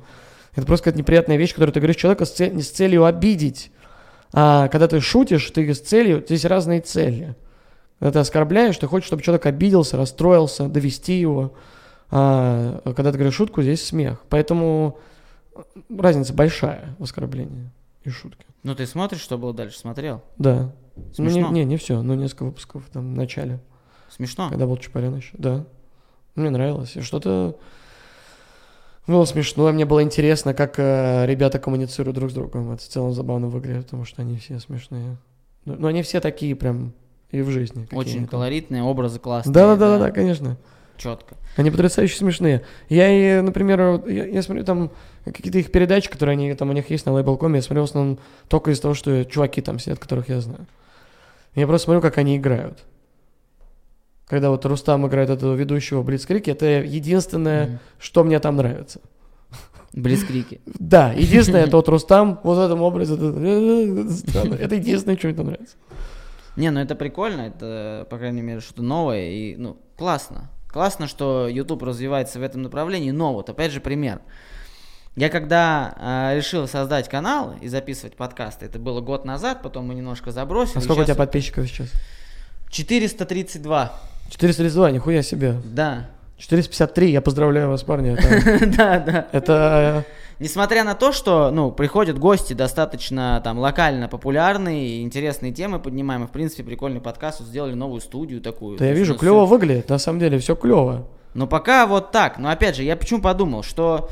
Это 0.56 0.66
просто 0.66 0.86
какая-то 0.86 1.00
неприятная 1.00 1.38
вещь, 1.38 1.54
которую 1.54 1.74
ты 1.74 1.80
говоришь 1.80 1.98
человека 1.98 2.26
с, 2.26 2.32
цель- 2.32 2.54
не 2.54 2.62
с 2.62 2.72
целью 2.72 3.06
обидеть. 3.06 3.72
А 4.34 4.68
когда 4.70 4.88
ты 4.88 5.00
шутишь, 5.02 5.50
ты 5.52 5.74
с 5.74 5.80
целью, 5.82 6.22
здесь 6.26 6.46
разные 6.46 6.82
цели. 6.82 7.36
Когда 8.00 8.14
ты 8.14 8.20
оскорбляешь, 8.20 8.78
ты 8.78 8.88
хочешь, 8.88 9.08
чтобы 9.08 9.22
человек 9.22 9.46
обиделся, 9.46 9.98
расстроился, 9.98 10.68
довести 10.68 11.20
его. 11.20 11.54
А 12.12 12.82
когда 12.96 13.12
ты 13.12 13.18
говоришь 13.18 13.36
шутку, 13.36 13.62
здесь 13.62 13.84
смех. 13.86 14.22
Поэтому 14.30 14.98
разница 15.96 16.34
большая 16.34 16.96
в 17.00 17.04
оскорблении 17.04 17.70
и 18.04 18.10
шутке. 18.10 18.46
Ну 18.64 18.76
ты 18.76 18.86
смотришь, 18.86 19.22
что 19.22 19.38
было 19.38 19.54
дальше? 19.54 19.78
Смотрел? 19.80 20.22
Да. 20.38 20.72
Ну, 20.96 21.26
не, 21.26 21.32
Смешно? 21.32 21.52
не, 21.52 21.66
не 21.66 21.78
все, 21.78 22.02
но 22.02 22.16
несколько 22.16 22.44
выпусков 22.46 22.84
там 22.92 23.14
в 23.14 23.18
начале. 23.18 23.60
Смешно? 24.10 24.50
Когда 24.50 24.66
был 24.66 24.78
Чапарян 24.78 25.16
еще, 25.16 25.32
да. 25.34 25.66
Мне 26.36 26.50
нравилось. 26.50 26.96
И 26.96 27.02
что-то 27.02 27.58
было 29.14 29.26
смешно. 29.26 29.72
Мне 29.72 29.86
было 29.86 30.02
интересно, 30.02 30.54
как 30.54 30.76
э, 30.78 31.26
ребята 31.26 31.60
коммуницируют 31.60 32.16
друг 32.16 32.32
с 32.32 32.34
другом. 32.34 32.72
Это 32.72 32.84
в 32.84 32.88
целом 32.88 33.14
забавно 33.14 33.48
выглядит, 33.48 33.86
потому 33.86 34.06
что 34.06 34.22
они 34.22 34.38
все 34.38 34.60
смешные. 34.60 35.18
Ну, 35.66 35.76
ну, 35.78 35.88
они 35.88 36.02
все 36.02 36.20
такие 36.20 36.56
прям 36.56 36.94
и 37.32 37.42
в 37.42 37.50
жизни. 37.50 37.88
Очень 37.92 38.28
колоритные, 38.28 38.84
образы 38.84 39.20
классные. 39.20 39.54
Да-да-да, 39.54 40.12
конечно. 40.12 40.58
Четко. 40.98 41.36
Они 41.58 41.72
потрясающе 41.72 42.18
смешные. 42.18 42.64
Я 42.90 43.10
и, 43.10 43.42
например, 43.42 44.02
я, 44.08 44.26
я 44.26 44.42
смотрю 44.42 44.64
там 44.64 44.92
какие-то 45.26 45.60
их 45.60 45.72
передачи, 45.72 46.10
которые 46.10 46.34
они 46.34 46.54
там 46.54 46.70
у 46.70 46.74
них 46.74 46.90
есть 46.90 47.06
на 47.06 47.14
лейбл.com, 47.14 47.56
я 47.56 47.62
смотрю 47.62 47.82
в 47.82 47.90
основном 47.90 48.20
только 48.48 48.72
из-за 48.72 48.84
того, 48.84 48.94
что 48.94 49.26
чуваки 49.26 49.62
там 49.62 49.80
сидят, 49.80 50.00
которых 50.00 50.30
я 50.30 50.40
знаю. 50.42 50.66
Я 51.54 51.68
просто 51.68 51.86
смотрю, 51.86 52.02
как 52.02 52.18
они 52.18 52.38
играют. 52.38 52.80
Когда 54.28 54.50
вот 54.50 54.66
Рустам 54.66 55.06
играет 55.08 55.30
этого 55.30 55.54
ведущего 55.54 56.02
в 56.02 56.06
Блицкрике, 56.06 56.52
это 56.52 56.66
единственное, 56.66 57.68
Мгм. 57.68 57.80
что 58.00 58.24
мне 58.24 58.40
там 58.40 58.56
нравится. 58.56 59.00
Блицкрики. 59.94 60.62
Да, 60.80 61.14
единственное, 61.14 61.66
это 61.66 61.78
вот 61.78 61.88
Рустам 61.88 62.40
вот 62.44 62.58
в 62.58 62.62
этом 62.62 62.82
образе. 62.82 63.14
Это, 64.60 64.76
единственное, 64.76 65.18
что 65.18 65.28
мне 65.28 65.36
там 65.36 65.46
нравится. 65.48 65.76
Не, 66.58 66.72
ну 66.72 66.80
это 66.80 66.96
прикольно, 66.96 67.42
это, 67.42 68.08
по 68.10 68.18
крайней 68.18 68.42
мере, 68.42 68.62
что-то 68.62 68.82
новое 68.82 69.30
и, 69.30 69.56
ну, 69.58 69.78
классно. 69.98 70.50
Классно, 70.70 71.08
что 71.08 71.48
YouTube 71.50 71.84
развивается 71.84 72.40
в 72.40 72.44
этом 72.44 72.62
направлении, 72.62 73.12
но 73.12 73.34
вот, 73.34 73.50
опять 73.50 73.72
же, 73.72 73.82
пример. 73.82 74.22
Я 75.16 75.30
когда 75.30 75.94
а, 75.98 76.34
решил 76.36 76.68
создать 76.68 77.08
канал 77.10 77.56
и 77.62 77.68
записывать 77.68 78.16
подкасты, 78.16 78.66
это 78.66 78.80
было 78.80 79.00
год 79.02 79.24
назад, 79.26 79.62
потом 79.64 79.88
мы 79.88 79.96
немножко 79.96 80.32
забросили. 80.32 80.78
А 80.78 80.82
сколько 80.82 81.02
у 81.02 81.04
тебя 81.06 81.16
подписчиков 81.16 81.68
сейчас? 81.68 81.90
432. 82.70 83.94
432, 84.30 84.92
нихуя 84.92 85.22
себе. 85.22 85.56
Да. 85.64 86.08
453, 86.38 87.12
я 87.12 87.22
поздравляю 87.22 87.70
вас, 87.70 87.84
парни. 87.84 88.18
Да, 88.78 89.00
да. 89.00 89.28
это 89.32 90.06
несмотря 90.40 90.84
на 90.84 90.96
то, 90.96 91.12
что, 91.12 91.52
ну, 91.52 91.72
приходят 91.72 92.20
гости 92.20 92.54
достаточно 92.54 93.42
там 93.44 93.60
локально 93.60 94.08
популярные, 94.08 95.02
интересные 95.02 95.52
темы 95.52 95.80
поднимаем, 95.80 96.24
и, 96.24 96.28
в 96.28 96.32
принципе, 96.32 96.64
прикольный 96.64 97.02
подкаст, 97.02 97.42
сделали 97.42 97.74
новую 97.74 98.02
студию 98.02 98.42
такую. 98.42 98.78
Да 98.78 98.86
я 98.86 98.94
вижу, 98.94 99.16
клево 99.16 99.46
выглядит, 99.46 99.90
на 99.90 99.98
самом 99.98 100.20
деле, 100.20 100.40
все 100.40 100.56
клево. 100.56 101.08
Но 101.34 101.48
пока 101.48 101.86
вот 101.86 102.12
так. 102.12 102.38
Но 102.38 102.50
опять 102.50 102.76
же, 102.76 102.84
я 102.84 102.96
почему 102.96 103.22
подумал, 103.22 103.62
что 103.62 104.10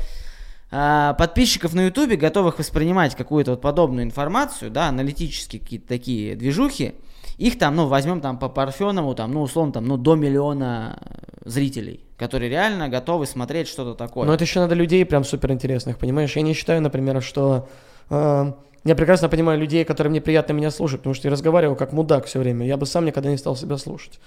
а, 0.70 1.14
подписчиков 1.14 1.72
на 1.72 1.86
Ютубе, 1.86 2.16
готовых 2.16 2.58
воспринимать 2.58 3.14
какую-то 3.14 3.52
вот 3.52 3.60
подобную 3.60 4.04
информацию, 4.04 4.70
да, 4.70 4.88
аналитические 4.88 5.60
какие-то 5.60 5.88
такие 5.88 6.36
движухи, 6.36 6.94
их 7.38 7.58
там, 7.58 7.76
ну, 7.76 7.86
возьмем 7.86 8.20
там 8.20 8.38
по 8.38 8.48
Парфенову, 8.48 9.14
там, 9.14 9.32
ну, 9.32 9.42
условно, 9.42 9.72
там, 9.72 9.86
ну, 9.86 9.96
до 9.96 10.14
миллиона 10.14 10.98
э, 11.00 11.48
зрителей, 11.48 12.00
которые 12.16 12.48
реально 12.50 12.88
готовы 12.88 13.26
смотреть 13.26 13.68
что-то 13.68 13.94
такое. 13.94 14.26
Но 14.26 14.34
это 14.34 14.44
еще 14.44 14.60
надо 14.60 14.74
людей 14.74 15.04
прям 15.04 15.24
супер 15.24 15.52
интересных, 15.52 15.98
понимаешь? 15.98 16.36
Я 16.36 16.42
не 16.42 16.54
считаю, 16.54 16.80
например, 16.80 17.22
что... 17.22 17.68
э, 18.10 18.52
я 18.84 18.94
прекрасно 18.94 19.28
понимаю 19.28 19.58
людей, 19.58 19.84
которые 19.84 20.10
мне 20.10 20.20
приятно 20.20 20.52
меня 20.52 20.70
слушать, 20.70 21.00
потому 21.00 21.14
что 21.14 21.28
я 21.28 21.32
разговариваю 21.32 21.74
как 21.76 21.92
мудак 21.92 22.26
все 22.26 22.38
время. 22.38 22.66
Я 22.66 22.76
бы 22.76 22.84
сам 22.86 23.04
никогда 23.06 23.30
не 23.30 23.38
стал 23.38 23.56
себя 23.56 23.78
слушать. 23.78 24.20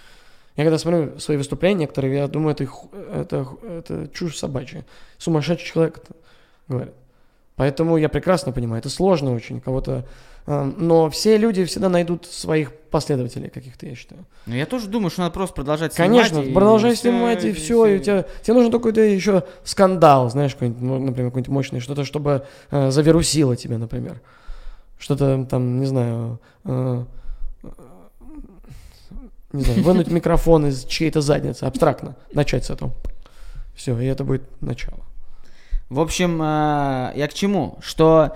Я 0.55 0.63
когда 0.63 0.79
смотрю 0.79 1.19
свои 1.19 1.37
выступления, 1.37 1.81
некоторые, 1.81 2.15
я 2.15 2.27
думаю, 2.27 2.53
это, 2.53 2.65
ху- 2.65 2.89
это, 3.13 3.47
это 3.63 4.07
чушь 4.11 4.35
собачья. 4.37 4.83
Сумасшедший 5.19 5.67
человек 5.67 6.01
говорит. 6.67 6.93
Поэтому 7.57 7.97
я 7.97 8.07
прекрасно 8.07 8.51
понимаю, 8.53 8.79
это 8.79 8.89
сложно 8.89 9.33
очень 9.33 9.59
кого-то. 9.59 10.05
э, 10.45 10.71
Но 10.77 11.09
все 11.09 11.37
люди 11.37 11.65
всегда 11.65 11.89
найдут 11.89 12.25
своих 12.27 12.71
последователей 12.91 13.49
каких-то, 13.49 13.87
я 13.87 13.95
считаю. 13.95 14.25
Но 14.45 14.55
я 14.55 14.65
тоже 14.67 14.87
думаю, 14.87 15.09
что 15.09 15.21
надо 15.21 15.33
просто 15.33 15.55
продолжать 15.55 15.93
снимать. 15.93 16.29
Конечно, 16.29 16.39
и 16.49 16.53
продолжай 16.53 16.93
всё, 16.93 17.01
снимать, 17.09 17.43
и 17.43 17.51
все, 17.51 17.85
и 17.87 17.95
у 17.97 17.99
тебя, 17.99 18.25
тебе 18.43 18.53
нужен 18.53 18.71
какой-то 18.71 19.01
еще 19.01 19.43
скандал, 19.63 20.29
знаешь, 20.29 20.53
какой-нибудь, 20.53 20.81
ну, 20.81 20.99
например, 20.99 21.31
какой-нибудь 21.31 21.51
мощный, 21.51 21.79
что-то, 21.79 22.05
чтобы 22.05 22.45
э, 22.69 22.91
завирусило 22.91 23.55
тебя, 23.55 23.79
например. 23.79 24.21
Что-то 24.99 25.45
там, 25.49 25.79
не 25.79 25.85
знаю, 25.87 26.39
э, 26.63 27.03
не 29.53 29.63
знаю, 29.63 29.83
вынуть 29.83 30.07
микрофон 30.11 30.67
из 30.67 30.85
чьей-то 30.85 31.21
задницы, 31.21 31.63
абстрактно, 31.63 32.15
начать 32.33 32.65
с 32.65 32.69
этого. 32.69 32.91
Все, 33.75 33.99
и 33.99 34.05
это 34.05 34.23
будет 34.23 34.43
начало. 34.61 34.99
В 35.89 35.99
общем, 35.99 36.41
э, 36.41 37.13
я 37.15 37.27
к 37.27 37.33
чему? 37.33 37.77
Что 37.81 38.35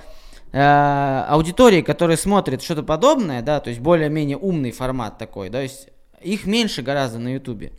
э, 0.51 1.25
аудитории, 1.27 1.81
которые 1.81 2.17
смотрят 2.17 2.61
что-то 2.63 2.83
подобное, 2.83 3.41
да, 3.41 3.59
то 3.59 3.69
есть 3.69 3.81
более-менее 3.81 4.37
умный 4.37 4.71
формат 4.71 5.17
такой, 5.17 5.49
да, 5.49 5.59
то 5.59 5.63
есть 5.63 5.89
их 6.21 6.45
меньше 6.45 6.81
гораздо 6.81 7.19
на 7.19 7.33
Ютубе. 7.33 7.73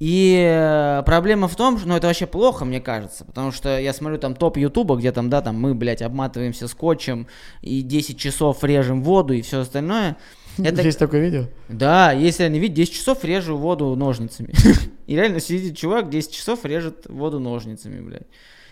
И 0.00 0.36
э, 0.44 1.04
проблема 1.06 1.46
в 1.46 1.54
том, 1.54 1.78
что, 1.78 1.86
ну, 1.86 1.94
это 1.94 2.08
вообще 2.08 2.26
плохо, 2.26 2.64
мне 2.64 2.80
кажется, 2.80 3.24
потому 3.24 3.52
что 3.52 3.78
я 3.78 3.92
смотрю 3.92 4.18
там 4.18 4.34
топ 4.34 4.56
Ютуба, 4.56 4.96
где 4.96 5.12
там, 5.12 5.30
да, 5.30 5.42
там 5.42 5.60
мы, 5.60 5.76
блядь, 5.76 6.02
обматываемся 6.02 6.66
скотчем 6.66 7.28
и 7.60 7.82
10 7.82 8.18
часов 8.18 8.64
режем 8.64 9.04
воду 9.04 9.32
и 9.32 9.42
все 9.42 9.60
остальное. 9.60 10.16
Это, 10.58 10.82
Есть 10.82 10.98
такое 10.98 11.20
видео? 11.20 11.44
да, 11.68 12.10
если 12.10 12.42
они 12.42 12.58
видят, 12.58 12.74
10 12.74 12.92
часов 12.92 13.24
режу 13.24 13.56
воду 13.56 13.94
ножницами. 13.94 14.52
И 15.06 15.14
реально 15.14 15.38
сидит 15.38 15.76
чувак, 15.76 16.10
10 16.10 16.32
часов 16.32 16.64
режет 16.64 17.06
воду 17.08 17.38
ножницами, 17.38 18.00
блядь. 18.00 18.26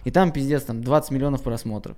И 0.05 0.11
там 0.11 0.33
пиздец, 0.33 0.63
там 0.65 0.83
20 0.83 1.11
миллионов 1.11 1.43
просмотров. 1.43 1.97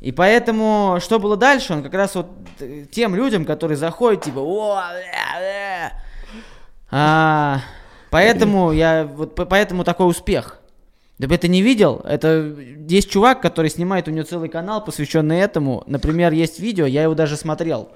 И 0.00 0.12
поэтому, 0.12 0.98
что 1.00 1.18
было 1.18 1.36
дальше, 1.36 1.72
он 1.72 1.82
как 1.82 1.94
раз 1.94 2.14
вот 2.14 2.28
э, 2.60 2.84
тем 2.90 3.14
людям, 3.14 3.44
которые 3.44 3.76
заходят, 3.78 4.22
типа, 4.24 4.38
о, 4.40 4.82
бля, 4.92 5.38
бля». 5.38 5.92
А, 6.90 7.60
поэтому 8.10 8.72
я, 8.72 9.04
вот 9.04 9.34
по- 9.34 9.46
поэтому 9.46 9.84
такой 9.84 10.08
успех. 10.08 10.60
Да 11.18 11.28
бы 11.28 11.38
ты 11.38 11.48
не 11.48 11.62
видел, 11.62 12.02
это 12.04 12.54
есть 12.88 13.10
чувак, 13.10 13.40
который 13.40 13.70
снимает, 13.70 14.06
у 14.06 14.10
него 14.10 14.24
целый 14.26 14.50
канал, 14.50 14.84
посвященный 14.84 15.38
этому. 15.38 15.82
Например, 15.86 16.30
есть 16.30 16.60
видео, 16.60 16.84
я 16.84 17.04
его 17.04 17.14
даже 17.14 17.36
смотрел. 17.38 17.90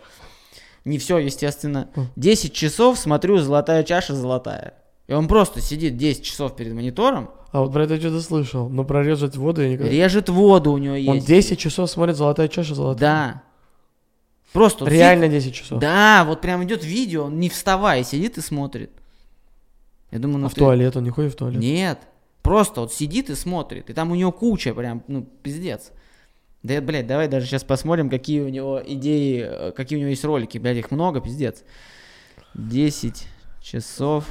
Не 0.86 0.96
все, 0.96 1.18
естественно. 1.18 1.90
10 2.16 2.54
часов 2.54 2.98
смотрю 2.98 3.36
«Золотая 3.38 3.82
чаша 3.84 4.14
золотая». 4.14 4.72
И 5.10 5.12
он 5.12 5.26
просто 5.26 5.60
сидит 5.60 5.96
10 5.96 6.22
часов 6.22 6.54
перед 6.54 6.72
монитором, 6.72 7.30
А 7.50 7.62
вот 7.62 7.72
про 7.72 7.82
это 7.82 7.98
что-то 7.98 8.20
слышал, 8.20 8.68
но 8.68 8.84
прорезать 8.84 9.36
воду 9.36 9.60
я 9.60 9.70
никогда... 9.70 9.90
режет 9.90 10.28
воду 10.28 10.70
у 10.70 10.78
него 10.78 10.94
Он 10.94 11.16
есть. 11.16 11.26
10 11.26 11.58
часов 11.58 11.90
смотрит 11.90 12.14
«Золотая 12.14 12.46
чаша 12.46 12.76
золотая». 12.76 13.00
Да. 13.00 13.42
Просто 14.52 14.84
вот 14.84 14.92
Реально 14.92 15.26
10 15.26 15.52
часов. 15.52 15.80
Да, 15.80 16.24
вот 16.24 16.40
прям 16.40 16.62
идет 16.62 16.84
видео, 16.84 17.24
он 17.24 17.40
не 17.40 17.48
вставая 17.48 18.04
сидит 18.04 18.38
и 18.38 18.40
смотрит. 18.40 18.92
Я 20.12 20.20
думаю, 20.20 20.38
ну 20.38 20.46
А 20.46 20.48
в 20.48 20.54
ты- 20.54 20.60
туалет 20.60 20.96
он 20.96 21.02
не 21.02 21.10
ходит 21.10 21.32
в 21.32 21.36
туалет? 21.36 21.60
Нет. 21.60 21.98
Просто 22.42 22.82
вот 22.82 22.92
сидит 22.92 23.30
и 23.30 23.34
смотрит. 23.34 23.90
И 23.90 23.92
там 23.92 24.12
у 24.12 24.14
него 24.14 24.30
куча 24.30 24.72
прям, 24.74 25.02
ну, 25.08 25.26
пиздец. 25.42 25.90
Да, 26.62 26.80
блядь, 26.80 27.08
давай 27.08 27.26
даже 27.26 27.46
сейчас 27.46 27.64
посмотрим, 27.64 28.10
какие 28.10 28.42
у 28.42 28.48
него 28.48 28.80
идеи, 28.86 29.44
э, 29.44 29.72
какие 29.72 29.98
у 29.98 30.00
него 30.02 30.10
есть 30.10 30.24
ролики. 30.24 30.58
Блядь, 30.58 30.76
их 30.76 30.92
много, 30.92 31.20
пиздец. 31.20 31.64
10 32.54 33.26
часов. 33.60 34.24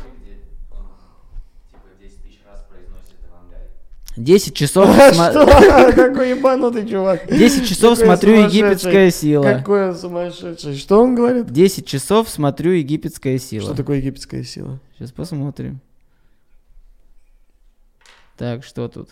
Типа 1.71 1.81
10 2.01 2.21
тысяч 2.23 2.39
раз 2.45 2.63
произносит 2.69 3.15
Эвангелие. 3.27 3.69
10 4.15 4.55
часов, 4.55 4.93
Что? 4.95 5.45
Какой 5.95 6.31
ебанутый 6.31 6.87
чувак. 6.89 7.27
10 7.27 7.67
часов 7.67 7.97
Какой 7.97 8.05
смотрю 8.05 8.33
египетская 8.45 9.11
сила. 9.11 9.43
Какой 9.43 9.89
он 9.89 9.95
сумасшедший. 9.97 10.77
Что 10.77 11.01
он 11.01 11.15
говорит? 11.15 11.51
10 11.51 11.87
часов 11.87 12.29
смотрю 12.29 12.71
египетская 12.71 13.37
сила. 13.37 13.67
Что 13.67 13.75
такое 13.75 13.97
египетская 13.97 14.43
сила? 14.43 14.79
Сейчас 14.97 15.11
посмотрим. 15.11 15.79
Так, 18.37 18.63
что 18.63 18.87
тут? 18.87 19.09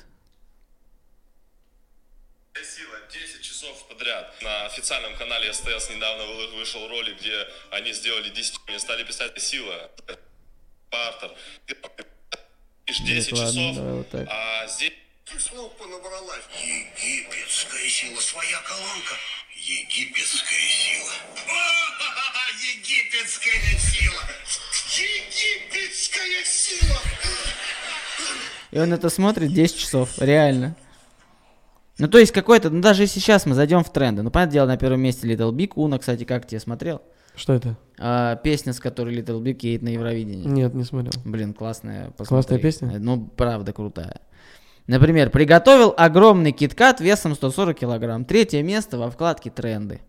Сила 2.56 2.96
10 3.12 3.42
часов 3.42 3.88
подряд. 3.88 4.34
На 4.42 4.66
официальном 4.66 5.16
канале 5.18 5.54
СТС 5.54 5.90
недавно 5.94 6.24
вы- 6.26 6.58
вышел 6.60 6.86
ролик, 6.90 7.20
где 7.20 7.34
они 7.72 7.94
сделали 7.94 8.30
10, 8.30 8.60
мне 8.68 8.80
стали 8.80 9.04
писать 9.04 9.40
сила, 9.40 9.92
партер. 10.90 11.32
Ишь, 12.88 13.00
10 13.00 13.30
Так, 13.30 13.38
ладно, 13.40 13.52
часов, 13.62 13.76
давай 13.76 13.94
вот 13.94 14.10
так. 14.10 14.28
а 14.30 14.68
здесь 14.68 14.94
Ты 15.26 15.40
слов 15.40 15.72
понабралась. 15.78 16.44
Египетская 16.64 17.90
сила. 17.90 18.20
Своя 18.22 18.60
колонка. 18.62 19.16
Египетская 19.56 20.60
сила. 20.70 21.12
Египетская 22.64 23.78
сила. 23.78 24.22
Египетская 24.98 26.44
сила. 26.46 26.98
И 28.72 28.80
он 28.80 28.94
это 28.94 29.10
смотрит 29.10 29.54
10 29.54 29.78
часов, 29.78 30.10
реально. 30.18 30.76
Ну, 31.98 32.08
то 32.08 32.20
есть 32.20 32.32
какой-то, 32.32 32.70
ну, 32.70 32.82
даже 32.82 33.08
сейчас 33.08 33.46
мы 33.46 33.56
зайдем 33.56 33.84
в 33.84 33.92
тренды, 33.92 34.22
ну, 34.22 34.30
понятное 34.30 34.54
дело, 34.54 34.68
на 34.68 34.78
первом 34.78 35.02
месте 35.02 35.28
Little 35.28 35.52
Big 35.52 35.72
Уна, 35.76 35.98
кстати, 35.98 36.26
как 36.26 36.46
тебе 36.46 36.60
смотрел? 36.60 37.02
Что 37.38 37.54
это? 37.54 37.78
А, 38.00 38.36
песня, 38.36 38.74
с 38.74 38.80
которой 38.80 39.16
Little 39.16 39.42
Big 39.42 39.60
едет 39.62 39.84
на 39.84 39.90
Евровидении. 39.90 40.48
Нет, 40.48 40.74
не 40.74 40.84
смотрел. 40.84 41.14
Блин, 41.24 41.54
классная. 41.54 42.12
посмотри. 42.12 42.28
Классная 42.28 42.58
песня? 42.60 43.00
Ну, 43.00 43.30
правда, 43.38 43.72
крутая. 43.72 44.22
Например, 44.88 45.30
приготовил 45.30 45.94
огромный 45.98 46.52
киткат 46.52 47.00
весом 47.00 47.36
140 47.36 47.78
килограмм. 47.78 48.26
Третье 48.26 48.64
место 48.64 48.98
во 48.98 49.12
вкладке 49.12 49.50
тренды. 49.52 50.02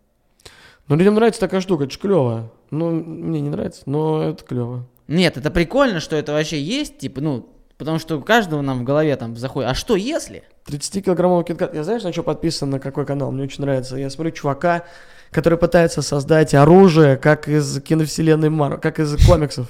Ну, 0.89 0.97
людям 0.97 1.15
нравится 1.15 1.41
такая 1.41 1.61
штука, 1.61 1.85
это 1.85 1.93
ж 1.93 1.99
клево. 1.99 2.51
Ну, 2.71 2.91
мне 2.91 3.41
не 3.41 3.51
нравится, 3.51 3.83
но 3.87 4.23
это 4.23 4.45
клево. 4.45 4.87
Нет, 5.07 5.37
это 5.37 5.51
прикольно, 5.51 6.01
что 6.01 6.17
это 6.17 6.33
вообще 6.33 6.61
есть, 6.61 6.99
типа, 6.99 7.21
ну, 7.21 7.49
потому 7.79 7.99
что 7.99 8.19
у 8.19 8.21
каждого 8.21 8.61
нам 8.61 8.81
в 8.81 8.85
голове 8.85 9.17
там 9.17 9.37
заходит. 9.37 9.71
А 9.71 9.75
что 9.75 9.97
если? 9.97 10.43
30-килограммовый 10.67 11.45
киткат. 11.45 11.75
Я 11.75 11.85
знаешь, 11.85 12.03
на 12.03 12.13
что 12.13 12.23
подписан, 12.23 12.69
на 12.69 12.81
какой 12.81 13.07
канал? 13.07 13.31
Мне 13.31 13.45
очень 13.45 13.63
нравится. 13.63 13.97
Я 13.97 14.11
смотрю 14.11 14.33
чувака, 14.33 14.83
который 15.31 15.59
пытается 15.59 16.03
создать 16.03 16.55
оружие, 16.55 17.17
как 17.17 17.49
из 17.49 17.81
киновселенной 17.81 18.51
Марвел, 18.51 18.81
как 18.81 18.99
из 18.99 19.17
комиксов. 19.25 19.69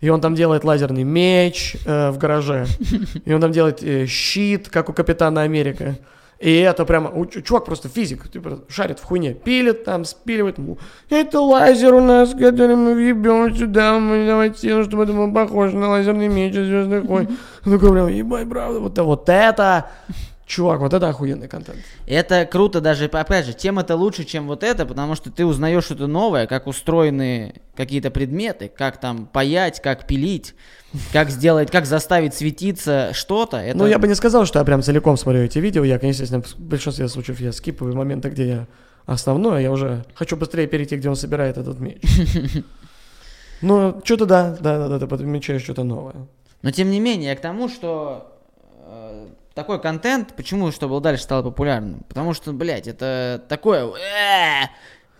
И 0.00 0.08
он 0.08 0.20
там 0.20 0.34
делает 0.34 0.64
лазерный 0.64 1.04
меч 1.04 1.76
э, 1.86 2.10
в 2.10 2.18
гараже. 2.18 2.66
И 3.24 3.32
он 3.32 3.40
там 3.40 3.52
делает 3.52 3.82
э, 3.84 4.06
щит, 4.06 4.68
как 4.68 4.88
у 4.88 4.92
Капитана 4.92 5.42
Америка. 5.42 5.96
И 6.42 6.58
это 6.58 6.84
прямо... 6.84 7.12
чувак 7.26 7.64
просто 7.64 7.88
физик, 7.88 8.28
типа, 8.28 8.64
шарит 8.68 8.98
в 8.98 9.04
хуйне. 9.04 9.32
Пилит 9.32 9.84
там, 9.84 10.04
спиливает. 10.04 10.58
Это 11.08 11.40
лазер 11.40 11.94
у 11.94 12.00
нас, 12.00 12.34
который 12.34 12.74
мы 12.74 12.94
въебем 12.94 13.54
сюда. 13.54 14.00
Мы 14.00 14.26
давайте, 14.26 14.74
ну, 14.74 14.82
чтобы 14.82 15.04
это 15.04 15.12
было 15.12 15.30
похоже 15.32 15.76
на 15.76 15.88
лазерный 15.88 16.26
меч 16.26 16.54
войн. 17.06 17.38
Он 17.64 17.72
такой 17.72 17.92
прям, 17.92 18.08
ебать, 18.08 18.48
правда. 18.48 18.80
Вот, 18.80 18.92
это- 18.92 19.04
вот 19.04 19.28
это... 19.28 19.90
Чувак, 20.52 20.80
вот 20.80 20.92
это 20.92 21.08
охуенный 21.08 21.48
контент. 21.48 21.78
Это 22.06 22.44
круто 22.44 22.82
даже, 22.82 23.06
опять 23.06 23.46
же, 23.46 23.54
тем 23.54 23.78
это 23.78 23.96
лучше, 23.96 24.24
чем 24.24 24.46
вот 24.46 24.62
это, 24.62 24.84
потому 24.84 25.14
что 25.14 25.30
ты 25.30 25.46
узнаешь 25.46 25.84
что-то 25.84 26.06
новое, 26.08 26.46
как 26.46 26.66
устроены 26.66 27.62
какие-то 27.74 28.10
предметы, 28.10 28.68
как 28.68 29.00
там 29.00 29.24
паять, 29.24 29.80
как 29.80 30.06
пилить, 30.06 30.54
как 31.10 31.30
сделать, 31.30 31.70
как 31.70 31.86
заставить 31.86 32.34
светиться 32.34 33.12
что-то. 33.14 33.56
Это... 33.56 33.78
Ну, 33.78 33.86
я 33.86 33.98
бы 33.98 34.06
не 34.06 34.14
сказал, 34.14 34.44
что 34.44 34.58
я 34.58 34.64
прям 34.66 34.82
целиком 34.82 35.16
смотрю 35.16 35.40
эти 35.40 35.58
видео. 35.58 35.84
Я, 35.84 35.98
конечно, 35.98 36.20
естественно, 36.20 36.42
в 36.42 36.60
большинстве 36.60 37.08
случаев 37.08 37.40
я 37.40 37.52
скипываю 37.52 37.96
моменты, 37.96 38.28
где 38.28 38.46
я 38.46 38.66
основное, 39.06 39.62
я 39.62 39.72
уже 39.72 40.04
хочу 40.12 40.36
быстрее 40.36 40.66
перейти, 40.66 40.96
где 40.96 41.08
он 41.08 41.16
собирает 41.16 41.56
этот 41.56 41.80
меч. 41.80 42.02
Ну, 43.62 44.02
что-то 44.02 44.26
да, 44.26 44.56
да, 44.60 44.76
да, 44.76 44.88
да, 44.88 44.98
ты 44.98 45.06
подмечаешь 45.06 45.62
что-то 45.62 45.84
новое. 45.84 46.26
Но 46.62 46.72
тем 46.72 46.90
не 46.90 46.98
менее, 46.98 47.36
к 47.36 47.40
тому, 47.40 47.68
что 47.68 48.31
такой 49.54 49.80
контент, 49.80 50.34
почему, 50.36 50.70
чтобы 50.72 51.00
дальше 51.00 51.24
стал 51.24 51.42
популярным? 51.42 52.04
Потому 52.08 52.34
что, 52.34 52.52
блядь, 52.52 52.88
это 52.88 53.42
такое... 53.48 53.86
«Э, 53.86 54.66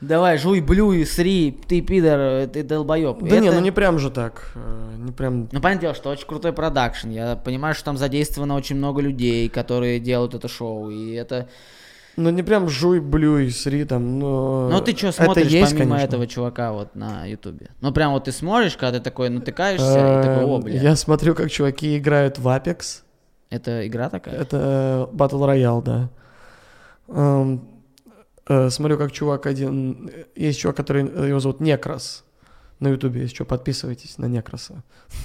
Давай, 0.02 0.36
жуй, 0.36 0.60
блюй, 0.60 1.06
сри, 1.06 1.56
ты 1.68 1.80
пидор, 1.80 2.48
ты 2.48 2.64
долбоеб. 2.64 3.22
Да 3.22 3.38
не, 3.38 3.52
ну 3.52 3.60
не 3.60 3.70
прям 3.70 4.00
же 4.00 4.10
так. 4.10 4.50
э, 4.56 4.94
Не 4.98 5.12
прям... 5.12 5.48
Ну, 5.52 5.60
понятное 5.60 5.82
дело, 5.82 5.94
что 5.94 6.10
очень 6.10 6.26
крутой 6.26 6.52
продакшн. 6.52 7.10
Я 7.10 7.36
понимаю, 7.36 7.76
что 7.76 7.84
там 7.84 7.96
задействовано 7.96 8.56
очень 8.56 8.74
много 8.74 9.00
людей, 9.00 9.48
которые 9.48 10.00
делают 10.00 10.34
это 10.34 10.48
шоу. 10.48 10.90
И 10.90 11.12
это... 11.12 11.48
Ну 12.16 12.30
не 12.30 12.42
прям 12.42 12.68
жуй, 12.68 12.98
блюй, 13.00 13.50
сри 13.52 13.84
там, 13.84 14.18
но... 14.18 14.68
Ну, 14.70 14.80
ты 14.80 14.94
что 14.96 15.08
это 15.08 15.24
смотришь 15.24 15.46
есть, 15.46 15.72
помимо 15.72 15.94
конечно. 15.96 16.06
этого 16.08 16.26
чувака 16.26 16.72
вот 16.72 16.94
на 16.96 17.24
Ютубе? 17.24 17.70
Ну, 17.80 17.92
прям 17.92 18.12
вот 18.12 18.24
ты 18.24 18.32
смотришь, 18.32 18.76
когда 18.76 18.98
ты 18.98 19.04
такой 19.04 19.30
натыкаешься, 19.30 20.20
и 20.20 20.22
такой, 20.22 20.44
о, 20.44 20.56
Эм, 20.56 20.62
бля. 20.62 20.80
Я 20.80 20.96
смотрю, 20.96 21.34
как 21.34 21.50
чуваки 21.50 21.96
играют 21.96 22.38
в 22.38 22.46
Apex. 22.48 23.02
Это 23.52 23.86
игра 23.86 24.08
такая? 24.08 24.34
Это 24.34 25.08
э, 25.12 25.14
Battle 25.16 25.46
Royale, 25.46 25.82
да. 25.82 26.08
Эм, 27.08 27.60
э, 28.48 28.70
Смотрю, 28.70 28.98
как 28.98 29.12
чувак 29.12 29.46
один... 29.46 30.10
э, 30.12 30.24
Есть 30.36 30.60
чувак, 30.60 30.76
который... 30.76 31.04
э, 31.06 31.28
Его 31.28 31.40
зовут 31.40 31.60
Некрос. 31.60 32.24
На 32.80 32.88
Ютубе, 32.88 33.20
если 33.22 33.34
что, 33.34 33.44
подписывайтесь 33.44 34.18
на 34.18 34.26
Некроса. 34.26 34.82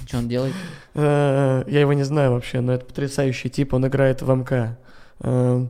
Что 0.08 0.18
он 0.18 0.28
делает? 0.28 0.54
Э, 0.94 1.64
Я 1.68 1.80
его 1.82 1.94
не 1.94 2.04
знаю 2.04 2.32
вообще, 2.34 2.60
но 2.62 2.74
это 2.74 2.86
потрясающий 2.86 3.50
тип, 3.50 3.74
он 3.74 3.88
играет 3.88 4.22
в 4.22 4.30
МК. 4.32 4.78
Эм, 5.22 5.70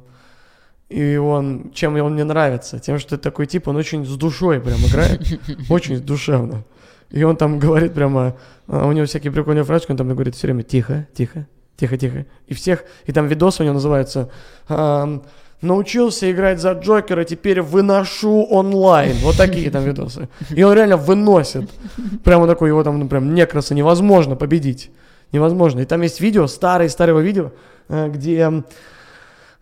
И 0.89 1.15
он, 1.17 1.71
чем 1.73 1.95
он 1.95 2.13
мне 2.13 2.23
нравится? 2.23 2.79
Тем, 2.79 2.97
что 2.99 3.15
это 3.15 3.23
такой 3.23 3.45
тип, 3.45 3.67
он 3.67 3.75
очень 3.75 4.05
с 4.05 4.15
душой 4.17 4.59
прям 4.59 4.79
играет, 4.79 5.21
очень 5.69 5.99
душевно. 6.01 6.63
И 7.09 7.23
он 7.23 7.35
там 7.37 7.59
говорит 7.59 7.93
прямо, 7.93 8.35
а, 8.67 8.85
у 8.87 8.91
него 8.91 9.05
всякие 9.05 9.31
прикольные 9.31 9.63
фразочки, 9.63 9.91
он 9.91 9.97
там 9.97 10.09
говорит 10.09 10.35
все 10.35 10.47
время 10.47 10.63
тихо, 10.63 11.07
тихо, 11.13 11.45
тихо, 11.77 11.97
тихо. 11.97 12.25
И 12.47 12.53
всех, 12.53 12.83
и 13.05 13.11
там 13.11 13.27
видос 13.27 13.59
у 13.59 13.63
него 13.63 13.75
называется 13.75 14.29
ам, 14.67 15.23
«Научился 15.61 16.31
играть 16.31 16.59
за 16.59 16.73
Джокера, 16.73 17.23
теперь 17.23 17.61
выношу 17.61 18.43
онлайн». 18.43 19.15
Вот 19.23 19.37
такие 19.37 19.71
там 19.71 19.83
видосы. 19.83 20.29
И 20.51 20.61
он 20.61 20.73
реально 20.73 20.97
выносит. 20.97 21.67
Прямо 22.23 22.45
такой, 22.45 22.69
его 22.69 22.83
там, 22.83 22.99
ну, 22.99 23.07
прям 23.07 23.33
некраса 23.33 23.73
невозможно 23.73 24.35
победить. 24.35 24.91
Невозможно. 25.31 25.79
И 25.79 25.85
там 25.85 26.01
есть 26.03 26.21
видео, 26.21 26.45
старое, 26.47 26.89
старого 26.89 27.19
видео, 27.21 27.51
э, 27.89 28.07
где, 28.09 28.63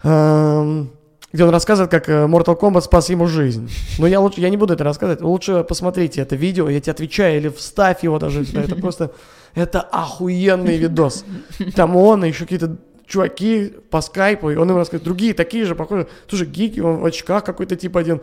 эм, 0.03 0.91
где 1.32 1.43
он 1.43 1.49
рассказывает, 1.49 1.89
как 1.89 2.09
э, 2.09 2.26
Mortal 2.26 2.59
Kombat 2.59 2.82
спас 2.82 3.09
ему 3.09 3.28
жизнь. 3.28 3.70
Но 3.97 4.05
я 4.05 4.20
лучше, 4.20 4.41
я 4.41 4.49
не 4.49 4.57
буду 4.57 4.74
это 4.74 4.84
рассказывать. 4.84 5.22
Лучше 5.22 5.63
посмотрите 5.63 6.22
это 6.22 6.36
видео, 6.36 6.70
я 6.70 6.82
тебе 6.82 6.91
отвечаю, 6.91 7.38
или 7.38 7.47
вставь 7.47 8.03
его 8.03 8.20
даже. 8.20 8.43
Это 8.43 8.76
просто, 8.76 9.11
это 9.56 9.82
охуенный 9.82 10.78
видос. 10.78 11.26
Там 11.76 11.95
он 11.95 12.26
и 12.26 12.28
еще 12.28 12.43
какие-то 12.43 12.78
чуваки 13.08 13.74
по 13.89 14.01
скайпу, 14.01 14.49
и 14.49 14.56
он 14.56 14.70
им 14.70 14.78
рассказывает, 14.78 15.06
другие 15.06 15.34
такие 15.34 15.66
же, 15.66 15.76
похоже, 15.76 16.08
тоже 16.28 16.45
гики, 16.45 16.80
он 16.80 16.97
в 16.97 17.06
очках 17.06 17.43
какой-то 17.43 17.76
тип 17.76 17.95
один. 17.97 18.22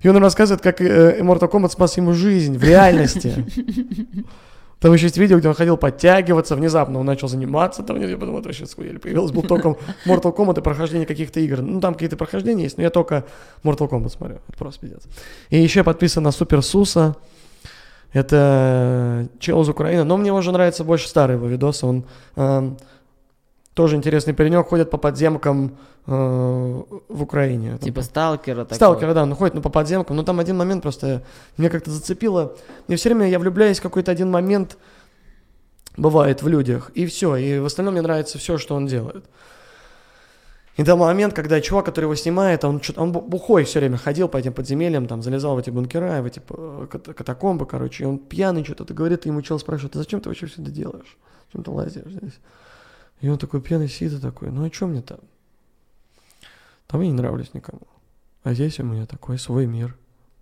И 0.00 0.08
он 0.08 0.16
им 0.16 0.22
рассказывает, 0.22 0.62
как 0.62 0.80
э, 0.80 1.20
Mortal 1.20 1.50
Kombat 1.50 1.72
спас 1.72 1.96
ему 1.96 2.12
жизнь 2.14 2.56
в 2.56 2.64
реальности. 2.64 3.44
Там 4.78 4.94
еще 4.94 5.06
есть 5.06 5.18
видео, 5.18 5.38
где 5.38 5.48
он 5.48 5.54
ходил 5.54 5.76
подтягиваться, 5.76 6.56
внезапно 6.56 7.00
он 7.00 7.04
начал 7.04 7.28
заниматься, 7.28 7.82
там, 7.82 8.00
я 8.00 8.16
подумал, 8.16 8.40
это 8.40 8.48
вообще 8.48 8.64
схуяли. 8.64 8.96
Появилось 8.96 9.30
был 9.30 9.42
только 9.42 9.76
Mortal 10.06 10.34
Kombat 10.34 10.60
и 10.60 10.62
прохождение 10.62 11.06
каких-то 11.06 11.38
игр. 11.38 11.60
Ну, 11.60 11.80
там 11.82 11.92
какие-то 11.92 12.16
прохождения 12.16 12.62
есть, 12.62 12.78
но 12.78 12.82
я 12.82 12.88
только 12.88 13.24
Mortal 13.62 13.90
Kombat 13.90 14.08
смотрю. 14.08 14.38
Просто 14.56 14.80
пиздец. 14.80 15.02
И 15.50 15.58
еще 15.58 15.80
я 15.80 15.84
подписан 15.84 16.22
на 16.22 16.32
Супер 16.32 16.62
Суса. 16.62 17.14
Это 18.12 19.28
чел 19.38 19.62
из 19.62 19.68
Украины, 19.68 20.04
но 20.04 20.16
мне 20.16 20.32
уже 20.32 20.50
нравится 20.52 20.84
больше 20.84 21.08
старый 21.08 21.36
его 21.36 21.46
видосы. 21.46 21.86
Он 21.86 22.04
эм, 22.36 22.76
тоже 23.74 23.96
интересный 23.96 24.34
паренек, 24.34 24.66
ходит 24.66 24.90
по 24.90 24.98
подземкам 24.98 25.78
э, 26.06 26.10
в 27.08 27.22
Украине. 27.22 27.78
Типа 27.78 28.02
сталкера 28.02 28.64
такого? 28.64 28.74
Сталкера, 28.74 29.14
да, 29.14 29.22
он 29.22 29.34
ходит 29.34 29.54
ну, 29.54 29.62
по 29.62 29.70
подземкам, 29.70 30.16
но 30.16 30.24
там 30.24 30.40
один 30.40 30.56
момент 30.56 30.82
просто 30.82 31.22
меня 31.56 31.70
как-то 31.70 31.90
зацепило. 31.90 32.56
Мне 32.88 32.96
все 32.96 33.10
время 33.10 33.28
я 33.28 33.38
влюбляюсь 33.38 33.78
в 33.78 33.82
какой-то 33.82 34.10
один 34.10 34.30
момент, 34.30 34.76
бывает 35.96 36.42
в 36.42 36.48
людях, 36.48 36.90
и 36.94 37.06
все, 37.06 37.36
и 37.36 37.60
в 37.60 37.64
остальном 37.64 37.94
мне 37.94 38.02
нравится 38.02 38.38
все, 38.38 38.58
что 38.58 38.74
он 38.74 38.86
делает. 38.86 39.24
И 40.80 40.84
там 40.84 40.98
момент, 41.00 41.34
когда 41.34 41.60
чувак, 41.60 41.84
который 41.84 42.06
его 42.06 42.14
снимает, 42.14 42.64
он, 42.64 42.80
чё-то- 42.80 43.02
он 43.02 43.12
бу- 43.12 43.20
бухой 43.20 43.64
все 43.64 43.80
время 43.80 43.98
ходил 43.98 44.28
по 44.28 44.38
этим 44.38 44.54
подземельям, 44.54 45.06
там, 45.06 45.22
залезал 45.22 45.54
в 45.54 45.58
эти 45.58 45.68
бункера, 45.68 46.22
в 46.22 46.24
эти 46.24 46.40
э, 46.48 46.86
кат- 46.90 47.14
катакомбы, 47.14 47.66
короче, 47.66 48.04
и 48.04 48.06
он 48.06 48.18
пьяный 48.18 48.64
что-то 48.64 48.94
говорит, 48.94 49.26
и 49.26 49.28
ему 49.28 49.42
чел 49.42 49.58
спрашивает, 49.58 49.94
а 49.96 49.98
зачем 49.98 50.22
ты 50.22 50.30
вообще 50.30 50.46
все 50.46 50.62
это 50.62 50.70
делаешь? 50.70 51.18
Зачем 51.48 51.64
ты 51.64 51.70
лазишь 51.70 52.06
здесь? 52.06 52.38
И 53.20 53.28
он 53.28 53.36
такой 53.36 53.60
пьяный 53.60 53.90
сидит 53.90 54.22
такой, 54.22 54.50
ну 54.50 54.64
а 54.66 54.72
что 54.72 54.86
мне 54.86 55.02
там? 55.02 55.18
Там 56.86 57.02
я 57.02 57.08
не 57.08 57.12
нравлюсь 57.12 57.52
никому. 57.52 57.82
А 58.42 58.54
здесь 58.54 58.80
у 58.80 58.84
меня 58.84 59.04
такой 59.04 59.38
свой 59.38 59.66
мир. 59.66 59.94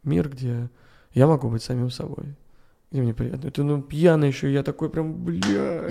Мир, 0.05 0.29
где 0.29 0.69
я 1.15 1.27
могу 1.27 1.49
быть 1.49 1.65
самим 1.65 1.91
собой. 1.91 2.37
Где 2.91 3.03
мне 3.03 3.13
приятно. 3.13 3.49
Это 3.49 3.63
ну 3.63 3.83
пьяный 3.83 4.29
еще, 4.29 4.51
я 4.51 4.63
такой 4.63 4.89
прям, 4.89 5.13
бля. 5.13 5.89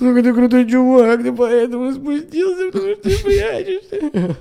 Ну 0.00 0.22
ты 0.22 0.32
крутой 0.32 0.70
чувак, 0.70 1.22
ты 1.22 1.32
поэтому 1.32 1.92
спустился, 1.92 2.70
потому 2.70 2.92
что 2.94 3.02
ты 3.02 3.18
прячешься. 3.24 4.36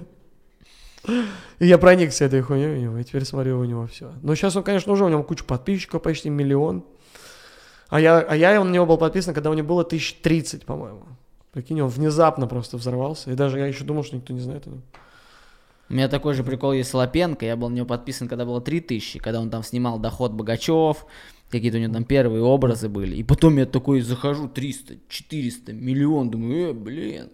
И 1.60 1.66
я 1.66 1.78
проникся 1.78 2.26
этой 2.26 2.42
хуйней 2.42 2.76
у 2.76 2.78
него, 2.78 2.98
и 2.98 3.04
теперь 3.04 3.26
смотрю 3.26 3.60
у 3.60 3.64
него 3.64 3.88
все. 3.88 4.14
Но 4.22 4.36
сейчас 4.36 4.56
он, 4.56 4.64
конечно, 4.64 4.94
уже 4.94 5.06
у 5.06 5.10
него 5.10 5.24
куча 5.24 5.44
подписчиков, 5.44 6.02
почти 6.02 6.30
миллион. 6.30 6.84
А 7.90 8.00
я, 8.00 8.20
а 8.20 8.36
я 8.36 8.64
на 8.64 8.70
него 8.70 8.86
был 8.86 8.98
подписан, 8.98 9.34
когда 9.34 9.50
у 9.50 9.54
него 9.54 9.68
было 9.68 9.84
тысяч 9.84 10.16
тридцать, 10.22 10.66
по-моему. 10.66 11.04
Прикинь, 11.54 11.82
он 11.82 11.90
внезапно 11.90 12.46
просто 12.48 12.78
взорвался. 12.78 13.32
И 13.32 13.36
даже 13.36 13.58
я 13.58 13.66
еще 13.66 13.84
думал, 13.84 14.04
что 14.04 14.16
никто 14.16 14.34
не 14.34 14.42
знает 14.42 14.68
о 14.68 14.70
нем. 14.70 14.84
У 15.90 15.94
меня 15.94 16.10
такой 16.10 16.34
же 16.34 16.44
прикол 16.44 16.74
есть 16.74 16.90
с 16.90 16.94
Лапенко. 16.94 17.46
Я 17.46 17.56
был 17.56 17.70
на 17.70 17.76
него 17.76 17.86
подписан, 17.86 18.28
когда 18.28 18.46
было 18.46 18.60
3000, 18.60 19.20
когда 19.20 19.40
он 19.40 19.50
там 19.50 19.64
снимал 19.64 20.00
«Доход 20.00 20.34
Богачев», 20.34 21.06
какие-то 21.50 21.78
у 21.78 21.80
него 21.80 21.94
там 21.94 22.04
первые 22.04 22.44
образы 22.44 22.90
были. 22.90 23.16
И 23.16 23.24
потом 23.24 23.58
я 23.58 23.66
такой 23.66 24.02
захожу, 24.02 24.50
300, 24.50 24.96
400, 25.08 25.74
миллион, 25.74 26.30
думаю, 26.30 26.72
э, 26.72 26.74
блин, 26.74 27.30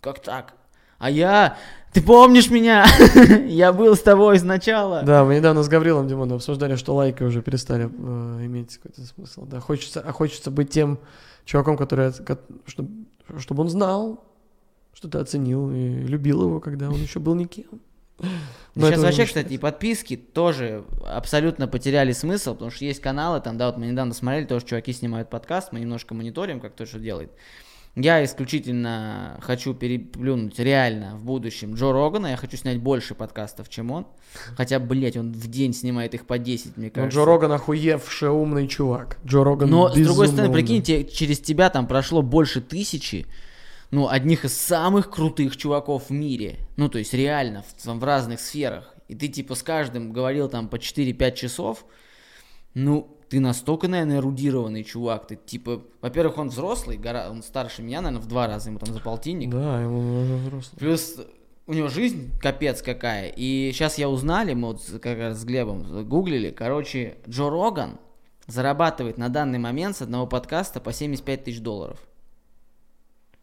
как 0.00 0.20
так? 0.20 0.54
А 0.98 1.10
я, 1.10 1.58
ты 1.92 2.02
помнишь 2.02 2.50
меня? 2.50 2.86
я 3.46 3.72
был 3.72 3.94
с 3.94 4.00
тобой 4.00 4.38
сначала. 4.38 5.02
Да, 5.02 5.24
мы 5.24 5.36
недавно 5.36 5.62
с 5.62 5.68
Гаврилом 5.68 6.08
Димоновым 6.08 6.36
обсуждали, 6.36 6.76
что 6.76 6.94
лайки 6.94 7.22
уже 7.22 7.42
перестали 7.42 7.84
э, 7.84 8.46
иметь 8.46 8.78
какой-то 8.78 9.02
смысл. 9.02 9.44
Да, 9.44 9.60
хочется, 9.60 10.00
а 10.00 10.12
хочется 10.12 10.50
быть 10.50 10.70
тем 10.70 10.98
чуваком, 11.44 11.76
который, 11.76 12.12
чтобы, 12.66 12.90
чтобы 13.38 13.62
он 13.62 13.68
знал, 13.68 14.25
что 14.96 15.08
ты 15.08 15.18
оценил 15.18 15.70
и 15.70 15.90
любил 16.06 16.42
его, 16.42 16.58
когда 16.58 16.88
он 16.88 16.94
еще 16.94 17.20
был 17.20 17.34
никем. 17.34 17.82
Но 18.74 18.86
Сейчас 18.88 19.02
вообще, 19.02 19.26
кстати, 19.26 19.52
и 19.52 19.58
подписки 19.58 20.16
тоже 20.16 20.84
абсолютно 21.04 21.68
потеряли 21.68 22.12
смысл, 22.12 22.54
потому 22.54 22.70
что 22.70 22.86
есть 22.86 23.00
каналы, 23.02 23.42
там, 23.42 23.58
да, 23.58 23.66
вот 23.66 23.76
мы 23.76 23.86
недавно 23.88 24.14
смотрели, 24.14 24.46
тоже 24.46 24.64
чуваки 24.64 24.94
снимают 24.94 25.28
подкаст, 25.28 25.70
мы 25.72 25.80
немножко 25.80 26.14
мониторим, 26.14 26.60
как 26.60 26.72
то, 26.74 26.86
что 26.86 26.98
делает. 26.98 27.30
Я 27.94 28.24
исключительно 28.24 29.38
хочу 29.42 29.74
переплюнуть 29.74 30.58
реально 30.58 31.16
в 31.16 31.24
будущем 31.24 31.74
Джо 31.74 31.92
Рогана, 31.92 32.28
я 32.28 32.36
хочу 32.38 32.56
снять 32.56 32.78
больше 32.80 33.14
подкастов, 33.14 33.68
чем 33.68 33.90
он. 33.90 34.06
Хотя, 34.56 34.78
блять, 34.78 35.18
он 35.18 35.32
в 35.32 35.46
день 35.50 35.74
снимает 35.74 36.14
их 36.14 36.26
по 36.26 36.38
10, 36.38 36.78
мне 36.78 36.86
Ну, 36.86 36.92
кажется. 36.92 37.18
Джо 37.18 37.24
Роган 37.26 37.52
охуевший 37.52 38.30
умный 38.30 38.66
чувак. 38.66 39.18
Джо 39.26 39.44
Роган 39.44 39.68
Но, 39.68 39.90
с 39.90 39.94
другой 39.94 40.28
стороны, 40.28 40.48
умный. 40.48 40.62
прикиньте, 40.62 41.04
через 41.04 41.40
тебя 41.40 41.68
там 41.68 41.86
прошло 41.86 42.22
больше 42.22 42.62
тысячи, 42.62 43.26
ну, 43.90 44.08
одних 44.08 44.44
из 44.44 44.56
самых 44.58 45.10
крутых 45.10 45.56
чуваков 45.56 46.08
в 46.08 46.10
мире. 46.10 46.58
Ну, 46.76 46.88
то 46.88 46.98
есть 46.98 47.14
реально, 47.14 47.62
в, 47.62 47.82
там, 47.82 48.00
в 48.00 48.04
разных 48.04 48.40
сферах. 48.40 48.94
И 49.08 49.14
ты, 49.14 49.28
типа, 49.28 49.54
с 49.54 49.62
каждым 49.62 50.12
говорил 50.12 50.48
там 50.48 50.68
по 50.68 50.76
4-5 50.76 51.34
часов. 51.34 51.84
Ну, 52.74 53.16
ты 53.28 53.40
настолько, 53.40 53.88
наверное, 53.88 54.18
эрудированный 54.18 54.84
чувак. 54.84 55.28
Ты, 55.28 55.36
типа, 55.36 55.82
во-первых, 56.00 56.38
он 56.38 56.48
взрослый, 56.48 56.96
гора- 56.96 57.30
он 57.30 57.42
старше 57.42 57.82
меня, 57.82 58.00
наверное, 58.00 58.22
в 58.24 58.28
два 58.28 58.46
раза, 58.46 58.70
ему 58.70 58.78
там 58.78 58.92
за 58.92 59.00
полтинник. 59.00 59.50
Да, 59.50 59.80
ему 59.80 60.22
уже 60.22 60.34
взрослый. 60.34 60.78
Плюс 60.78 61.16
у 61.66 61.72
него 61.72 61.88
жизнь 61.88 62.30
капец 62.40 62.82
какая. 62.82 63.32
И 63.34 63.70
сейчас 63.72 63.98
я 63.98 64.08
узнали, 64.08 64.54
мы 64.54 64.68
вот 64.68 64.82
как 65.02 65.18
раз 65.18 65.40
с 65.40 65.44
Глебом 65.44 66.08
гуглили, 66.08 66.50
короче, 66.50 67.16
Джо 67.28 67.50
Роган 67.50 67.98
зарабатывает 68.46 69.18
на 69.18 69.28
данный 69.28 69.58
момент 69.58 69.96
с 69.96 70.02
одного 70.02 70.26
подкаста 70.26 70.80
по 70.80 70.92
75 70.92 71.44
тысяч 71.44 71.60
долларов. 71.60 71.98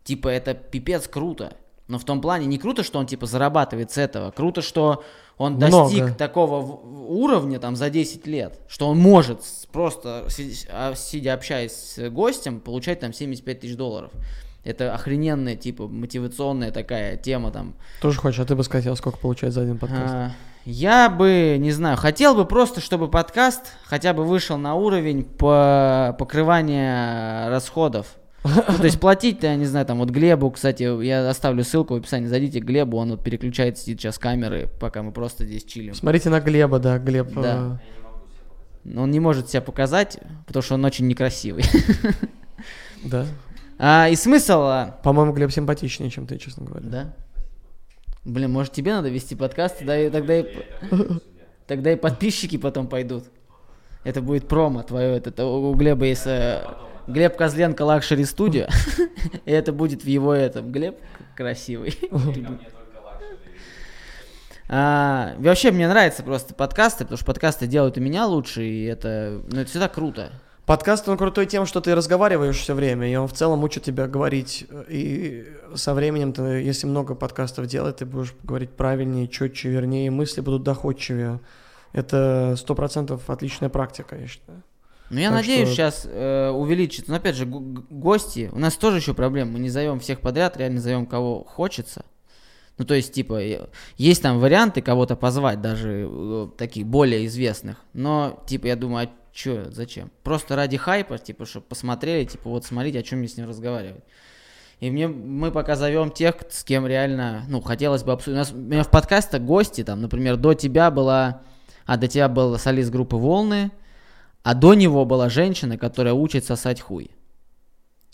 Типа 0.04 0.28
это 0.28 0.54
пипец 0.54 1.08
круто. 1.08 1.54
Но 1.88 2.00
в 2.00 2.06
том 2.06 2.22
плане 2.22 2.46
не 2.46 2.58
круто, 2.58 2.84
что 2.84 3.00
он 3.00 3.06
типа 3.06 3.26
зарабатывает 3.26 3.92
с 3.92 3.98
этого. 3.98 4.32
Круто, 4.32 4.62
что 4.62 5.04
он 5.38 5.54
Много. 5.56 5.72
достиг 5.84 6.16
такого 6.16 6.62
уровня 7.08 7.60
там 7.60 7.76
за 7.76 7.90
10 7.90 8.26
лет, 8.28 8.60
что 8.68 8.88
он 8.88 8.98
может 8.98 9.42
просто 9.72 10.28
а, 10.70 10.94
сидя 10.96 11.34
общаясь 11.34 11.72
с 11.74 12.10
гостем 12.10 12.60
получать 12.60 13.00
там 13.00 13.14
75 13.14 13.60
тысяч 13.60 13.76
долларов. 13.76 14.12
Это 14.64 14.94
охрененная 14.94 15.56
типа 15.56 15.88
мотивационная 15.88 16.72
такая 16.72 17.18
тема 17.18 17.52
там. 17.52 17.76
Тоже 18.02 18.20
хочешь, 18.20 18.40
а 18.40 18.46
ты 18.46 18.56
бы 18.56 18.64
сказал, 18.64 18.96
сколько 18.96 19.18
получает 19.18 19.54
за 19.54 19.62
один 19.62 19.78
подкаст? 19.78 20.14
А, 20.14 20.32
Я 20.64 21.10
бы, 21.10 21.58
не 21.60 21.72
знаю, 21.72 21.98
хотел 21.98 22.34
бы 22.34 22.46
просто, 22.46 22.80
чтобы 22.80 23.10
подкаст 23.10 23.74
хотя 23.84 24.14
бы 24.14 24.24
вышел 24.24 24.58
на 24.58 24.76
уровень 24.76 25.26
по 25.26 26.16
покрывания 26.18 27.50
расходов. 27.50 28.16
Ну, 28.44 28.78
то 28.78 28.84
есть 28.84 29.00
платить-то, 29.00 29.48
я 29.48 29.56
не 29.56 29.66
знаю, 29.66 29.86
там 29.86 30.00
вот 30.00 30.10
Глебу, 30.10 30.52
кстати, 30.52 30.84
я 31.04 31.30
оставлю 31.30 31.64
ссылку 31.64 31.94
в 31.94 31.98
описании, 31.98 32.28
зайдите 32.28 32.60
к 32.60 32.66
Глебу, 32.66 32.98
он 32.98 33.12
вот 33.12 33.24
переключает, 33.24 33.78
сидит 33.78 34.02
сейчас 34.02 34.20
камеры, 34.20 34.70
пока 34.80 35.02
мы 35.02 35.12
просто 35.14 35.46
здесь 35.46 35.64
чилим. 35.64 35.94
Смотрите 35.94 36.30
на 36.30 36.42
Глеба, 36.42 36.80
да, 36.80 36.98
Глеб. 36.98 37.34
Да. 37.34 37.80
э, 37.82 38.90
Но 38.90 39.04
он 39.04 39.12
не 39.12 39.22
может 39.22 39.50
себя 39.50 39.62
показать, 39.62 40.20
потому 40.46 40.62
что 40.62 40.76
он 40.76 40.84
очень 40.84 41.08
некрасивый. 41.08 41.64
да. 43.06 43.26
А, 43.80 44.10
и 44.10 44.16
смысл, 44.16 44.62
а, 44.64 45.00
По-моему, 45.04 45.34
Глеб 45.34 45.52
симпатичнее, 45.52 46.10
чем 46.10 46.28
ты, 46.28 46.38
честно 46.38 46.66
говоря. 46.66 46.86
да? 46.86 47.14
Блин, 48.26 48.52
может 48.52 48.74
тебе 48.74 48.94
надо 48.94 49.10
вести 49.10 49.36
подкаст, 49.36 49.80
тогда 49.80 49.98
и, 50.00 50.10
тогда 50.10 50.40
и, 50.40 50.46
тогда 51.68 51.92
и 51.92 51.96
подписчики 51.96 52.58
потом 52.58 52.88
пойдут. 52.88 53.26
Это 54.04 54.22
будет 54.22 54.48
промо 54.50 54.84
твое, 54.84 55.16
это, 55.18 55.30
это 55.30 55.46
у 55.46 55.74
Глеба 55.76 56.06
есть 56.06 56.28
э, 56.28 56.62
Глеб 57.08 57.36
Козленко 57.38 57.82
Luxury 57.84 58.26
Studio, 58.26 58.68
и 59.46 59.52
это 59.52 59.74
будет 59.74 60.04
в 60.04 60.08
его 60.08 60.34
этом, 60.34 60.72
Глеб 60.72 60.98
красивый. 61.36 61.98
А, 64.70 65.36
вообще 65.40 65.72
мне 65.72 65.88
нравятся 65.88 66.24
просто 66.24 66.56
подкасты, 66.56 67.04
потому 67.04 67.18
что 67.18 67.26
подкасты 67.26 67.68
делают 67.68 67.98
и 67.98 68.00
меня 68.00 68.26
лучше, 68.26 68.64
и 68.64 68.86
это, 68.86 69.42
ну, 69.52 69.60
это 69.60 69.70
всегда 69.70 69.90
круто. 69.90 70.32
Подкаст, 70.66 71.08
он 71.10 71.18
крутой 71.18 71.46
тем, 71.46 71.66
что 71.66 71.82
ты 71.82 71.94
разговариваешь 71.94 72.56
все 72.56 72.74
время, 72.74 73.12
и 73.12 73.16
он 73.16 73.28
в 73.28 73.34
целом 73.34 73.64
учит 73.66 73.84
тебя 73.84 74.08
говорить. 74.08 74.66
И 74.88 75.46
со 75.76 75.94
временем, 75.94 76.32
ты, 76.32 76.42
если 76.42 76.88
много 76.88 77.14
подкастов 77.14 77.68
делать, 77.68 77.98
ты 77.98 78.06
будешь 78.06 78.34
говорить 78.44 78.72
правильнее, 78.72 79.28
четче, 79.28 79.70
вернее, 79.70 80.10
мысли 80.10 80.40
будут 80.40 80.64
доходчивее. 80.64 81.42
Это 81.92 82.56
сто 82.58 82.74
процентов 82.74 83.30
отличная 83.30 83.70
практика, 83.70 84.16
я 84.16 84.26
считаю. 84.26 84.64
Ну, 85.14 85.20
я 85.20 85.30
Так 85.30 85.38
надеюсь, 85.42 85.68
что- 85.70 85.76
сейчас 85.76 86.08
э, 86.10 86.50
увеличится. 86.50 87.12
Но 87.12 87.18
опять 87.18 87.36
же, 87.36 87.46
гости. 87.46 88.50
У 88.52 88.60
нас 88.60 88.76
тоже 88.76 88.98
еще 88.98 89.14
проблема. 89.14 89.52
Мы 89.52 89.60
не 89.60 89.70
зовем 89.70 90.00
всех 90.00 90.20
подряд, 90.22 90.58
реально 90.58 90.82
зовем 90.82 91.06
кого 91.06 91.44
хочется. 91.44 92.04
Ну, 92.80 92.86
то 92.86 92.96
есть, 92.96 93.14
типа, 93.14 93.40
есть 93.98 94.24
там 94.24 94.40
варианты 94.40 94.82
кого-то 94.82 95.16
позвать, 95.16 95.62
даже 95.62 96.08
э, 96.10 96.48
таких 96.58 96.88
более 96.88 97.28
известных. 97.28 97.78
Но, 97.94 98.44
типа, 98.48 98.66
я 98.66 98.76
думаю, 98.76 99.08
а 99.08 99.12
чё, 99.32 99.70
зачем? 99.70 100.10
Просто 100.24 100.56
ради 100.56 100.78
хайпа, 100.78 101.20
типа, 101.20 101.46
чтобы 101.46 101.68
посмотрели, 101.68 102.26
типа, 102.26 102.50
вот 102.50 102.66
смотрите, 102.66 102.98
о 103.00 103.04
чем 103.04 103.20
мне 103.20 103.28
с 103.28 103.38
ним 103.38 103.48
разговаривать. 103.48 104.04
И 104.80 104.90
мне, 104.90 105.08
мы 105.08 105.52
пока 105.52 105.76
зовем 105.76 106.10
тех, 106.10 106.36
с 106.50 106.64
кем 106.64 106.88
реально, 106.88 107.44
ну, 107.48 107.62
хотелось 107.62 108.04
бы 108.04 108.12
обсудить. 108.12 108.36
У 108.36 108.40
нас 108.40 108.52
у 108.52 108.58
меня 108.58 108.84
в 108.84 108.90
подкасте 108.90 109.38
гости, 109.38 109.84
там, 109.84 110.02
например, 110.02 110.38
до 110.38 110.56
тебя 110.56 110.90
была, 110.90 111.42
а 111.86 111.98
до 111.98 112.08
тебя 112.08 112.28
был 112.28 112.58
солист 112.58 112.90
группы 112.90 113.16
«Волны», 113.16 113.72
а 114.44 114.54
до 114.54 114.74
него 114.74 115.06
была 115.06 115.30
женщина, 115.30 115.78
которая 115.78 116.14
учит 116.14 116.46
сосать 116.46 116.82
хуй. 116.82 117.12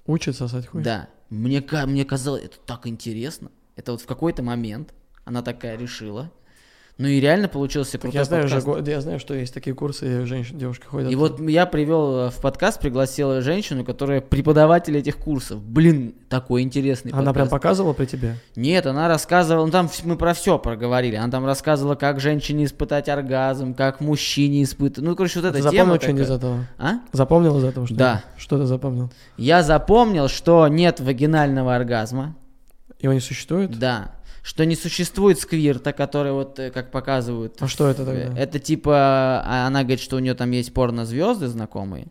Учит 0.05 0.35
сосать 0.35 0.67
хуй. 0.67 0.83
Да. 0.83 1.09
Мне, 1.29 1.63
мне 1.85 2.05
казалось, 2.05 2.43
это 2.43 2.57
так 2.65 2.87
интересно. 2.87 3.51
Это 3.75 3.91
вот 3.91 4.01
в 4.01 4.05
какой-то 4.05 4.43
момент 4.43 4.93
она 5.25 5.41
такая 5.41 5.77
решила. 5.77 6.31
Ну 6.99 7.07
и 7.07 7.21
реально 7.21 7.47
получился 7.47 7.93
Так 7.93 8.01
крутой 8.01 8.19
я 8.19 8.25
знаю, 8.25 8.43
уже, 8.43 8.55
подкаст. 8.55 8.85
го- 8.85 8.91
я 8.91 8.99
знаю, 8.99 9.19
что 9.21 9.33
есть 9.33 9.53
такие 9.53 9.73
курсы, 9.73 10.23
и 10.23 10.25
женщин, 10.25 10.57
девушки 10.57 10.85
ходят. 10.85 11.09
И 11.09 11.15
вот 11.15 11.39
я 11.39 11.65
привел 11.65 12.27
э, 12.27 12.29
в 12.29 12.41
подкаст, 12.41 12.81
пригласил 12.81 13.39
женщину, 13.39 13.85
которая 13.85 14.19
преподаватель 14.19 14.97
этих 14.97 15.15
курсов. 15.15 15.63
Блин, 15.63 16.13
такой 16.27 16.61
интересный 16.61 17.13
Она 17.13 17.31
прям 17.31 17.47
подкаст. 17.47 17.51
показывала 17.51 17.93
при 17.93 18.05
тебе? 18.05 18.35
Нет, 18.57 18.85
она 18.85 19.07
рассказывала, 19.07 19.65
ну 19.65 19.71
там 19.71 19.89
мы 20.03 20.17
про 20.17 20.33
все 20.33 20.59
проговорили. 20.59 21.15
Она 21.15 21.31
там 21.31 21.45
рассказывала, 21.45 21.95
как 21.95 22.19
женщине 22.19 22.65
испытать 22.65 23.07
оргазм, 23.07 23.75
как 23.75 24.01
мужчине 24.01 24.63
испытать. 24.63 25.01
Ну, 25.01 25.15
короче, 25.15 25.39
вот 25.39 25.47
эта 25.47 25.63
ты 25.63 25.69
тема 25.69 25.93
запомнил 25.93 26.01
что-нибудь 26.01 26.23
из 26.25 26.31
этого? 26.31 26.65
А? 26.77 26.93
Запомнил 27.13 27.57
из 27.59 27.63
этого 27.63 27.87
что 27.87 27.95
Да. 27.95 28.23
Что 28.35 28.57
ты 28.57 28.65
запомнил? 28.65 29.09
Я 29.37 29.63
запомнил, 29.63 30.27
что 30.27 30.67
нет 30.67 30.99
вагинального 30.99 31.77
оргазма. 31.77 32.35
Его 32.99 33.13
не 33.13 33.21
существует? 33.21 33.79
Да. 33.79 34.11
Что 34.41 34.65
не 34.65 34.75
существует 34.75 35.39
сквирта, 35.39 35.91
который 35.93 36.31
вот, 36.31 36.59
э, 36.59 36.71
как 36.71 36.91
показывают. 36.91 37.55
А 37.59 37.67
что 37.67 37.89
это 37.89 38.05
тогда? 38.05 38.37
Это 38.37 38.59
типа, 38.59 39.43
а 39.45 39.67
она 39.67 39.81
говорит, 39.81 39.99
что 39.99 40.15
у 40.15 40.19
нее 40.19 40.33
там 40.33 40.51
есть 40.51 40.73
порно-звезды 40.73 41.47
знакомые. 41.47 42.07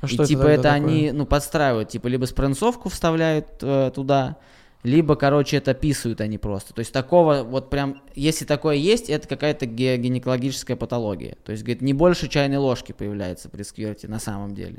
А 0.00 0.06
и 0.06 0.08
что 0.08 0.24
типа 0.24 0.42
это, 0.42 0.62
такое? 0.64 0.76
они, 0.76 1.10
ну, 1.12 1.26
подстраивают, 1.26 1.88
типа 1.90 2.08
либо 2.08 2.24
спринцовку 2.24 2.88
вставляют 2.88 3.46
э, 3.62 3.90
туда, 3.94 4.36
либо, 4.82 5.16
короче, 5.16 5.56
это 5.56 5.74
писают 5.74 6.20
они 6.20 6.38
просто. 6.38 6.72
То 6.72 6.78
есть 6.78 6.92
такого 6.92 7.42
вот 7.42 7.70
прям, 7.70 8.02
если 8.14 8.44
такое 8.44 8.76
есть, 8.76 9.10
это 9.10 9.26
какая-то 9.26 9.66
ге- 9.66 9.96
гинекологическая 9.96 10.76
патология. 10.76 11.36
То 11.44 11.52
есть, 11.52 11.64
говорит, 11.64 11.82
не 11.82 11.92
больше 11.92 12.28
чайной 12.28 12.58
ложки 12.58 12.92
появляется 12.92 13.48
при 13.48 13.64
сквирте 13.64 14.06
на 14.06 14.20
самом 14.20 14.54
деле. 14.54 14.78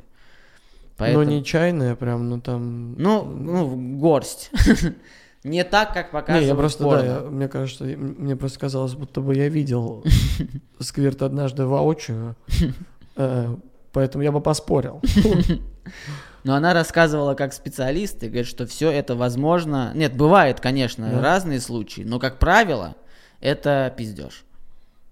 Поэтому... 0.96 1.24
Ну, 1.24 1.30
не 1.30 1.44
чайная 1.44 1.94
прям, 1.94 2.28
ну 2.28 2.40
там... 2.40 2.94
Ну, 2.94 3.24
ну, 3.24 3.98
горсть. 3.98 4.50
Не 5.44 5.62
так, 5.64 5.94
как 5.94 6.10
показывают 6.10 6.42
Не, 6.42 6.48
я 6.48 6.54
просто, 6.54 6.84
порно. 6.84 7.02
да, 7.02 7.06
я- 7.06 7.20
мне 7.22 7.48
кажется, 7.48 7.84
мне 7.84 8.34
просто 8.36 8.58
казалось, 8.58 8.94
будто 8.94 9.20
бы 9.20 9.34
я 9.36 9.48
видел 9.48 10.04
сквирт 10.80 11.22
однажды 11.22 11.64
воочию, 11.66 12.34
э, 13.16 13.56
поэтому 13.92 14.24
я 14.24 14.32
бы 14.32 14.40
поспорил. 14.40 15.00
Но 16.44 16.54
она 16.54 16.72
рассказывала 16.72 17.34
как 17.34 17.52
специалист 17.52 18.22
и 18.22 18.26
говорит, 18.28 18.46
что 18.46 18.66
все 18.66 18.90
это 18.90 19.14
возможно. 19.16 19.92
Нет, 19.94 20.16
бывает, 20.16 20.60
конечно, 20.60 21.08
Да. 21.10 21.20
разные 21.20 21.60
случаи, 21.60 22.02
но 22.02 22.18
как 22.18 22.38
правило, 22.38 22.94
это 23.40 23.92
пиздеж. 23.96 24.44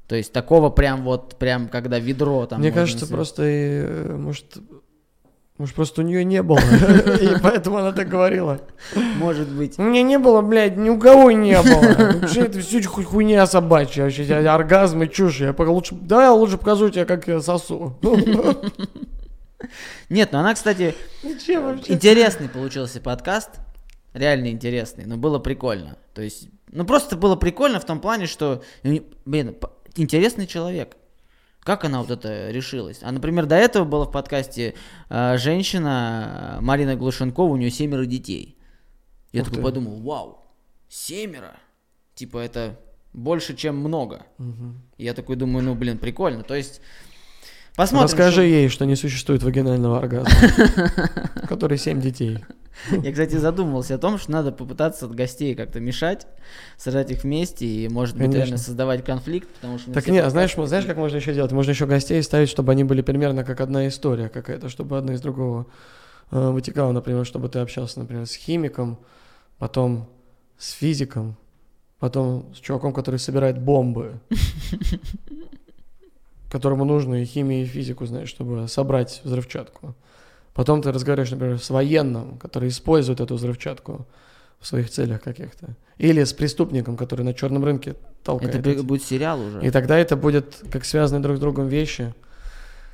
То 0.09 0.15
есть 0.15 0.33
такого 0.33 0.71
прям 0.71 1.03
вот, 1.03 1.37
прям 1.37 1.69
когда 1.69 1.99
ведро 1.99 2.47
там. 2.47 2.61
Мне 2.61 2.71
кажется, 2.71 3.07
сделать. 3.07 3.19
просто, 3.19 3.43
э, 3.45 4.17
может, 4.17 4.57
может, 5.59 5.75
просто 5.75 6.03
у 6.03 6.05
нее 6.05 6.23
не 6.23 6.43
было, 6.43 6.59
и 7.21 7.41
поэтому 7.43 7.79
она 7.79 7.93
так 7.93 8.09
говорила. 8.09 8.61
Может 9.17 9.49
быть. 9.49 9.79
У 9.79 9.83
меня 9.83 10.03
не 10.03 10.19
было, 10.19 10.43
блядь, 10.43 10.77
ни 10.77 10.91
у 10.91 10.99
кого 10.99 11.31
не 11.31 11.57
было. 11.63 12.19
Вообще 12.21 12.43
это 12.43 12.61
все 12.61 12.83
хуй- 12.83 13.05
хуйня 13.05 13.47
собачья. 13.47 14.05
Вообще 14.05 14.25
оргазм 14.35 15.03
и 15.05 15.11
чушь. 15.11 15.41
Я 15.41 15.55
пока 15.55 15.71
лучше, 15.71 15.95
давай 15.95 16.27
я 16.27 16.33
лучше 16.33 16.59
покажу 16.59 16.91
тебе, 16.91 17.07
как 17.07 17.27
я 17.27 17.41
сосу. 17.41 17.99
Нет, 20.11 20.29
ну 20.33 20.39
она, 20.41 20.55
кстати, 20.55 20.95
интересный 21.23 22.49
получился 22.51 23.01
подкаст. 23.01 23.51
Реально 24.13 24.49
интересный, 24.49 25.07
но 25.07 25.17
было 25.17 25.39
прикольно. 25.39 25.97
То 26.15 26.21
есть, 26.23 26.49
ну 26.71 26.85
просто 26.85 27.17
было 27.17 27.37
прикольно 27.37 27.81
в 27.81 27.85
том 27.87 28.01
плане, 28.01 28.27
что, 28.27 28.63
блин, 29.25 29.57
интересный 29.95 30.47
человек. 30.47 30.97
Как 31.67 31.85
она 31.85 32.01
вот 32.01 32.13
это 32.13 32.51
решилась? 32.53 33.01
А, 33.03 33.11
например, 33.11 33.45
до 33.47 33.57
этого 33.57 33.85
была 33.85 34.05
в 34.05 34.13
подкасте 34.13 34.75
э, 35.11 35.37
женщина, 35.37 36.59
э, 36.59 36.61
Марина 36.61 36.95
Глушенкова, 36.95 37.51
у 37.53 37.57
нее 37.57 37.73
семеро 37.73 38.05
детей. 38.07 38.57
Я 39.33 39.43
Ух 39.43 39.49
такой 39.49 39.63
ты. 39.63 39.65
подумал, 39.65 40.01
вау, 40.01 40.39
семеро? 40.89 41.57
Типа 42.15 42.39
это 42.39 42.79
больше, 43.13 43.57
чем 43.57 43.79
много. 43.79 44.27
Я 44.97 45.13
такой 45.13 45.35
думаю, 45.35 45.65
ну, 45.65 45.75
блин, 45.75 45.99
прикольно. 45.99 46.45
То 46.45 46.55
есть, 46.55 46.81
посмотрим. 47.75 48.05
Расскажи 48.05 48.33
что- 48.33 48.43
ей, 48.43 48.69
что 48.69 48.87
не 48.87 48.95
существует 48.95 49.43
вагинального 49.43 49.99
оргазма, 49.99 50.31
который 51.49 51.79
семь 51.79 52.01
детей. 52.01 52.45
Я, 53.03 53.11
кстати, 53.11 53.37
задумывался 53.37 53.95
о 53.95 53.99
том, 53.99 54.19
что 54.19 54.31
надо 54.31 54.53
попытаться 54.53 55.07
от 55.07 55.15
гостей 55.15 55.55
как-то 55.55 55.81
мешать, 55.81 56.27
сажать 56.77 57.11
их 57.11 57.25
вместе 57.25 57.67
и, 57.67 57.89
может 57.89 58.17
быть, 58.17 58.33
реально 58.33 58.59
создавать 58.59 59.05
конфликт, 59.05 59.49
потому 59.55 59.79
что... 59.79 59.93
Так 59.93 60.05
все 60.05 60.13
не, 60.13 60.19
подкасты 60.19 60.33
знаешь, 60.33 60.69
знаешь, 60.69 60.85
как 60.85 60.97
можно 60.97 61.17
еще 61.17 61.35
делать? 61.35 61.53
Можно 61.53 61.71
еще 61.71 61.87
гостей 61.87 62.23
ставить, 62.23 62.49
чтобы 62.49 62.73
они 62.73 62.85
были 62.85 63.03
примерно 63.03 63.45
как 63.45 63.61
одна 63.61 63.89
история 63.89 64.29
какая-то, 64.29 64.69
чтобы 64.69 64.99
одна 64.99 65.15
из 65.15 65.21
другого 65.21 65.67
э, 66.31 66.51
вытекала, 66.51 66.93
например, 66.93 67.25
чтобы 67.25 67.49
ты 67.49 67.61
общался, 67.61 68.01
например, 68.01 68.27
с 68.27 68.35
химиком, 68.35 68.99
потом 69.59 70.09
с 70.59 70.73
физиком, 70.73 71.37
потом 71.99 72.53
с 72.55 72.59
чуваком, 72.59 72.93
который 72.93 73.19
собирает 73.19 73.61
бомбы, 73.61 74.21
которому 76.51 76.85
нужно 76.85 77.23
и 77.23 77.25
химию, 77.25 77.63
и 77.63 77.67
физику, 77.67 78.07
знаешь, 78.07 78.29
чтобы 78.29 78.69
собрать 78.69 79.21
взрывчатку. 79.25 79.95
Потом 80.57 80.81
ты 80.83 80.91
разговариваешь, 80.91 81.31
например, 81.31 81.59
с 81.61 81.71
военным, 81.71 82.39
который 82.39 82.69
использует 82.71 83.21
эту 83.21 83.35
взрывчатку 83.37 84.07
в 84.59 84.67
своих 84.67 84.91
целях 84.91 85.21
каких-то. 85.23 85.77
Или 85.99 86.25
с 86.25 86.33
преступником, 86.33 86.97
который 86.97 87.23
на 87.25 87.35
черном 87.35 87.63
рынке 87.65 87.95
толкает. 88.25 88.55
Это 88.55 88.71
эти- 88.71 88.79
бу- 88.79 88.83
будет 88.83 89.03
сериал 89.05 89.39
уже. 89.41 89.61
и 89.65 89.71
тогда 89.71 89.99
это 89.99 90.17
будет 90.17 90.63
как 90.73 90.85
связанные 90.85 91.23
друг 91.23 91.37
с 91.37 91.41
другом 91.41 91.69
вещи. 91.69 92.15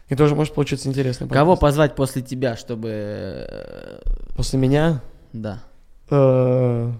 И 0.09 0.17
тоже 0.17 0.35
может 0.35 0.55
получиться 0.55 0.89
интересный 0.89 1.29
Кого 1.29 1.57
позвать 1.57 1.95
после 1.95 2.21
тебя, 2.21 2.57
чтобы... 2.57 2.89
э, 2.91 4.01
После 4.37 4.59
меня? 4.59 5.01
Да. 5.33 5.63
э, 6.11 6.93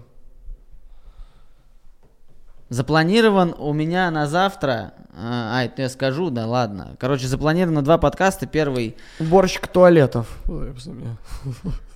Запланирован 2.73 3.53
у 3.59 3.71
меня 3.71 4.09
на 4.09 4.25
завтра... 4.25 4.93
А, 5.15 5.63
это 5.63 5.83
я 5.83 5.89
скажу, 5.89 6.31
да 6.31 6.47
ладно. 6.47 6.95
Короче, 6.99 7.27
запланировано 7.27 7.83
два 7.83 7.99
подкаста. 7.99 8.47
Первый... 8.47 8.97
Уборщик 9.19 9.67
туалетов. 9.67 10.27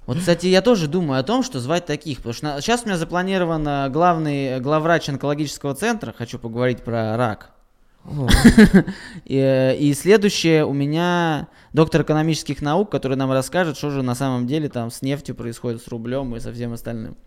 Вот, 0.06 0.20
кстати, 0.20 0.46
я 0.46 0.62
тоже 0.62 0.88
думаю 0.88 1.20
о 1.20 1.24
том, 1.24 1.42
что 1.42 1.60
звать 1.60 1.88
таких, 1.88 2.18
потому 2.20 2.34
что 2.34 2.62
сейчас 2.62 2.84
у 2.84 2.86
меня 2.86 2.98
запланирован 2.98 3.68
э, 3.68 3.90
главный 3.90 4.60
главврач 4.60 5.10
онкологического 5.10 5.74
центра, 5.74 6.14
хочу 6.16 6.38
поговорить 6.38 6.84
про 6.84 7.18
рак. 7.18 7.50
И, 9.26 9.36
э, 9.36 9.76
и 9.76 9.94
следующее 9.94 10.64
у 10.64 10.74
меня 10.74 11.48
доктор 11.74 12.04
экономических 12.04 12.62
наук, 12.62 12.90
который 12.90 13.18
нам 13.18 13.32
расскажет, 13.32 13.78
что 13.78 13.90
же 13.90 14.02
на 14.02 14.16
самом 14.16 14.48
деле 14.48 14.70
там 14.70 14.92
с 14.92 15.02
нефтью 15.02 15.36
происходит, 15.36 15.82
с 15.82 15.88
рублем 15.90 16.36
и 16.36 16.40
со 16.40 16.54
всем 16.54 16.72
остальным. 16.72 17.18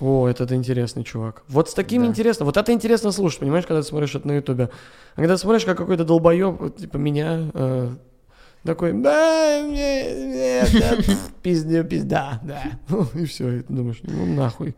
О, 0.00 0.26
этот 0.28 0.52
интересный 0.52 1.04
чувак. 1.04 1.42
Вот 1.48 1.70
с 1.70 1.74
таким 1.74 2.02
Да. 2.02 2.08
интересно. 2.08 2.44
Вот 2.44 2.56
это 2.56 2.72
интересно 2.72 3.12
слушать, 3.12 3.40
понимаешь, 3.40 3.66
когда 3.66 3.82
ты 3.82 3.88
смотришь 3.88 4.14
это 4.14 4.26
на 4.26 4.32
Ютубе. 4.32 4.68
А 5.14 5.20
когда 5.20 5.36
смотришь, 5.36 5.64
как 5.64 5.76
какой-то 5.78 6.04
долбоеб, 6.04 6.60
вот, 6.60 6.76
типа 6.78 6.96
меня, 6.96 7.50
э, 7.54 7.90
такой, 8.64 8.92
да, 8.92 9.62
мне, 9.64 10.04
мне, 10.16 10.62
да, 10.80 10.96
пизде, 11.42 11.84
пизда, 11.84 12.40
да. 12.42 12.62
Ну, 12.88 13.06
И 13.14 13.24
все, 13.26 13.58
и 13.58 13.60
ты 13.62 13.72
думаешь, 13.72 13.98
ну 14.02 14.24
нахуй. 14.26 14.74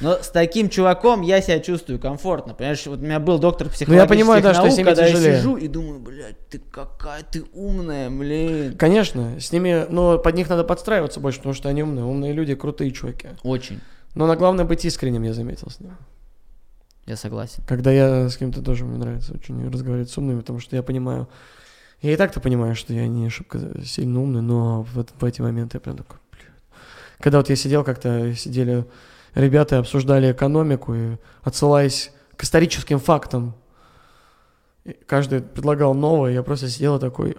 Но 0.00 0.14
с 0.14 0.28
таким 0.28 0.68
чуваком 0.68 1.22
я 1.22 1.40
себя 1.40 1.58
чувствую 1.60 1.98
комфортно. 1.98 2.54
Понимаешь, 2.54 2.84
вот 2.86 2.98
у 2.98 3.02
меня 3.02 3.20
был 3.20 3.38
доктор 3.38 3.68
Ну, 3.86 3.94
я 3.94 4.06
понимаю, 4.06 4.42
да, 4.42 4.52
что 4.54 4.70
с 4.70 4.76
ними 4.76 4.86
когда 4.86 5.06
я 5.06 5.12
тяжелее. 5.12 5.38
сижу 5.38 5.56
и 5.56 5.68
думаю, 5.68 6.00
блядь, 6.00 6.48
ты 6.48 6.58
какая 6.70 7.22
ты 7.22 7.44
умная, 7.54 8.10
блин. 8.10 8.76
Конечно, 8.76 9.38
с 9.40 9.52
ними, 9.52 9.86
но 9.88 10.18
под 10.18 10.34
них 10.34 10.48
надо 10.50 10.64
подстраиваться 10.64 11.20
больше, 11.20 11.38
потому 11.38 11.54
что 11.54 11.68
они 11.68 11.82
умные. 11.82 12.04
Умные 12.04 12.32
люди, 12.32 12.54
крутые 12.54 12.90
чуваки. 12.90 13.28
Очень, 13.42 13.80
Но 14.16 14.26
на 14.26 14.34
главное 14.34 14.64
быть 14.64 14.84
искренним, 14.86 15.24
я 15.24 15.34
заметил 15.34 15.70
с 15.70 15.78
ними. 15.78 15.94
я 17.04 17.16
согласен. 17.16 17.62
Когда 17.68 17.92
я 17.92 18.30
с 18.30 18.38
кем-то 18.38 18.62
тоже, 18.62 18.86
мне 18.86 18.96
нравится 18.96 19.34
очень 19.34 19.70
разговаривать 19.70 20.08
с 20.08 20.16
умными, 20.16 20.40
потому 20.40 20.58
что 20.58 20.74
я 20.74 20.82
понимаю, 20.82 21.28
я 22.00 22.14
и 22.14 22.16
так-то 22.16 22.40
понимаю, 22.40 22.74
что 22.74 22.94
я 22.94 23.06
не 23.08 23.28
шибко 23.28 23.58
сильно 23.84 24.22
умный, 24.22 24.40
но 24.40 24.86
вот 24.94 25.12
в 25.20 25.22
эти 25.22 25.42
моменты 25.42 25.76
я 25.76 25.80
прям 25.80 25.98
такой, 25.98 26.16
блядь. 26.32 26.46
Когда 27.20 27.38
вот 27.38 27.50
я 27.50 27.56
сидел 27.56 27.84
как-то, 27.84 28.34
сидели 28.34 28.86
ребята 29.34 29.76
и 29.76 29.78
обсуждали 29.80 30.32
экономику, 30.32 30.94
и 30.94 31.16
отсылаясь 31.42 32.10
к 32.38 32.44
историческим 32.44 32.98
фактам, 32.98 33.54
каждый 35.06 35.42
предлагал 35.42 35.92
новое, 35.92 36.32
я 36.32 36.42
просто 36.42 36.70
сидел 36.70 36.98
такой... 36.98 37.36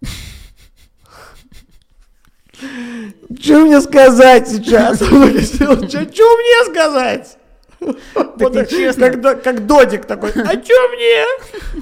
Что 3.40 3.58
мне 3.60 3.80
сказать 3.80 4.48
сейчас? 4.48 4.98
Что 5.00 5.14
мне 5.16 6.64
сказать? 6.70 7.36
Вот 7.80 8.52
так, 8.54 9.22
как, 9.22 9.42
как 9.42 9.66
додик 9.66 10.04
такой, 10.04 10.30
а 10.30 10.52
что 10.52 10.88
мне? 10.90 11.24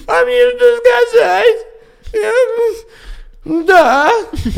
А 0.06 0.24
мне 0.24 0.50
что 0.56 0.76
сказать? 0.78 1.56
Я- 2.14 3.64
Да. 3.66 4.10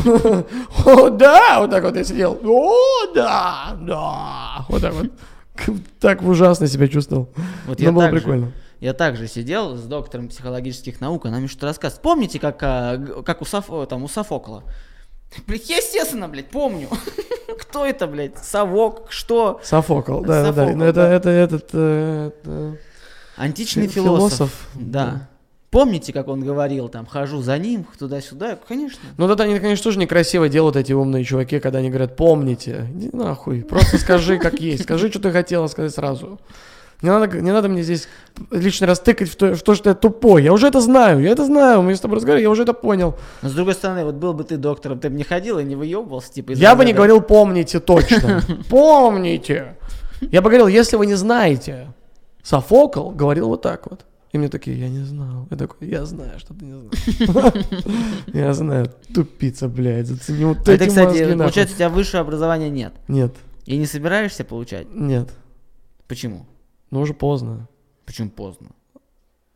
О, 0.85 1.09
да. 1.09 1.59
Вот 1.59 1.71
так 1.71 1.83
вот 1.83 1.95
я 1.95 2.03
сидел. 2.03 2.39
О, 2.43 3.07
да, 3.13 3.77
да. 3.81 4.65
Вот 4.69 4.81
так 4.81 4.93
вот. 4.93 5.07
Так 5.99 6.21
ужасно 6.23 6.67
себя 6.67 6.87
чувствовал. 6.87 7.29
Вот 7.65 7.79
Но 7.79 7.83
я 7.85 7.91
было 7.91 8.03
так 8.05 8.13
же. 8.13 8.19
прикольно. 8.19 8.51
Я 8.79 8.93
также 8.93 9.27
сидел 9.27 9.75
с 9.77 9.83
доктором 9.83 10.27
психологических 10.29 10.99
наук, 10.99 11.25
она 11.25 11.39
мне 11.39 11.47
что-то 11.47 11.67
рассказывает. 11.67 12.01
Помните, 12.01 12.39
как, 12.39 12.57
а, 12.61 12.97
как 13.25 13.41
у, 13.41 13.45
Соф, 13.45 13.65
там, 13.87 14.03
у 14.03 14.07
Софокла? 14.09 14.63
Блядь, 15.47 15.69
естественно, 15.69 16.27
блядь, 16.29 16.49
помню. 16.49 16.87
Кто 17.59 17.85
это, 17.85 18.07
блядь? 18.07 18.37
Совок? 18.37 19.07
Что? 19.09 19.59
Софокл, 19.63 20.21
да, 20.21 20.43
да, 20.43 20.51
да. 20.51 20.61
Софокл, 20.63 20.77
Ну, 20.77 20.85
это, 20.85 20.93
да. 20.95 21.13
это, 21.13 21.29
этот, 21.29 21.69
э, 21.73 22.31
это 22.43 22.77
Античный 23.35 23.87
фи- 23.87 23.95
философ. 23.95 24.67
Да. 24.75 25.05
Да. 25.05 25.29
Помните, 25.71 26.13
как 26.13 26.27
он 26.27 26.41
говорил, 26.41 26.87
там, 26.87 27.07
хожу 27.07 27.41
за 27.41 27.57
ним, 27.57 27.87
туда-сюда? 27.97 28.59
Конечно. 28.67 28.99
Ну, 29.17 29.27
это 29.27 29.43
они, 29.43 29.59
конечно, 29.59 29.83
тоже 29.83 29.97
некрасиво 29.97 30.47
делают, 30.47 30.75
эти 30.75 30.93
умные 30.93 31.23
чуваки, 31.23 31.59
когда 31.59 31.79
они 31.79 31.89
говорят, 31.89 32.15
помните. 32.15 32.87
Иди 32.95 33.09
нахуй, 33.11 33.63
просто 33.63 33.97
скажи, 33.97 34.37
как 34.37 34.59
есть. 34.59 34.83
Скажи, 34.83 35.09
что 35.09 35.19
ты 35.19 35.31
хотела 35.31 35.65
сказать 35.65 35.91
сразу. 35.93 36.39
Не 37.03 37.09
надо, 37.09 37.41
не 37.41 37.51
надо 37.51 37.67
мне 37.67 37.83
здесь 37.83 38.07
лишний 38.49 38.87
раз 38.87 39.01
тыкать 39.01 39.29
в 39.29 39.35
то, 39.35 39.55
в 39.55 39.61
то, 39.61 39.75
что 39.75 39.89
я 39.89 39.93
тупой. 39.93 40.41
Я 40.41 40.53
уже 40.53 40.67
это 40.67 40.79
знаю, 40.79 41.19
я 41.19 41.31
это 41.31 41.45
знаю. 41.45 41.81
Мы 41.81 41.93
с 41.93 41.99
тобой 41.99 42.15
разговаривали, 42.15 42.43
я 42.43 42.49
уже 42.49 42.63
это 42.63 42.71
понял. 42.73 43.17
Но 43.41 43.49
с 43.49 43.51
другой 43.51 43.73
стороны, 43.73 44.05
вот 44.05 44.15
был 44.15 44.33
бы 44.33 44.45
ты 44.45 44.55
доктором, 44.55 44.99
ты 44.99 45.09
бы 45.09 45.17
не 45.17 45.25
ходил 45.25 45.59
и 45.59 45.65
не 45.65 45.75
выебывался, 45.75 46.31
типа, 46.31 46.51
Я 46.53 46.75
бы 46.75 46.85
не 46.85 46.93
говорил 46.93 47.19
«помните» 47.19 47.81
точно. 47.81 48.41
Помните. 48.69 49.75
Я 50.21 50.41
бы 50.41 50.49
говорил, 50.49 50.67
если 50.67 50.95
вы 50.95 51.05
не 51.05 51.15
знаете. 51.15 51.89
Софокл 52.41 53.09
говорил 53.09 53.49
вот 53.49 53.61
так 53.61 53.85
вот. 53.91 54.05
И 54.31 54.37
мне 54.37 54.47
такие, 54.47 54.79
я 54.79 54.87
не 54.87 55.03
знал. 55.03 55.47
Я 55.51 55.57
такой, 55.57 55.89
я 55.89 56.05
знаю, 56.05 56.39
что 56.39 56.53
ты 56.53 56.63
не 56.63 56.89
знаешь. 57.27 57.65
Я 58.33 58.53
знаю, 58.53 58.91
тупица, 59.13 59.67
блядь, 59.67 60.07
зацени 60.07 60.45
вот 60.45 60.67
А 60.67 60.71
эти 60.71 60.87
кстати, 60.87 61.35
получается, 61.35 61.75
у 61.75 61.77
тебя 61.77 61.89
высшее 61.89 62.21
образование 62.21 62.69
нет. 62.69 62.93
Нет, 63.07 63.35
И 63.65 63.77
не 63.77 63.85
собираешься 63.85 64.43
получать? 64.45 64.87
нет. 64.93 65.29
Почему? 66.07 66.47
Ну 66.93 67.01
уже 67.01 67.15
поздно. 67.15 67.67
Почему 68.05 68.29
поздно? 68.29 68.69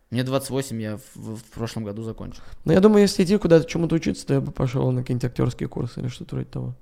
Мне 0.09 0.23
28, 0.23 0.81
я 0.81 0.97
в, 0.97 1.35
в 1.35 1.43
прошлом 1.53 1.83
году 1.83 2.01
закончил. 2.01 2.41
Но 2.65 2.73
я 2.73 2.79
думаю, 2.79 3.03
если 3.03 3.23
идти 3.23 3.37
куда-то 3.37 3.69
чему-то 3.69 3.93
учиться, 3.93 4.25
то 4.25 4.33
я 4.33 4.41
бы 4.41 4.51
пошел 4.51 4.91
на 4.91 5.01
какие-нибудь 5.01 5.25
актерские 5.25 5.69
курсы 5.69 5.99
или 5.99 6.07
что-то 6.07 6.33
вроде 6.33 6.49
того. 6.49 6.73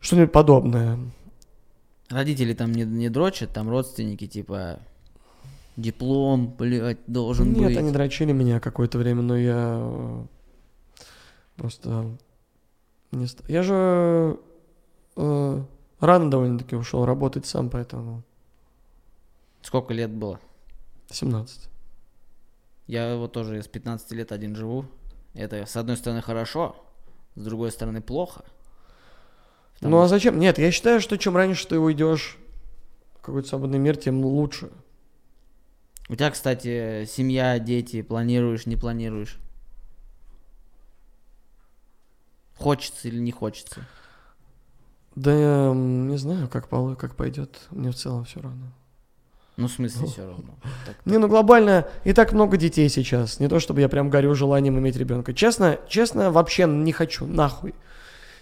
Что-нибудь 0.00 0.32
подобное. 0.32 0.98
Родители 2.08 2.52
там 2.52 2.72
не, 2.72 2.82
не 2.82 3.08
дрочат, 3.10 3.54
там 3.54 3.70
родственники, 3.70 4.26
типа, 4.26 4.80
диплом, 5.76 6.52
блядь, 6.58 6.98
должен 7.06 7.52
Нет, 7.52 7.66
быть. 7.66 7.76
они 7.76 7.92
дрочили 7.92 8.32
меня 8.32 8.58
какое-то 8.58 8.98
время, 8.98 9.22
но 9.22 9.36
я 9.36 9.78
э, 9.80 10.24
просто 11.54 12.06
не 13.12 13.28
Я 13.46 13.62
же 13.62 14.36
э, 15.14 15.62
рано 16.00 16.28
довольно-таки 16.28 16.74
ушел 16.74 17.04
работать 17.04 17.46
сам, 17.46 17.70
поэтому 17.70 18.24
Сколько 19.62 19.94
лет 19.94 20.10
было? 20.10 20.40
17. 21.10 21.68
Я 22.86 23.16
вот 23.16 23.32
тоже 23.32 23.62
с 23.62 23.68
15 23.68 24.10
лет 24.12 24.32
один 24.32 24.56
живу. 24.56 24.86
Это, 25.34 25.64
с 25.64 25.76
одной 25.76 25.96
стороны, 25.96 26.22
хорошо, 26.22 26.76
с 27.36 27.44
другой 27.44 27.70
стороны, 27.70 28.00
плохо. 28.00 28.44
Потому 29.74 29.96
ну 29.96 30.02
а 30.02 30.08
зачем? 30.08 30.38
Нет, 30.38 30.58
я 30.58 30.70
считаю, 30.70 31.00
что 31.00 31.16
чем 31.16 31.36
раньше 31.36 31.66
ты 31.66 31.78
уйдешь 31.78 32.36
в 33.14 33.22
какой-то 33.22 33.48
свободный 33.48 33.78
мир, 33.78 33.96
тем 33.96 34.24
лучше. 34.24 34.70
У 36.08 36.16
тебя, 36.16 36.30
кстати, 36.30 37.04
семья, 37.06 37.58
дети, 37.58 38.02
планируешь, 38.02 38.66
не 38.66 38.76
планируешь? 38.76 39.38
Хочется 42.56 43.08
или 43.08 43.20
не 43.20 43.30
хочется? 43.30 43.86
Да 45.14 45.32
я 45.32 45.72
не 45.72 46.16
знаю, 46.18 46.48
как, 46.48 46.68
как 46.98 47.14
пойдет. 47.14 47.68
Мне 47.70 47.90
в 47.90 47.94
целом 47.94 48.24
все 48.24 48.40
равно. 48.40 48.66
Ну, 49.60 49.68
в 49.68 49.72
смысле, 49.72 50.06
все 50.06 50.26
равно. 50.26 50.54
Так- 50.86 50.96
Не, 51.04 51.18
ну 51.18 51.28
глобально 51.28 51.86
и 52.04 52.12
так 52.14 52.32
много 52.32 52.56
детей 52.56 52.88
сейчас. 52.88 53.40
Не 53.40 53.48
то, 53.48 53.60
чтобы 53.60 53.80
я 53.82 53.88
прям 53.90 54.08
горю 54.08 54.34
желанием 54.34 54.78
иметь 54.78 54.96
ребенка. 54.96 55.34
Честно, 55.34 55.78
честно, 55.86 56.30
вообще 56.32 56.66
не 56.66 56.92
хочу, 56.92 57.26
нахуй. 57.26 57.74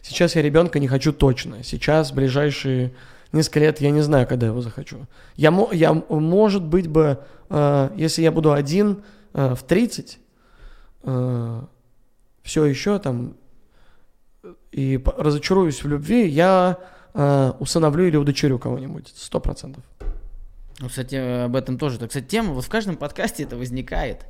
Сейчас 0.01 0.37
я 0.37 0.43
ребенка 0.43 0.79
не 0.79 0.87
хочу 0.87 1.13
точно. 1.13 1.65
Сейчас, 1.65 2.13
ближайшие 2.13 2.93
несколько 3.33 3.59
лет, 3.61 3.81
я 3.81 3.91
не 3.91 4.01
знаю, 4.01 4.29
когда 4.29 4.47
его 4.47 4.61
захочу. 4.61 5.07
Я, 5.35 5.53
я 5.73 5.93
может 5.93 6.63
быть 6.63 6.87
бы, 6.87 7.19
э, 7.51 7.91
если 7.97 8.23
я 8.23 8.31
буду 8.31 8.53
один 8.53 9.03
э, 9.35 9.55
в 9.57 9.63
30, 9.65 10.19
все 11.03 12.65
еще 12.65 12.99
там, 12.99 13.35
э, 14.45 14.55
и 14.73 15.03
разочаруюсь 15.17 15.83
в 15.83 15.89
любви, 15.89 16.29
я 16.29 16.79
э, 17.15 17.53
усыновлю 17.59 18.07
или 18.07 18.17
удочерю 18.17 18.59
кого-нибудь. 18.59 19.13
Сто 19.17 19.41
процентов. 19.41 19.83
Ну, 20.81 20.89
кстати, 20.89 21.45
об 21.45 21.57
этом 21.57 21.79
тоже. 21.79 21.97
Это, 21.97 22.07
кстати, 22.09 22.25
тема, 22.27 22.53
вот 22.53 22.65
в 22.65 22.69
каждом 22.69 22.97
подкасте 22.97 23.43
это 23.43 23.57
возникает, 23.57 24.27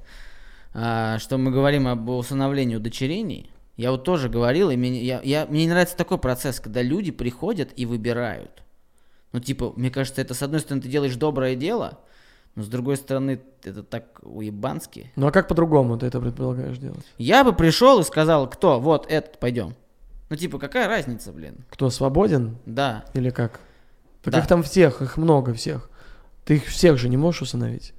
а, 0.74 1.18
что 1.18 1.36
мы 1.38 1.50
говорим 1.50 1.86
об 1.86 2.08
усыновлении 2.08 2.76
удочерении. 2.76 3.50
Я 3.76 3.90
вот 3.92 4.04
тоже 4.04 4.28
говорил, 4.28 4.70
и 4.70 4.76
мне, 4.76 5.02
я, 5.04 5.20
я- 5.22 5.46
мне 5.46 5.64
не 5.64 5.70
нравится 5.70 5.96
такой 5.96 6.18
процесс, 6.18 6.58
когда 6.58 6.82
люди 6.82 7.10
приходят 7.12 7.70
и 7.76 7.86
выбирают. 7.86 8.62
Ну, 9.32 9.40
типа, 9.40 9.72
мне 9.76 9.90
кажется, 9.90 10.20
это, 10.22 10.34
с 10.34 10.42
одной 10.42 10.60
стороны, 10.60 10.82
ты 10.82 10.88
делаешь 10.88 11.14
доброе 11.16 11.54
дело, 11.54 12.00
но, 12.54 12.62
с 12.62 12.68
другой 12.68 12.96
стороны, 12.96 13.40
это 13.62 13.82
так 13.82 14.18
уебански. 14.22 15.12
Ну 15.16 15.26
а 15.26 15.30
как 15.30 15.46
по-другому 15.48 15.96
ты 15.98 16.06
это 16.06 16.18
предполагаешь 16.18 16.78
делать? 16.78 17.04
Я 17.18 17.44
бы 17.44 17.52
пришел 17.52 18.00
и 18.00 18.04
сказал, 18.04 18.48
кто, 18.50 18.80
вот 18.80 19.06
этот, 19.10 19.38
пойдем. 19.38 19.74
Ну, 20.30 20.36
типа, 20.36 20.58
какая 20.58 20.88
разница, 20.88 21.30
блин? 21.32 21.64
Кто 21.70 21.88
свободен 21.90 22.56
Да. 22.66 23.04
или 23.14 23.30
как? 23.30 23.60
Так 24.22 24.32
Да. 24.32 24.40
их 24.40 24.46
там 24.48 24.62
всех, 24.62 25.02
их 25.02 25.16
много 25.18 25.54
всех. 25.54 25.88
Ты 26.48 26.54
их 26.54 26.64
всех 26.64 26.96
же 26.96 27.10
не 27.10 27.18
можешь 27.18 27.42
усыновить. 27.42 27.92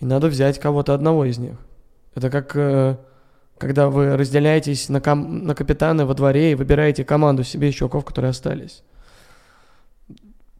И 0.00 0.06
надо 0.06 0.28
взять 0.28 0.58
кого-то 0.58 0.94
одного 0.94 1.26
из 1.26 1.36
них. 1.36 1.56
Это 2.14 2.30
как 2.30 2.56
э, 2.56 2.96
когда 3.58 3.90
вы 3.90 4.16
разделяетесь 4.16 4.88
на, 4.88 5.02
ком- 5.02 5.44
на 5.44 5.54
капитаны 5.54 6.06
во 6.06 6.14
дворе 6.14 6.52
и 6.52 6.54
выбираете 6.54 7.04
команду 7.04 7.44
себе 7.44 7.68
из 7.68 7.74
чуваков, 7.74 8.06
которые 8.06 8.30
остались. 8.30 8.84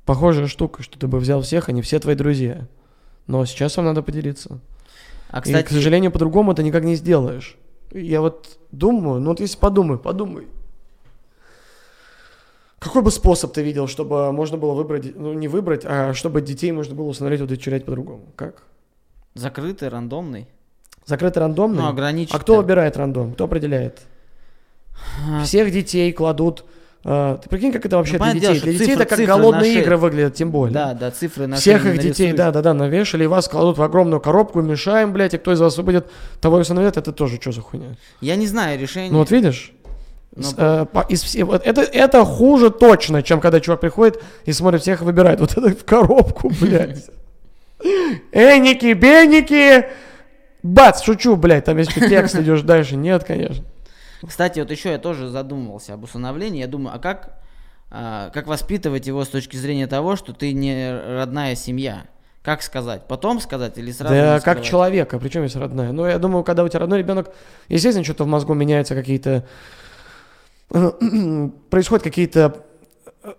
Похожая 0.04 0.48
штука, 0.48 0.82
что 0.82 0.98
ты 0.98 1.06
бы 1.06 1.18
взял 1.18 1.40
всех, 1.40 1.70
они 1.70 1.80
все 1.80 1.98
твои 1.98 2.14
друзья. 2.14 2.68
Но 3.26 3.46
сейчас 3.46 3.78
вам 3.78 3.86
надо 3.86 4.02
поделиться. 4.02 4.58
А, 5.30 5.38
И, 5.38 5.40
к 5.40 5.44
кстати, 5.44 5.72
сожалению, 5.72 6.10
по-другому 6.12 6.52
ты 6.52 6.62
никак 6.62 6.84
не 6.84 6.94
сделаешь. 6.94 7.56
Я 7.90 8.20
вот 8.20 8.58
думаю, 8.70 9.18
ну 9.18 9.30
вот 9.30 9.40
если 9.40 9.56
подумай, 9.56 9.96
подумай. 9.96 10.46
Какой 12.82 13.02
бы 13.02 13.10
способ 13.12 13.52
ты 13.52 13.62
видел, 13.62 13.86
чтобы 13.86 14.32
можно 14.32 14.56
было 14.56 14.72
выбрать, 14.74 15.14
ну 15.16 15.32
не 15.34 15.46
выбрать, 15.46 15.82
а 15.84 16.14
чтобы 16.14 16.40
детей 16.40 16.72
можно 16.72 16.94
было 16.94 17.06
усыновить, 17.06 17.40
удочерять 17.40 17.84
по-другому? 17.84 18.22
Как? 18.34 18.64
Закрытый, 19.34 19.88
рандомный. 19.88 20.48
Закрытый 21.06 21.40
рандомный? 21.42 21.82
Ну, 21.82 21.88
ограничить. 21.88 22.34
а 22.34 22.38
кто 22.38 22.56
выбирает 22.56 22.96
рандом? 22.96 23.34
Кто 23.34 23.44
определяет? 23.44 24.00
А, 25.28 25.42
Всех 25.44 25.70
детей 25.72 26.12
кладут... 26.12 26.64
э, 27.04 27.38
ты 27.42 27.48
прикинь, 27.48 27.72
как 27.72 27.84
это 27.86 27.96
вообще 27.96 28.18
Ну, 28.18 28.24
для 28.24 28.34
детей? 28.34 28.40
дело, 28.48 28.60
Для 28.60 28.72
детей 28.72 28.86
цифры- 28.86 29.02
это 29.04 29.16
как 29.16 29.26
голодные 29.26 29.80
игры 29.80 29.96
выглядят, 29.96 30.34
тем 30.34 30.50
более. 30.50 30.74
Да, 30.74 30.94
да, 30.94 31.10
цифры 31.10 31.46
на 31.46 31.56
Всех 31.56 31.86
их 31.86 31.98
детей, 31.98 32.32
да-да-да, 32.32 32.74
навешали, 32.74 33.24
и 33.24 33.26
вас 33.26 33.48
кладут 33.48 33.78
в 33.78 33.82
огромную 33.82 34.20
коробку, 34.20 34.60
мешаем, 34.60 35.12
блядь, 35.12 35.34
и 35.34 35.38
кто 35.38 35.52
из 35.52 35.60
вас 35.60 35.76
выбудет, 35.76 36.08
того 36.40 36.58
и 36.58 36.60
усыновят, 36.62 36.96
это 36.96 37.12
тоже 37.12 37.40
что 37.40 37.52
за 37.52 37.60
хуйня? 37.62 37.96
Я 38.20 38.36
не 38.36 38.46
знаю 38.46 38.78
решение. 38.78 39.10
Ну 39.12 39.18
вот 39.18 39.30
видишь? 39.30 39.72
С- 40.36 40.54
э, 40.56 40.86
по- 40.86 41.06
из 41.08 41.34
это, 41.36 41.82
это 41.82 42.24
хуже 42.24 42.70
точно, 42.70 43.22
чем 43.22 43.40
когда 43.40 43.60
чувак 43.60 43.80
приходит 43.80 44.22
и 44.44 44.52
смотрит 44.52 44.80
всех 44.82 45.02
и 45.02 45.04
выбирает. 45.04 45.40
Вот 45.40 45.52
это 45.52 45.70
в 45.74 45.84
коробку, 45.84 46.50
блядь. 46.60 47.04
Эники, 48.32 48.92
беники. 48.92 49.86
Бац, 50.62 51.02
шучу, 51.02 51.36
блядь, 51.36 51.64
там 51.64 51.76
если 51.78 52.08
текст 52.08 52.36
идешь 52.36 52.62
дальше. 52.62 52.96
Нет, 52.96 53.24
конечно. 53.24 53.64
Кстати, 54.26 54.60
вот 54.60 54.70
еще 54.70 54.90
я 54.90 54.98
тоже 54.98 55.28
задумывался 55.28 55.94
об 55.94 56.04
усыновлении. 56.04 56.60
Я 56.60 56.68
думаю, 56.68 56.94
а 56.94 56.98
как, 57.00 57.40
а, 57.90 58.30
как 58.30 58.46
воспитывать 58.46 59.06
его 59.06 59.24
с 59.24 59.28
точки 59.28 59.56
зрения 59.56 59.88
того, 59.88 60.14
что 60.14 60.32
ты 60.32 60.52
не 60.52 60.96
родная 61.18 61.56
семья? 61.56 62.04
Как 62.42 62.62
сказать? 62.62 63.06
Потом 63.08 63.40
сказать 63.40 63.78
или 63.78 63.90
сразу? 63.92 64.14
Да, 64.14 64.40
как 64.40 64.62
человека, 64.62 65.18
причем 65.18 65.42
есть 65.42 65.56
родная. 65.56 65.92
Ну, 65.92 66.06
я 66.06 66.18
думаю, 66.18 66.44
когда 66.44 66.64
у 66.64 66.68
тебя 66.68 66.80
родной 66.80 66.98
ребенок, 67.00 67.30
естественно, 67.68 68.04
что-то 68.04 68.24
в 68.24 68.28
мозгу 68.28 68.54
меняется, 68.54 68.94
какие-то... 68.94 69.44
Происходят 71.70 72.02
какие-то 72.02 72.64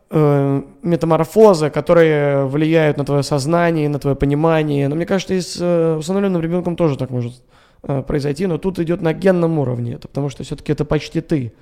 э, 0.09 0.61
метаморфозы, 0.81 1.69
которые 1.69 2.45
влияют 2.45 2.97
на 2.97 3.05
твое 3.05 3.23
сознание, 3.23 3.89
на 3.89 3.99
твое 3.99 4.15
понимание. 4.15 4.87
Но 4.87 4.95
мне 4.95 5.05
кажется, 5.05 5.33
и 5.33 5.41
с 5.41 5.57
э, 5.59 5.95
усыновленным 5.97 6.41
ребенком 6.41 6.75
тоже 6.75 6.97
так 6.97 7.09
может 7.09 7.41
э, 7.83 8.01
произойти, 8.03 8.47
но 8.47 8.57
тут 8.57 8.79
идет 8.79 9.01
на 9.01 9.13
генном 9.13 9.59
уровне, 9.59 9.93
это 9.93 10.07
потому 10.07 10.29
что 10.29 10.43
все-таки 10.43 10.71
это 10.71 10.85
почти 10.85 11.21
ты. 11.21 11.53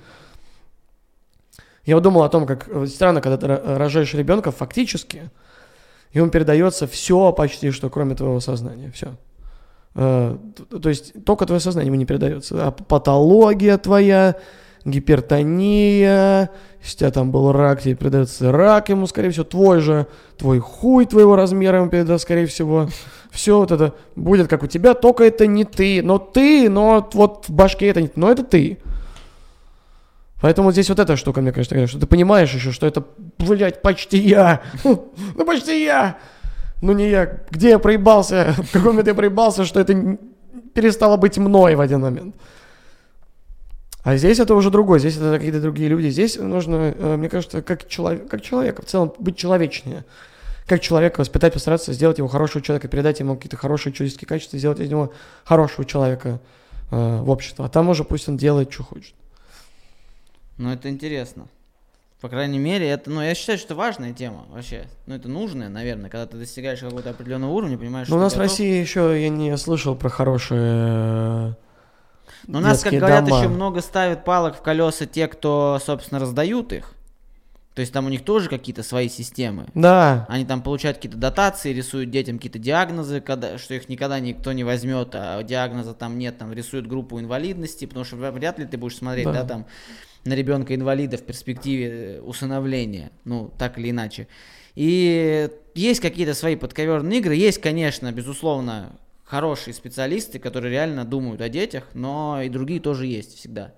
Я 1.84 1.96
вот 1.96 2.04
думал 2.04 2.22
о 2.22 2.28
том, 2.28 2.46
как 2.46 2.68
э, 2.68 2.86
странно, 2.86 3.20
когда 3.20 3.36
ты 3.36 3.46
ро- 3.46 3.76
рожаешь 3.76 4.14
ребенка, 4.14 4.52
фактически, 4.52 5.30
ему 6.12 6.28
передается 6.30 6.86
все 6.86 7.32
почти, 7.32 7.70
что 7.70 7.90
кроме 7.90 8.14
твоего 8.14 8.40
сознания, 8.40 8.90
все. 8.92 9.16
то 9.94 10.38
есть 10.88 11.24
только 11.24 11.46
твое 11.46 11.60
сознание 11.60 11.88
ему 11.88 11.96
не 11.96 12.06
передается, 12.06 12.66
а 12.66 12.70
патология 12.70 13.78
твоя, 13.78 14.36
гипертония, 14.84 16.50
если 16.82 16.96
у 16.96 16.98
тебя 16.98 17.10
там 17.10 17.30
был 17.30 17.52
рак, 17.52 17.82
тебе 17.82 17.94
передается 17.94 18.50
рак 18.50 18.88
ему, 18.88 19.06
скорее 19.06 19.30
всего, 19.30 19.44
твой 19.44 19.80
же, 19.80 20.06
твой 20.36 20.58
хуй 20.58 21.06
твоего 21.06 21.36
размера 21.36 21.78
ему 21.78 21.88
передаст, 21.88 22.24
скорее 22.24 22.46
всего. 22.46 22.88
Все 23.30 23.58
вот 23.58 23.70
это 23.70 23.94
будет 24.16 24.48
как 24.48 24.62
у 24.62 24.66
тебя, 24.66 24.94
только 24.94 25.24
это 25.24 25.46
не 25.46 25.64
ты, 25.64 26.02
но 26.02 26.18
ты, 26.18 26.68
но 26.68 27.08
вот 27.12 27.48
в 27.48 27.52
башке 27.52 27.88
это 27.88 28.02
не 28.02 28.08
ты, 28.08 28.20
но 28.20 28.30
это 28.30 28.42
ты. 28.42 28.78
Поэтому 30.42 30.72
здесь 30.72 30.88
вот 30.88 30.98
эта 30.98 31.16
штука, 31.16 31.40
мне 31.40 31.52
кажется, 31.52 31.86
что 31.86 32.00
ты 32.00 32.06
понимаешь 32.06 32.52
еще, 32.52 32.72
что 32.72 32.86
это, 32.86 33.04
блядь, 33.38 33.80
почти 33.80 34.18
я. 34.18 34.60
Ну, 34.84 35.44
почти 35.46 35.84
я. 35.84 36.18
Ну, 36.82 36.92
не 36.92 37.10
я. 37.10 37.38
Где 37.50 37.70
я 37.70 37.78
проебался? 37.78 38.54
В 38.58 38.72
каком 38.72 38.88
момент 38.88 39.06
я 39.06 39.14
проебался, 39.14 39.64
что 39.64 39.78
это 39.78 40.18
перестало 40.74 41.16
быть 41.16 41.38
мной 41.38 41.76
в 41.76 41.80
один 41.80 42.00
момент. 42.00 42.34
А 44.04 44.16
здесь 44.16 44.40
это 44.40 44.54
уже 44.54 44.70
другое, 44.70 44.98
здесь 44.98 45.16
это 45.16 45.36
какие-то 45.36 45.60
другие 45.60 45.88
люди. 45.88 46.08
Здесь 46.08 46.36
нужно, 46.36 46.92
э, 46.96 47.16
мне 47.16 47.28
кажется, 47.28 47.62
как, 47.62 47.88
человек, 47.88 48.28
как 48.28 48.42
человека 48.42 48.82
в 48.82 48.86
целом 48.86 49.12
быть 49.18 49.36
человечнее. 49.36 50.04
Как 50.66 50.80
человека 50.80 51.20
воспитать, 51.20 51.52
постараться 51.52 51.92
сделать 51.92 52.18
его 52.18 52.28
хорошего 52.28 52.62
человека, 52.62 52.88
передать 52.88 53.20
ему 53.20 53.36
какие-то 53.36 53.56
хорошие 53.56 53.92
человеческие 53.92 54.26
качества, 54.28 54.58
сделать 54.58 54.80
из 54.80 54.88
него 54.90 55.12
хорошего 55.44 55.84
человека 55.84 56.40
э, 56.90 57.18
в 57.20 57.30
общество. 57.30 57.66
А 57.66 57.68
там 57.68 57.88
уже 57.90 58.02
пусть 58.04 58.28
он 58.28 58.36
делает, 58.36 58.72
что 58.72 58.82
хочет. 58.82 59.14
Ну, 60.58 60.70
это 60.72 60.88
интересно. 60.88 61.46
По 62.20 62.28
крайней 62.28 62.58
мере, 62.60 62.88
это, 62.88 63.10
ну, 63.10 63.20
я 63.20 63.34
считаю, 63.34 63.58
что 63.58 63.74
важная 63.74 64.12
тема 64.12 64.44
вообще. 64.50 64.86
Ну, 65.06 65.14
это 65.16 65.28
нужная, 65.28 65.68
наверное, 65.68 66.08
когда 66.08 66.26
ты 66.26 66.36
достигаешь 66.36 66.78
какого-то 66.78 67.10
определенного 67.10 67.50
уровня, 67.50 67.76
понимаешь, 67.76 68.08
Но 68.08 68.14
у 68.16 68.18
что 68.18 68.24
нас 68.24 68.32
ты 68.32 68.38
в 68.38 68.42
готов. 68.42 68.52
России 68.52 68.80
еще 68.80 69.20
я 69.20 69.28
не 69.28 69.56
слышал 69.56 69.96
про 69.96 70.08
хорошие 70.08 71.56
Но 72.46 72.58
у 72.58 72.62
нас, 72.62 72.82
как 72.82 72.94
говорят, 72.94 73.24
дома. 73.24 73.38
еще 73.38 73.48
много 73.48 73.80
ставят 73.80 74.24
палок 74.24 74.56
в 74.56 74.62
колеса 74.62 75.06
те, 75.06 75.28
кто, 75.28 75.80
собственно, 75.84 76.20
раздают 76.20 76.72
их. 76.72 76.94
То 77.74 77.80
есть 77.80 77.92
там 77.92 78.04
у 78.04 78.10
них 78.10 78.22
тоже 78.22 78.50
какие-то 78.50 78.82
свои 78.82 79.08
системы. 79.08 79.66
Да, 79.74 80.26
Они 80.28 80.44
там 80.44 80.60
получают 80.62 80.98
какие-то 80.98 81.16
дотации, 81.16 81.72
рисуют 81.72 82.10
детям 82.10 82.36
какие-то 82.36 82.58
диагнозы, 82.58 83.22
когда, 83.22 83.56
что 83.56 83.72
их 83.72 83.88
никогда 83.88 84.20
никто 84.20 84.52
не 84.52 84.62
возьмет, 84.62 85.10
а 85.14 85.42
диагноза 85.42 85.94
там 85.94 86.18
нет, 86.18 86.36
там 86.36 86.52
рисуют 86.52 86.86
группу 86.86 87.18
инвалидности, 87.18 87.86
потому 87.86 88.04
что 88.04 88.16
вряд 88.16 88.58
ли 88.58 88.66
ты 88.66 88.76
будешь 88.76 88.96
смотреть, 88.96 89.24
Да. 89.24 89.32
да, 89.32 89.44
там 89.44 89.66
на 90.24 90.34
ребенка 90.34 90.74
инвалида 90.74 91.16
в 91.16 91.22
перспективе 91.22 92.16
э, 92.18 92.20
усыновления, 92.20 93.10
ну, 93.24 93.50
так 93.58 93.78
или 93.78 93.90
иначе. 93.90 94.28
И 94.74 95.48
есть 95.74 96.00
какие-то 96.00 96.34
свои 96.34 96.56
подковерные 96.56 97.20
игры, 97.20 97.34
есть, 97.34 97.60
конечно, 97.60 98.12
безусловно, 98.12 98.92
хорошие 99.24 99.74
специалисты, 99.74 100.38
которые 100.38 100.72
реально 100.72 101.04
думают 101.04 101.40
о 101.40 101.48
детях, 101.48 101.84
но 101.94 102.40
и 102.42 102.48
другие 102.48 102.80
тоже 102.80 103.06
есть 103.06 103.36
всегда. 103.36 103.72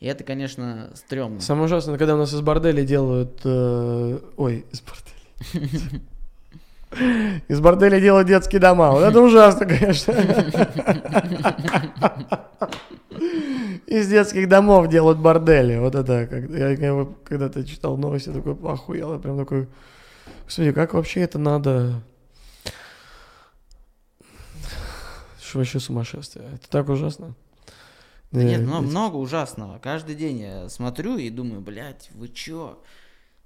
И 0.00 0.06
это, 0.06 0.24
конечно, 0.24 0.90
стрёмно. 0.94 1.40
самое 1.40 1.66
ужасное, 1.66 1.96
когда 1.96 2.14
у 2.14 2.18
нас 2.18 2.32
из 2.32 2.40
борделей 2.40 2.84
делают... 2.84 3.40
э, 3.44 4.18
ой, 4.36 4.66
из 4.70 4.82
борделей. 4.82 6.02
Из 7.48 7.60
борделей 7.60 8.00
делают 8.00 8.28
детские 8.28 8.60
дома. 8.60 8.92
Вот 8.92 9.02
это 9.02 9.20
ужасно, 9.20 9.66
конечно. 9.66 10.14
Из 13.86 14.08
детских 14.08 14.48
домов 14.48 14.88
делают 14.88 15.18
бордели. 15.18 15.78
Вот 15.78 15.94
это, 15.94 16.28
я, 16.50 17.06
когда-то 17.24 17.64
читал 17.64 17.96
новости, 17.96 18.30
такой 18.30 18.56
охуел. 18.72 19.14
Я 19.14 19.18
прям 19.18 19.38
такой, 19.38 19.68
господи, 20.44 20.72
как 20.72 20.94
вообще 20.94 21.20
это 21.22 21.38
надо... 21.38 22.02
Что 25.40 25.43
вообще 25.58 25.80
сумасшествие. 25.80 26.46
Это 26.54 26.68
так 26.68 26.88
ужасно. 26.88 27.34
Да 28.30 28.42
нет, 28.42 28.60
Э, 28.60 28.64
но 28.64 28.78
эти- 28.80 28.86
много 28.86 29.16
ужасного. 29.16 29.78
Каждый 29.78 30.14
день 30.16 30.40
я 30.40 30.68
смотрю 30.68 31.16
и 31.18 31.30
думаю, 31.30 31.60
блядь, 31.60 32.10
вы 32.14 32.28
чё? 32.28 32.78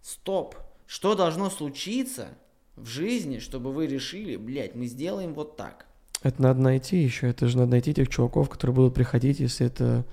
Стоп. 0.02 0.54
Что 0.86 1.14
должно 1.14 1.50
случиться 1.50 2.28
в 2.76 2.86
жизни, 2.86 3.38
чтобы 3.38 3.72
вы 3.72 3.86
решили, 3.86 4.36
блядь, 4.36 4.74
мы 4.74 4.86
сделаем 4.86 5.34
вот 5.34 5.56
так? 5.56 5.84
Это 6.22 6.40
надо 6.40 6.60
найти 6.60 6.96
еще. 6.96 7.28
Это 7.28 7.46
же 7.46 7.58
надо 7.58 7.72
найти 7.72 7.92
тех 7.92 8.08
чуваков, 8.08 8.48
которые 8.48 8.74
будут 8.74 8.94
приходить, 8.94 9.40
если 9.40 9.66
это 9.66 10.04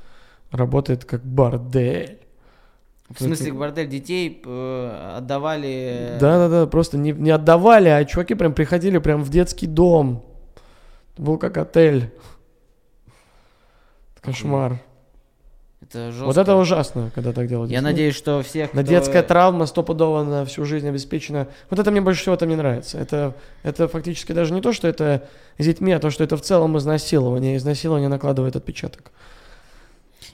работает 0.51 1.05
как 1.05 1.23
бордель. 1.23 2.19
В 3.09 3.21
смысле, 3.23 3.53
в 3.53 3.57
бордель 3.59 3.87
детей 3.87 4.41
э, 4.43 5.13
отдавали... 5.17 6.17
Да-да-да, 6.19 6.65
просто 6.67 6.97
не, 6.97 7.11
не 7.11 7.29
отдавали, 7.29 7.87
а 7.87 8.03
чуваки 8.03 8.33
прям 8.33 8.53
приходили 8.53 8.97
прям 8.97 9.23
в 9.23 9.29
детский 9.29 9.67
дом. 9.67 10.25
Это 11.15 11.23
был 11.23 11.37
как 11.37 11.57
отель. 11.57 12.11
Кошмар. 14.21 14.79
Это 15.81 16.11
жестко. 16.11 16.25
Вот 16.25 16.37
это 16.37 16.55
ужасно, 16.55 17.11
когда 17.13 17.31
так 17.31 17.47
делают. 17.47 17.71
Я 17.71 17.81
Ну, 17.81 17.89
надеюсь, 17.89 18.15
что 18.15 18.41
всех, 18.41 18.73
На 18.73 18.81
кто- 18.81 18.89
детская 18.91 19.21
травма 19.21 19.65
стопудово 19.67 20.23
на 20.23 20.43
всю 20.45 20.65
жизнь 20.65 20.87
обеспечена. 20.87 21.47
Вот 21.69 21.79
это 21.79 21.91
мне 21.91 22.01
больше 22.01 22.21
всего 22.21 22.35
там 22.35 22.49
не 22.49 22.55
нравится. 22.55 22.97
Это, 22.97 23.35
это 23.63 23.87
фактически 23.87 24.31
даже 24.31 24.53
не 24.53 24.61
то, 24.61 24.73
что 24.73 24.87
это 24.87 25.27
с 25.59 25.63
детьми, 25.63 25.91
а 25.93 25.99
то, 25.99 26.09
что 26.09 26.23
это 26.23 26.37
в 26.37 26.41
целом 26.41 26.75
изнасилование. 26.77 27.55
Изнасилование 27.57 28.09
накладывает 28.09 28.55
отпечаток. 28.55 29.11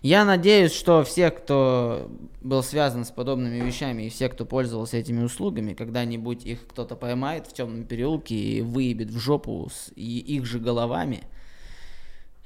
Я 0.02 0.26
надеюсь, 0.26 0.74
что 0.74 1.04
всех, 1.04 1.36
кто 1.36 2.10
был 2.41 2.64
связан 2.64 3.06
с 3.06 3.12
подобными 3.12 3.64
вещами, 3.64 4.04
и 4.04 4.10
все, 4.10 4.30
кто 4.30 4.45
пользовался 4.45 4.97
этими 4.97 5.24
услугами, 5.24 5.74
когда-нибудь 5.74 6.43
их 6.43 6.66
кто-то 6.68 6.95
поймает 6.95 7.45
в 7.45 7.54
темном 7.54 7.84
переулке 7.84 8.34
и 8.36 8.62
выебет 8.62 9.12
в 9.12 9.20
жопу 9.20 9.70
с 9.72 9.91
их 9.95 10.45
же 10.45 10.58
головами. 10.60 11.22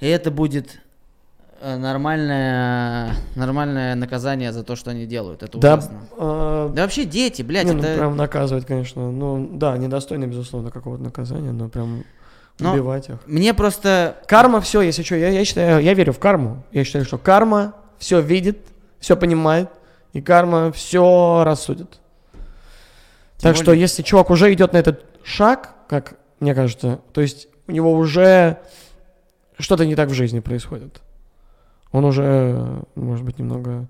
И 0.01 0.05
это 0.07 0.31
будет 0.31 0.81
э, 1.61 1.77
нормальное, 1.77 3.13
нормальное 3.35 3.95
наказание 3.95 4.51
за 4.51 4.65
то, 4.65 4.75
что 4.75 4.91
они 4.91 5.05
делают. 5.05 5.41
Это 5.41 5.57
Да, 5.57 5.75
ужасно. 5.75 5.99
э, 6.17 6.71
Да 6.73 6.81
вообще 6.81 7.05
дети, 7.05 7.41
блядь, 7.41 7.67
не, 7.67 7.71
ну, 7.71 7.79
это... 7.79 7.95
прям 7.95 8.17
наказывать, 8.17 8.65
конечно. 8.65 9.09
Ну, 9.09 9.49
да, 9.53 9.77
недостойно, 9.77 10.27
безусловно, 10.27 10.71
какого-то 10.71 11.01
наказания, 11.03 11.53
но 11.53 11.69
прям 11.69 12.03
Но- 12.59 12.73
убивать 12.73 13.09
их. 13.09 13.17
Мне 13.25 13.53
просто... 13.53 14.17
Карма 14.27 14.61
все, 14.61 14.81
если 14.81 15.03
что, 15.03 15.15
я, 15.15 15.29
я 15.29 15.43
считаю, 15.45 15.81
я 15.83 15.93
верю 15.93 16.13
в 16.13 16.19
карму. 16.19 16.63
Я 16.71 16.83
считаю, 16.83 17.05
что 17.05 17.17
карма 17.17 17.73
все 17.97 18.21
видит, 18.21 18.59
все 18.99 19.17
понимает, 19.17 19.69
и 20.13 20.21
карма 20.21 20.71
все 20.71 21.43
рассудит. 21.45 21.99
Тем 23.37 23.49
так 23.51 23.55
что, 23.55 23.65
более- 23.65 23.81
если 23.81 24.03
чувак 24.03 24.29
уже 24.29 24.53
идет 24.53 24.73
на 24.73 24.77
этот 24.77 25.03
шаг, 25.23 25.73
как 25.89 26.15
мне 26.39 26.55
кажется, 26.55 26.99
то 27.13 27.21
есть 27.21 27.47
у 27.67 27.71
него 27.71 27.91
уже 27.91 28.57
что-то 29.59 29.85
не 29.85 29.95
так 29.95 30.09
в 30.09 30.13
жизни 30.13 30.39
происходит. 30.39 31.01
Он 31.91 32.05
уже, 32.05 32.83
может 32.95 33.25
быть, 33.25 33.39
немного 33.39 33.87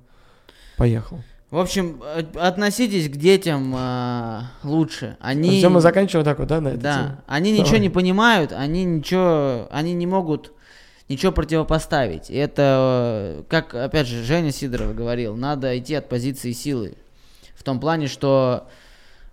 поехал. 0.77 1.19
В 1.51 1.59
общем, 1.59 2.01
э, 2.03 2.23
относитесь 2.39 3.07
к 3.07 3.15
детям 3.17 3.73
э, 3.77 4.41
лучше. 4.63 5.15
Они... 5.19 5.57
Все, 5.59 5.69
мы 5.69 5.79
заканчиваем 5.79 6.25
так 6.25 6.39
вот, 6.39 6.47
да, 6.47 6.59
на 6.59 6.69
этой 6.69 6.79
Да, 6.79 6.97
теме? 6.97 7.17
они 7.27 7.51
ничего 7.51 7.65
Давай. 7.65 7.79
не 7.81 7.89
понимают, 7.89 8.51
они 8.51 8.83
ничего, 8.83 9.67
они 9.71 9.93
не 9.93 10.07
могут 10.07 10.51
ничего 11.07 11.31
противопоставить. 11.31 12.29
И 12.29 12.35
Это, 12.35 13.39
э, 13.39 13.43
как, 13.47 13.73
опять 13.75 14.07
же, 14.07 14.23
Женя 14.23 14.51
Сидоров 14.51 14.95
говорил, 14.95 15.35
надо 15.35 15.77
идти 15.77 15.93
от 15.93 16.09
позиции 16.09 16.51
силы. 16.51 16.95
В 17.55 17.63
том 17.63 17.79
плане, 17.79 18.07
что 18.07 18.67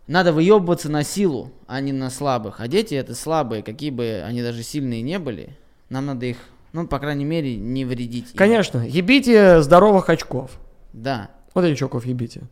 надо 0.06 0.32
выебываться 0.32 0.90
на 0.90 1.04
силу, 1.04 1.50
а 1.66 1.80
не 1.80 1.92
на 1.92 2.10
слабых. 2.10 2.60
А 2.60 2.68
дети 2.68 2.94
это 2.94 3.14
слабые, 3.14 3.62
какие 3.62 3.90
бы 3.90 4.22
они 4.26 4.42
даже 4.42 4.62
сильные 4.62 5.00
не 5.00 5.18
были. 5.18 5.56
Нам 5.88 6.06
надо 6.06 6.26
их, 6.26 6.36
ну, 6.72 6.86
по 6.86 6.98
крайней 6.98 7.24
мере, 7.24 7.56
не 7.56 7.84
вредить. 7.84 8.32
Конечно, 8.34 8.86
ебите 8.86 9.62
здоровых 9.62 10.08
очков. 10.10 10.50
Да. 10.92 11.30
Чуваков 11.76 12.04
ебите. 12.06 12.42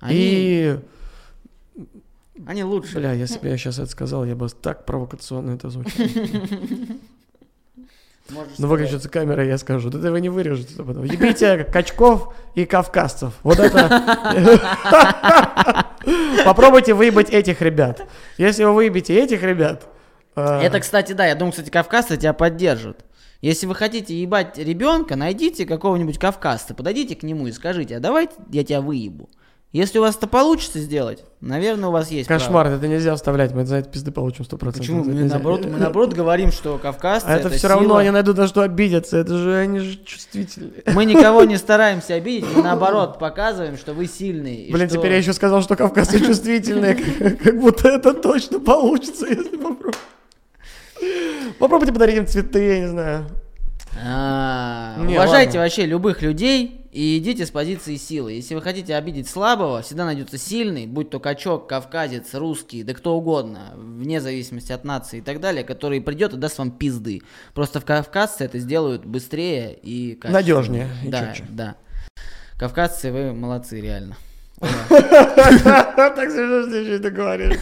Они, 0.00 0.14
И, 0.18 0.78
они 2.46 2.64
лучше. 2.64 2.96
бля, 2.98 3.12
если 3.12 3.38
бы 3.38 3.48
я 3.48 3.56
сейчас 3.56 3.78
это 3.78 3.90
сказал, 3.90 4.24
я 4.24 4.34
бы 4.36 4.48
так 4.48 4.84
провокационно 4.84 5.52
это 5.52 5.70
звучало. 5.70 6.08
Можешь 8.28 8.58
Ну, 8.58 8.66
выключится 8.66 9.08
камера, 9.08 9.44
я 9.44 9.56
скажу. 9.56 9.88
Да 9.88 10.10
вы 10.10 10.20
не 10.20 10.28
вырежете 10.28 10.74
это 10.74 10.82
потом. 10.84 11.04
Ебите 11.04 11.62
качков 11.64 12.34
и 12.56 12.64
кавказцев. 12.66 13.34
Вот 13.44 13.58
это... 13.60 13.86
Попробуйте 16.44 16.94
выебать 16.94 17.30
этих 17.30 17.62
ребят. 17.62 18.04
Если 18.36 18.64
вы 18.64 18.72
выебите 18.72 19.14
этих 19.18 19.42
ребят... 19.42 19.86
э, 20.34 20.60
Это, 20.62 20.80
кстати, 20.80 21.12
да, 21.12 21.26
я 21.26 21.34
думаю, 21.34 21.52
кстати, 21.52 21.70
кавказцы 21.70 22.16
тебя 22.16 22.32
поддержат. 22.32 23.04
Если 23.46 23.66
вы 23.68 23.76
хотите 23.76 24.12
ебать 24.20 24.58
ребенка, 24.58 25.14
найдите 25.14 25.66
какого-нибудь 25.66 26.18
кавказца, 26.18 26.74
подойдите 26.74 27.14
к 27.14 27.22
нему 27.22 27.46
и 27.46 27.52
скажите, 27.52 27.96
а 27.96 28.00
давайте 28.00 28.34
я 28.50 28.64
тебя 28.64 28.80
выебу. 28.80 29.28
Если 29.70 30.00
у 30.00 30.02
вас 30.02 30.16
это 30.16 30.26
получится 30.26 30.80
сделать, 30.80 31.22
наверное, 31.40 31.90
у 31.90 31.92
вас 31.92 32.10
есть 32.10 32.26
право. 32.26 32.40
Кошмар, 32.40 32.66
это 32.66 32.88
нельзя 32.88 33.14
вставлять, 33.14 33.52
мы 33.54 33.64
за 33.64 33.76
это 33.76 33.88
пизды 33.88 34.10
получим 34.10 34.44
100%. 34.44 34.76
Почему? 34.76 35.02
Это 35.02 35.10
Мы 35.10 35.14
нельзя. 35.14 35.34
наоборот, 35.34 35.64
мы 35.64 35.78
наоборот 35.78 36.12
говорим, 36.12 36.50
что 36.50 36.76
кавказцы 36.78 37.26
А 37.28 37.36
это 37.36 37.50
все 37.50 37.58
сила. 37.60 37.70
равно 37.74 37.96
они 37.98 38.10
найдут 38.10 38.36
на 38.36 38.48
что 38.48 38.62
обидеться, 38.62 39.16
это 39.18 39.38
же 39.38 39.54
они 39.54 39.78
же 39.78 39.96
чувствительные. 40.04 40.82
Мы 40.92 41.04
никого 41.04 41.44
не 41.44 41.56
стараемся 41.58 42.14
обидеть, 42.14 42.46
мы 42.52 42.64
наоборот 42.64 43.20
показываем, 43.20 43.76
что 43.76 43.94
вы 43.94 44.06
сильные. 44.08 44.72
Блин, 44.72 44.88
что- 44.88 44.98
теперь 44.98 45.12
я 45.12 45.18
еще 45.18 45.32
сказал, 45.32 45.62
что 45.62 45.76
кавказцы 45.76 46.18
чувствительные, 46.18 46.94
как, 47.18 47.38
как 47.38 47.60
будто 47.60 47.86
это 47.90 48.12
точно 48.12 48.58
получится, 48.58 49.26
если 49.28 49.56
попробовать. 49.56 49.96
Попробуйте 51.58 51.92
подарить 51.92 52.16
им 52.16 52.26
цветы, 52.26 52.58
я 52.66 52.80
не 52.80 52.88
знаю. 52.88 53.26
А, 54.04 54.96
Не, 54.98 55.14
Уважайте 55.16 55.50
ладно. 55.50 55.60
вообще 55.62 55.86
любых 55.86 56.22
людей 56.22 56.82
и 56.92 57.18
идите 57.18 57.44
с 57.46 57.50
позиции 57.50 57.96
силы. 57.96 58.32
Если 58.32 58.54
вы 58.54 58.62
хотите 58.62 58.94
обидеть 58.94 59.28
слабого, 59.28 59.82
всегда 59.82 60.04
найдется 60.04 60.38
сильный, 60.38 60.86
будь 60.86 61.10
то 61.10 61.20
качок, 61.20 61.68
кавказец, 61.68 62.32
русский, 62.34 62.82
да 62.82 62.94
кто 62.94 63.16
угодно, 63.16 63.72
вне 63.76 64.20
зависимости 64.20 64.72
от 64.72 64.84
нации 64.84 65.18
и 65.18 65.22
так 65.22 65.40
далее, 65.40 65.64
который 65.64 66.00
придет 66.00 66.32
и 66.34 66.36
даст 66.36 66.58
вам 66.58 66.70
пизды. 66.70 67.22
Просто 67.54 67.80
в 67.80 67.84
кавказцы 67.84 68.44
это 68.44 68.58
сделают 68.58 69.04
быстрее 69.04 69.74
и 69.74 70.14
качественнее. 70.14 70.32
Надежнее 70.32 70.88
и 71.04 71.08
Да, 71.08 71.26
четче. 71.34 71.44
да. 71.50 71.74
Кавказцы, 72.58 73.12
вы 73.12 73.32
молодцы, 73.34 73.80
реально. 73.80 74.16
Так 74.58 76.30
смешно, 76.30 76.62
что 76.84 76.98
ты 76.98 77.10
говоришь. 77.10 77.58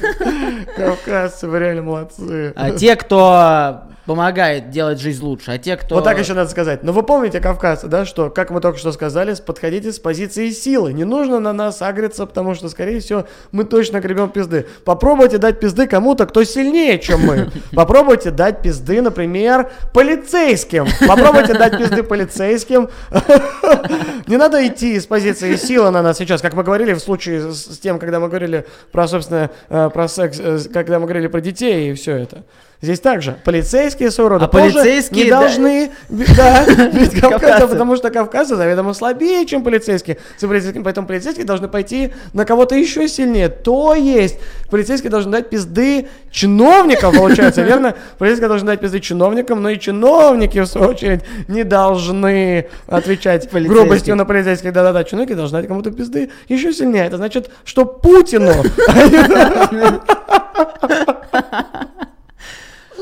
Кавказцы, 0.76 1.48
вы 1.48 1.58
реально 1.58 1.82
молодцы. 1.82 2.52
А 2.54 2.70
те, 2.70 2.94
кто 2.94 3.82
помогает 4.06 4.70
делать 4.70 5.00
жизнь 5.00 5.24
лучше, 5.24 5.50
а 5.52 5.58
те, 5.58 5.76
кто... 5.76 5.96
Вот 5.96 6.04
так 6.04 6.18
еще 6.18 6.34
надо 6.34 6.50
сказать. 6.50 6.82
Но 6.82 6.92
вы 6.92 7.02
помните, 7.02 7.40
кавказцы, 7.40 7.86
да, 7.86 8.04
что, 8.04 8.30
как 8.30 8.50
мы 8.50 8.60
только 8.60 8.78
что 8.78 8.92
сказали, 8.92 9.34
подходите 9.34 9.92
с 9.92 9.98
позиции 9.98 10.50
силы. 10.50 10.92
Не 10.92 11.04
нужно 11.04 11.40
на 11.40 11.52
нас 11.52 11.80
агриться, 11.82 12.26
потому 12.26 12.54
что, 12.54 12.68
скорее 12.68 13.00
всего, 13.00 13.24
мы 13.52 13.64
точно 13.64 14.00
гребем 14.00 14.28
пизды. 14.28 14.66
Попробуйте 14.84 15.38
дать 15.38 15.60
пизды 15.60 15.86
кому-то, 15.86 16.26
кто 16.26 16.44
сильнее, 16.44 16.98
чем 16.98 17.20
мы. 17.20 17.50
Попробуйте 17.74 18.30
дать 18.30 18.62
пизды, 18.62 19.00
например, 19.00 19.70
полицейским. 19.92 20.86
Попробуйте 21.06 21.54
дать 21.54 21.78
пизды 21.78 22.02
полицейским. 22.02 22.90
Не 24.26 24.36
надо 24.36 24.66
идти 24.66 24.98
с 25.00 25.06
позиции 25.06 25.56
силы 25.56 25.90
на 25.90 26.02
нас 26.02 26.18
сейчас, 26.18 26.42
как 26.42 26.54
мы 26.54 26.62
говорили 26.62 26.92
в 26.92 27.00
случае 27.00 27.52
с 27.52 27.78
тем, 27.78 27.98
когда 27.98 28.20
мы 28.20 28.28
говорили 28.28 28.66
про, 28.92 29.08
собственно, 29.08 29.50
э, 29.68 29.90
про 29.92 30.08
секс, 30.08 30.38
э, 30.40 30.58
когда 30.72 30.98
мы 30.98 31.06
говорили 31.06 31.26
про 31.26 31.40
детей 31.40 31.90
и 31.90 31.94
все 31.94 32.16
это. 32.16 32.44
Здесь 32.84 33.00
также 33.00 33.38
полицейские 33.44 34.10
своего 34.10 34.34
рода 34.34 34.44
А 34.44 34.48
тоже 34.48 34.74
полицейские, 34.74 35.24
не 35.24 35.30
да. 35.30 35.40
должны 35.40 35.90
да, 36.10 36.66
бить 36.92 37.18
кавказцев, 37.20 37.70
потому 37.70 37.96
что 37.96 38.10
кавказцы 38.10 38.56
заведомо 38.56 38.92
слабее, 38.92 39.46
чем 39.46 39.64
полицейские. 39.64 40.18
Поэтому 40.38 41.06
полицейские 41.06 41.46
должны 41.46 41.68
пойти 41.68 42.12
на 42.34 42.44
кого-то 42.44 42.74
еще 42.74 43.08
сильнее. 43.08 43.48
То 43.48 43.94
есть 43.94 44.38
полицейские 44.68 45.10
должны 45.10 45.32
дать 45.32 45.48
пизды 45.48 46.08
чиновникам, 46.30 47.16
получается, 47.16 47.62
верно? 47.66 47.94
Полицейские 48.18 48.48
должны 48.48 48.66
дать 48.66 48.80
пизды 48.80 49.00
чиновникам, 49.00 49.62
но 49.62 49.70
и 49.70 49.80
чиновники, 49.80 50.58
в 50.58 50.66
свою 50.66 50.88
очередь, 50.88 51.22
не 51.48 51.64
должны 51.64 52.68
отвечать 52.86 53.50
грубостью 53.50 54.14
на 54.14 54.26
полицейских. 54.26 54.74
Да-да-да, 54.74 55.04
чиновники 55.04 55.32
должны 55.32 55.58
дать 55.58 55.68
кому-то 55.68 55.90
пизды 55.90 56.30
еще 56.48 56.70
сильнее. 56.74 57.06
Это 57.06 57.16
значит, 57.16 57.50
что 57.64 57.86
Путину 57.86 58.52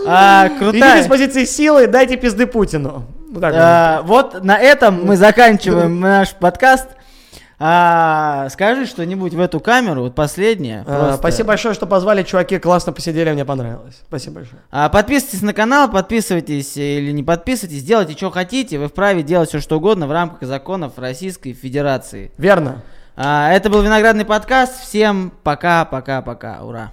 А, 0.07 0.47
идите 0.49 0.59
крутая. 0.59 1.03
с 1.03 1.07
позиции 1.07 1.45
силы, 1.45 1.87
дайте 1.87 2.17
пизды 2.17 2.47
Путину. 2.47 3.05
Вот 3.31 3.41
так. 3.41 3.55
А, 3.57 4.03
вот 4.03 4.45
на 4.45 4.59
этом 4.59 5.05
мы 5.05 5.17
заканчиваем 5.17 6.01
наш 6.01 6.35
подкаст. 6.35 6.89
А, 7.65 8.49
скажи 8.51 8.87
что-нибудь 8.87 9.35
в 9.35 9.41
эту 9.41 9.61
камеру, 9.61 10.03
вот 10.03 10.17
последнее. 10.17 10.83
А, 10.85 10.99
просто. 10.99 11.17
Спасибо 11.19 11.49
большое, 11.49 11.75
что 11.75 11.87
позвали, 11.87 12.25
чуваки, 12.25 12.59
классно 12.59 12.93
посидели, 12.93 13.31
мне 13.31 13.45
понравилось. 13.45 14.01
Спасибо 14.09 14.37
большое. 14.37 14.63
А, 14.73 14.89
подписывайтесь 14.89 15.43
на 15.43 15.53
канал, 15.53 15.89
подписывайтесь 15.89 16.77
или 16.77 17.13
не 17.13 17.23
подписывайтесь, 17.23 17.85
делайте, 17.85 18.15
что 18.17 18.31
хотите. 18.31 18.81
Вы 18.81 18.89
вправе 18.89 19.23
делать 19.23 19.51
все, 19.51 19.61
что 19.61 19.77
угодно 19.77 20.09
в 20.09 20.13
рамках 20.13 20.49
законов 20.49 20.95
Российской 20.97 21.53
Федерации. 21.53 22.33
Верно. 22.37 22.83
А, 23.15 23.53
это 23.53 23.71
был 23.71 23.83
Виноградный 23.83 24.25
подкаст. 24.25 24.83
Всем 24.83 25.33
пока, 25.45 25.85
пока, 25.85 26.21
пока. 26.21 26.65
Ура. 26.65 26.91